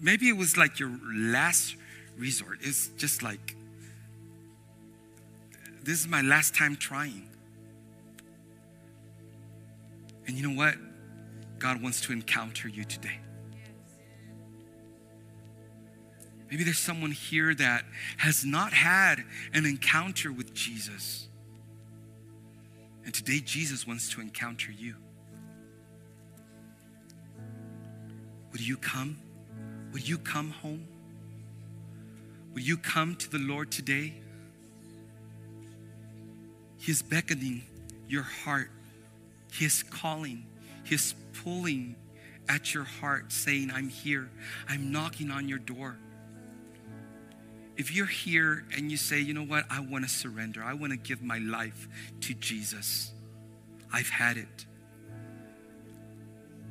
maybe 0.00 0.28
it 0.28 0.36
was 0.36 0.56
like 0.56 0.78
your 0.78 0.96
last 1.12 1.74
resort. 2.16 2.58
It's 2.60 2.90
just 2.96 3.24
like, 3.24 3.56
this 5.82 5.98
is 5.98 6.06
my 6.06 6.22
last 6.22 6.54
time 6.54 6.76
trying. 6.76 7.28
And 10.28 10.36
you 10.36 10.48
know 10.48 10.56
what? 10.56 10.76
God 11.58 11.82
wants 11.82 12.00
to 12.02 12.12
encounter 12.12 12.68
you 12.68 12.84
today. 12.84 13.18
Maybe 16.52 16.64
there's 16.64 16.78
someone 16.78 17.12
here 17.12 17.54
that 17.54 17.86
has 18.18 18.44
not 18.44 18.74
had 18.74 19.24
an 19.54 19.64
encounter 19.64 20.30
with 20.30 20.52
Jesus. 20.52 21.26
And 23.06 23.14
today, 23.14 23.40
Jesus 23.40 23.86
wants 23.86 24.10
to 24.10 24.20
encounter 24.20 24.70
you. 24.70 24.96
Would 28.52 28.60
you 28.60 28.76
come? 28.76 29.16
Would 29.94 30.06
you 30.06 30.18
come 30.18 30.50
home? 30.50 30.86
Will 32.52 32.60
you 32.60 32.76
come 32.76 33.16
to 33.16 33.30
the 33.30 33.38
Lord 33.38 33.72
today? 33.72 34.12
He 36.76 36.92
is 36.92 37.00
beckoning 37.00 37.62
your 38.08 38.24
heart. 38.24 38.70
He 39.50 39.64
is 39.64 39.82
calling. 39.84 40.44
He 40.84 40.96
is 40.96 41.14
pulling 41.42 41.96
at 42.46 42.74
your 42.74 42.84
heart, 42.84 43.32
saying, 43.32 43.70
I'm 43.74 43.88
here. 43.88 44.28
I'm 44.68 44.92
knocking 44.92 45.30
on 45.30 45.48
your 45.48 45.58
door. 45.58 45.96
If 47.76 47.94
you're 47.94 48.06
here 48.06 48.64
and 48.76 48.90
you 48.90 48.96
say, 48.96 49.20
you 49.20 49.34
know 49.34 49.44
what, 49.44 49.64
I 49.70 49.80
want 49.80 50.04
to 50.04 50.10
surrender, 50.10 50.62
I 50.62 50.74
want 50.74 50.92
to 50.92 50.98
give 50.98 51.22
my 51.22 51.38
life 51.38 51.88
to 52.20 52.34
Jesus, 52.34 53.12
I've 53.92 54.08
had 54.08 54.36
it. 54.36 54.66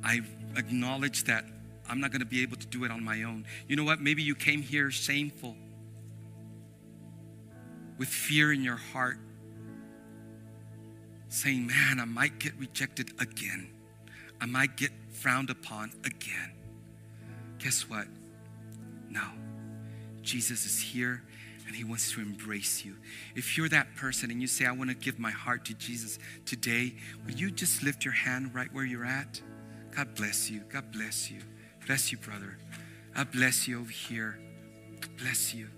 I 0.04 0.20
acknowledge 0.56 1.24
that 1.24 1.44
I'm 1.88 2.00
not 2.00 2.10
going 2.10 2.20
to 2.20 2.26
be 2.26 2.42
able 2.42 2.56
to 2.56 2.66
do 2.66 2.84
it 2.84 2.90
on 2.90 3.04
my 3.04 3.22
own. 3.24 3.44
You 3.68 3.76
know 3.76 3.84
what? 3.84 4.00
Maybe 4.00 4.22
you 4.22 4.34
came 4.34 4.62
here 4.62 4.90
shameful, 4.90 5.56
with 7.98 8.08
fear 8.08 8.52
in 8.52 8.62
your 8.62 8.76
heart, 8.76 9.18
saying, 11.28 11.66
Man, 11.66 12.00
I 12.00 12.04
might 12.04 12.38
get 12.38 12.54
rejected 12.58 13.12
again. 13.20 13.68
I 14.40 14.46
might 14.46 14.76
get 14.76 14.90
frowned 15.12 15.50
upon 15.50 15.92
again. 16.04 16.52
Guess 17.58 17.88
what? 17.88 18.06
No. 19.08 19.22
Jesus 20.22 20.64
is 20.66 20.80
here 20.80 21.22
and 21.66 21.76
he 21.76 21.84
wants 21.84 22.12
to 22.12 22.20
embrace 22.20 22.84
you. 22.84 22.96
If 23.34 23.56
you're 23.56 23.68
that 23.68 23.94
person 23.96 24.30
and 24.30 24.40
you 24.40 24.46
say, 24.46 24.66
I 24.66 24.72
want 24.72 24.90
to 24.90 24.96
give 24.96 25.18
my 25.18 25.30
heart 25.30 25.64
to 25.66 25.74
Jesus 25.74 26.18
today, 26.44 26.94
will 27.24 27.32
you 27.32 27.50
just 27.50 27.82
lift 27.82 28.04
your 28.04 28.14
hand 28.14 28.54
right 28.54 28.72
where 28.72 28.84
you're 28.84 29.04
at? 29.04 29.40
God 29.94 30.14
bless 30.14 30.50
you. 30.50 30.60
God 30.70 30.92
bless 30.92 31.30
you. 31.30 31.38
Bless 31.86 32.12
you, 32.12 32.18
brother. 32.18 32.58
I 33.14 33.24
bless 33.24 33.68
you 33.68 33.80
over 33.80 33.90
here. 33.90 34.38
Bless 35.18 35.54
you. 35.54 35.68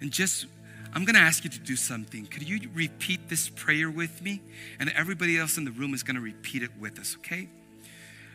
And 0.00 0.10
just, 0.10 0.46
I'm 0.94 1.04
going 1.04 1.14
to 1.14 1.20
ask 1.20 1.44
you 1.44 1.50
to 1.50 1.58
do 1.58 1.76
something. 1.76 2.26
Could 2.26 2.48
you 2.48 2.68
repeat 2.74 3.28
this 3.28 3.48
prayer 3.48 3.90
with 3.90 4.22
me? 4.22 4.42
And 4.78 4.90
everybody 4.90 5.38
else 5.38 5.58
in 5.58 5.64
the 5.64 5.70
room 5.70 5.94
is 5.94 6.02
going 6.02 6.16
to 6.16 6.22
repeat 6.22 6.62
it 6.62 6.70
with 6.78 6.98
us, 6.98 7.16
okay? 7.18 7.48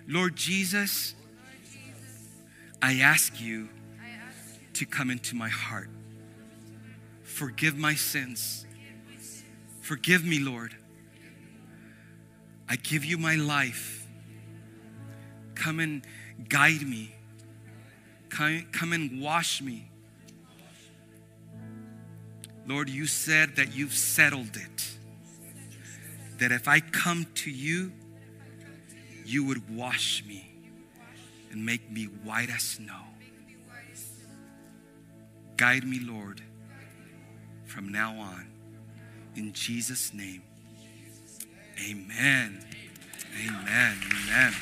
Lord 0.07 0.36
Jesus, 0.36 1.15
I 2.82 2.99
ask 2.99 3.41
you 3.41 3.69
to 4.76 4.86
come 4.86 5.09
into 5.09 5.36
my 5.36 5.49
heart. 5.49 5.89
Forgive 7.23 7.78
my 7.78 7.95
sins. 7.95 8.65
Forgive 9.82 10.23
me, 10.23 10.39
Lord. 10.39 10.76
I 12.67 12.76
give 12.76 13.05
you 13.05 13.17
my 13.17 13.36
life. 13.36 14.07
Come 15.53 15.80
and 15.80 16.05
guide 16.49 16.82
me. 16.82 17.13
Come, 18.30 18.65
come 18.71 18.93
and 18.93 19.21
wash 19.21 19.61
me. 19.61 19.89
Lord, 22.67 22.89
you 22.89 23.05
said 23.05 23.55
that 23.57 23.76
you've 23.76 23.93
settled 23.93 24.55
it. 24.55 24.97
That 26.39 26.51
if 26.51 26.67
I 26.67 26.80
come 26.80 27.28
to 27.36 27.51
you, 27.51 27.93
you 29.26 29.45
would 29.45 29.76
wash 29.76 30.23
me 30.28 30.51
and 31.51 31.65
make 31.65 31.89
me 31.89 32.05
white 32.05 32.49
as 32.49 32.61
snow. 32.61 33.01
Guide 35.58 35.86
me, 35.86 35.99
Lord, 35.99 36.41
from 37.66 37.91
now 37.91 38.12
on. 38.20 38.47
In 39.36 39.53
Jesus' 39.53 40.14
name. 40.14 40.41
Amen. 41.80 42.66
Amen. 43.41 43.97
Amen. 44.26 44.53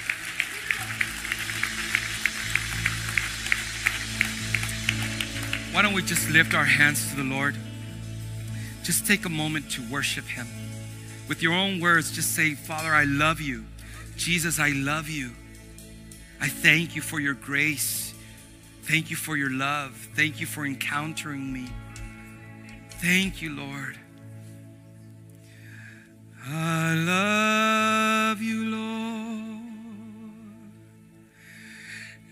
Why 5.72 5.82
don't 5.82 5.94
we 5.94 6.04
just 6.04 6.30
lift 6.30 6.54
our 6.54 6.66
hands 6.66 7.10
to 7.10 7.16
the 7.16 7.24
Lord? 7.24 7.56
Just 8.84 9.08
take 9.08 9.26
a 9.26 9.30
moment 9.30 9.72
to 9.72 9.82
worship 9.90 10.26
Him. 10.26 10.48
With 11.28 11.42
your 11.42 11.54
own 11.54 11.80
words, 11.80 12.12
just 12.12 12.36
say, 12.36 12.54
Father, 12.54 12.94
I 12.94 13.06
love 13.06 13.42
you. 13.42 13.66
Jesus, 14.16 14.60
I 14.60 14.70
love 14.70 15.10
you. 15.10 15.32
I 16.40 16.50
thank 16.50 16.96
you 16.96 17.02
for 17.02 17.20
your 17.20 17.34
grace. 17.34 18.13
Thank 18.84 19.10
you 19.10 19.16
for 19.16 19.36
your 19.38 19.50
love. 19.50 20.10
Thank 20.14 20.40
you 20.40 20.46
for 20.46 20.66
encountering 20.66 21.52
me. 21.52 21.68
Thank 23.02 23.42
you, 23.42 23.56
Lord. 23.56 23.98
I 26.46 26.94
love 26.94 28.42
you, 28.42 28.66
Lord, 28.66 29.62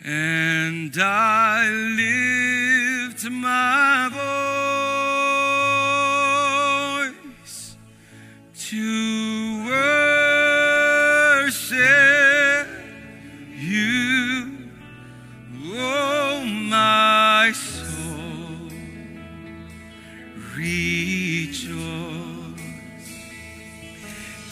and 0.04 0.94
I 0.98 1.70
lift 1.70 3.30
my 3.30 4.10
voice 7.40 7.78
to 8.68 9.66
worship 11.62 11.78
you, 13.56 14.31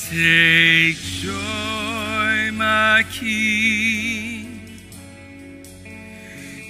Take 0.09 0.95
joy, 0.95 2.49
my 2.53 3.05
King, 3.11 4.59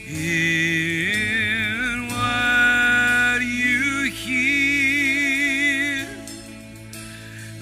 in 0.10 2.08
what 2.10 3.42
you 3.42 4.12
hear. 4.12 6.06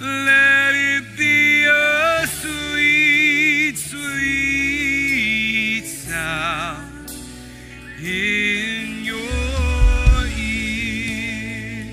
Let 0.02 0.74
it 0.74 1.04
be 1.16 1.66
a 1.66 2.26
sweet, 2.26 3.78
sweet 3.78 5.86
sound 5.86 7.12
in 8.00 9.06
your 9.06 10.26
ear. 10.26 11.86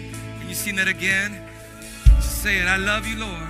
You 0.48 0.54
that 0.76 0.88
again? 0.88 1.36
Just 2.16 2.42
say 2.42 2.60
it. 2.60 2.66
I 2.66 2.78
love 2.78 3.06
you, 3.06 3.18
Lord. 3.18 3.43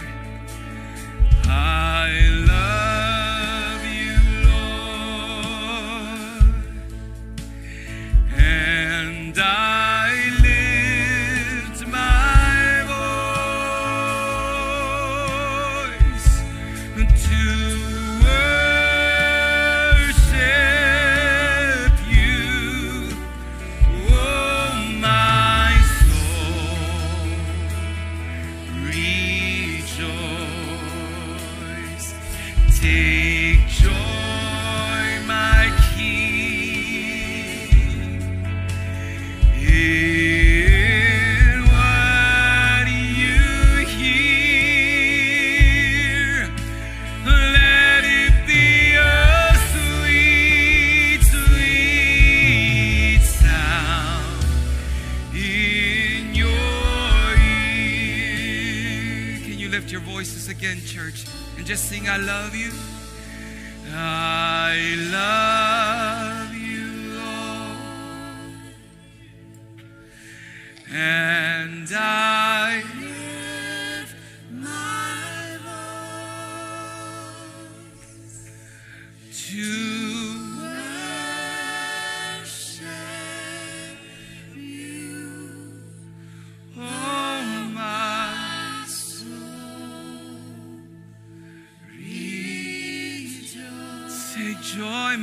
Church. 60.83 61.27
And 61.57 61.67
just 61.67 61.89
sing, 61.89 62.09
I 62.09 62.17
love 62.17 62.55
you. 62.55 62.71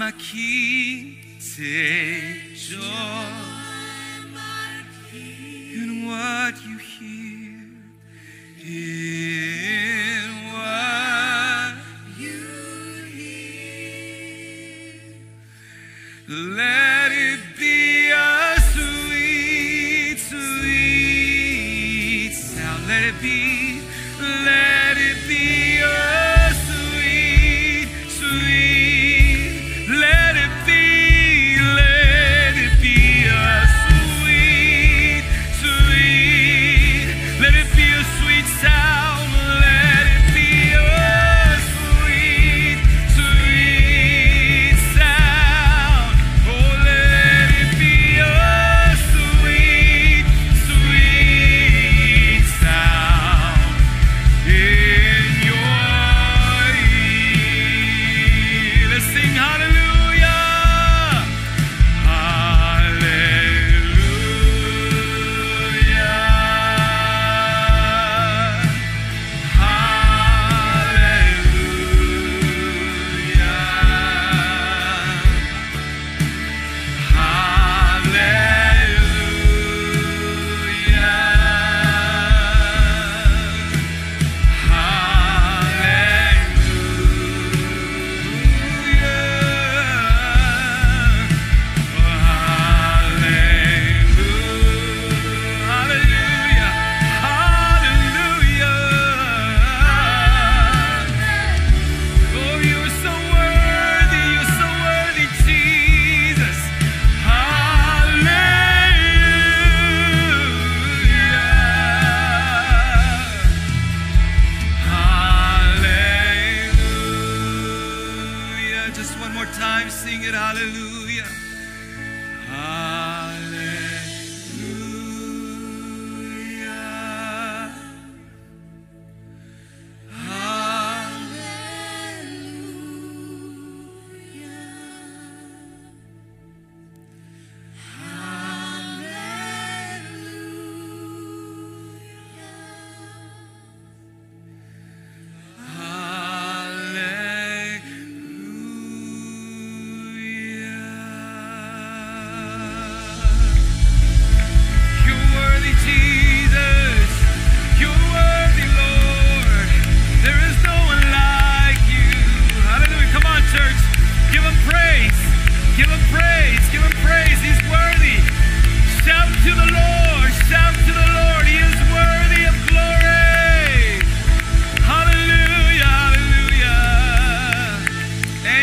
aqui. 0.08 0.81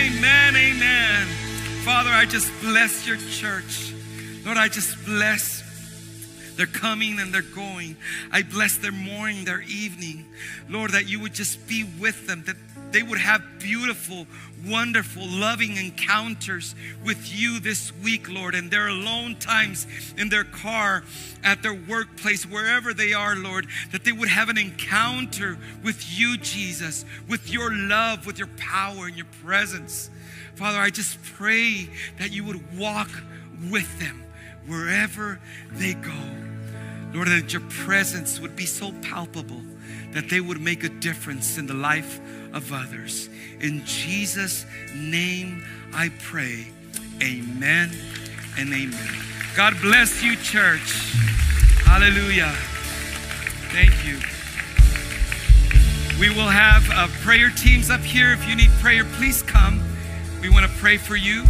Amen, 0.09 0.57
amen. 0.57 1.27
Father, 1.85 2.09
I 2.09 2.25
just 2.25 2.51
bless 2.63 3.07
your 3.07 3.19
church. 3.19 3.93
Lord, 4.43 4.57
I 4.57 4.69
just 4.69 5.05
bless 5.05 5.63
their 6.57 6.67
coming 6.67 7.19
and 7.19 7.33
their 7.33 7.43
going. 7.43 7.95
I 8.33 8.43
bless 8.43 8.79
their 8.79 8.93
morning, 8.93 9.45
their 9.45 9.61
evening. 9.61 10.25
Lord, 10.67 10.93
that 10.93 11.11
you 11.11 11.21
would 11.21 11.35
just 11.35 11.69
be 11.69 11.85
with 11.85 12.27
them, 12.27 12.43
that 12.47 12.57
they 12.91 13.03
would 13.03 13.18
have 13.18 13.43
beautiful, 13.59 14.26
wonderful, 14.66 15.26
loving 15.26 15.76
encounters 15.76 16.74
with 17.05 17.32
you 17.32 17.61
this 17.61 17.93
week, 18.03 18.30
Lord, 18.30 18.55
and 18.55 18.70
their 18.70 18.89
alone 18.89 19.36
times 19.36 19.86
in 20.16 20.28
their 20.28 20.45
car, 20.45 21.05
at 21.45 21.62
their 21.62 21.74
workplace, 21.74 22.45
wherever 22.45 22.95
they 22.95 23.12
are, 23.12 23.36
Lord, 23.36 23.66
that 23.93 24.05
they 24.05 24.12
would 24.12 24.28
have 24.28 24.49
an 24.49 24.59
encounter 24.59 25.59
with 25.84 26.18
you, 26.18 26.36
Jesus, 26.39 27.05
with 27.28 27.53
your 27.53 27.74
love, 27.74 28.26
with 28.26 28.39
your 28.39 28.49
power 28.57 29.07
and 29.07 29.16
your 29.16 29.26
presence. 29.45 30.11
Father, 30.55 30.78
I 30.78 30.91
just 30.91 31.22
pray 31.22 31.89
that 32.18 32.32
you 32.32 32.45
would 32.45 32.78
walk 32.78 33.11
with 33.70 33.99
them 34.01 34.24
wherever 34.66 35.41
they 35.72 35.95
go. 35.95 36.12
Lord, 37.12 37.28
that 37.28 37.53
your 37.53 37.62
presence 37.62 38.41
would 38.41 38.55
be 38.55 38.66
so 38.66 38.93
palpable 39.03 39.62
that 40.13 40.29
they 40.29 40.41
would 40.41 40.61
make 40.61 40.85
a 40.85 40.89
difference 40.89 41.59
in 41.59 41.67
the 41.67 41.75
life 41.75 42.21
of 42.53 42.73
others. 42.73 43.29
In 43.61 43.85
Jesus' 43.85 44.65
name 44.95 45.65
I 45.93 46.11
pray. 46.21 46.67
Amen 47.23 47.91
and 48.59 48.73
amen. 48.73 49.15
God 49.57 49.75
bless 49.81 50.23
you, 50.23 50.37
church. 50.37 51.15
Hallelujah. 51.85 52.53
Thank 53.73 54.07
you. 54.07 54.19
We 56.19 56.31
will 56.31 56.49
have 56.49 56.89
uh, 56.91 57.07
prayer 57.23 57.51
teams 57.51 57.91
up 57.91 58.01
here. 58.01 58.33
If 58.33 58.49
you 58.49 58.57
need 58.57 58.71
prayer, 58.81 59.05
please 59.05 59.43
come. 59.43 59.83
We 60.41 60.51
want 60.51 60.67
to 60.67 60.73
pray 60.79 60.97
for 60.97 61.17
you. 61.17 61.45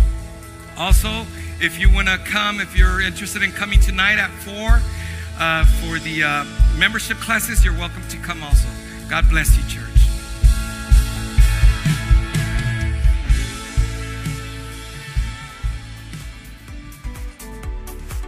Also, 0.76 1.26
if 1.60 1.78
you 1.78 1.92
want 1.92 2.08
to 2.08 2.18
come, 2.18 2.60
if 2.60 2.76
you're 2.76 3.00
interested 3.00 3.42
in 3.42 3.50
coming 3.52 3.80
tonight 3.80 4.18
at 4.18 4.30
4 4.30 4.80
uh, 5.38 5.64
for 5.64 5.98
the 6.00 6.22
uh, 6.22 6.44
membership 6.76 7.16
classes, 7.18 7.64
you're 7.64 7.74
welcome 7.74 8.06
to 8.08 8.16
come 8.18 8.42
also. 8.42 8.68
God 9.08 9.28
bless 9.30 9.56
you, 9.56 9.62
church. 9.68 9.84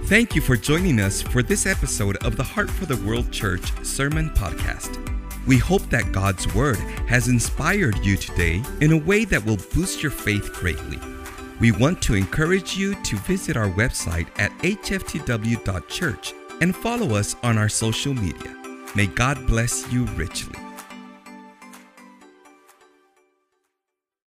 Thank 0.06 0.34
you 0.34 0.40
for 0.40 0.56
joining 0.56 0.98
us 0.98 1.22
for 1.22 1.42
this 1.42 1.66
episode 1.66 2.16
of 2.24 2.36
the 2.36 2.42
Heart 2.42 2.68
for 2.70 2.86
the 2.86 2.96
World 2.96 3.30
Church 3.30 3.72
Sermon 3.84 4.30
Podcast. 4.30 4.96
We 5.46 5.56
hope 5.56 5.82
that 5.90 6.10
God's 6.10 6.52
Word 6.54 6.78
has 7.08 7.28
inspired 7.28 8.04
you 8.04 8.16
today 8.16 8.62
in 8.80 8.92
a 8.92 8.96
way 8.96 9.24
that 9.26 9.44
will 9.44 9.58
boost 9.72 10.02
your 10.02 10.10
faith 10.10 10.52
greatly. 10.52 10.98
We 11.60 11.72
want 11.72 12.02
to 12.02 12.14
encourage 12.14 12.76
you 12.76 12.94
to 13.04 13.16
visit 13.18 13.56
our 13.56 13.68
website 13.68 14.26
at 14.38 14.50
hftw.church 14.58 16.34
and 16.60 16.74
follow 16.74 17.14
us 17.14 17.36
on 17.42 17.58
our 17.58 17.68
social 17.68 18.14
media. 18.14 18.56
May 18.94 19.06
God 19.06 19.46
bless 19.46 19.90
you 19.92 20.04
richly. 20.16 20.69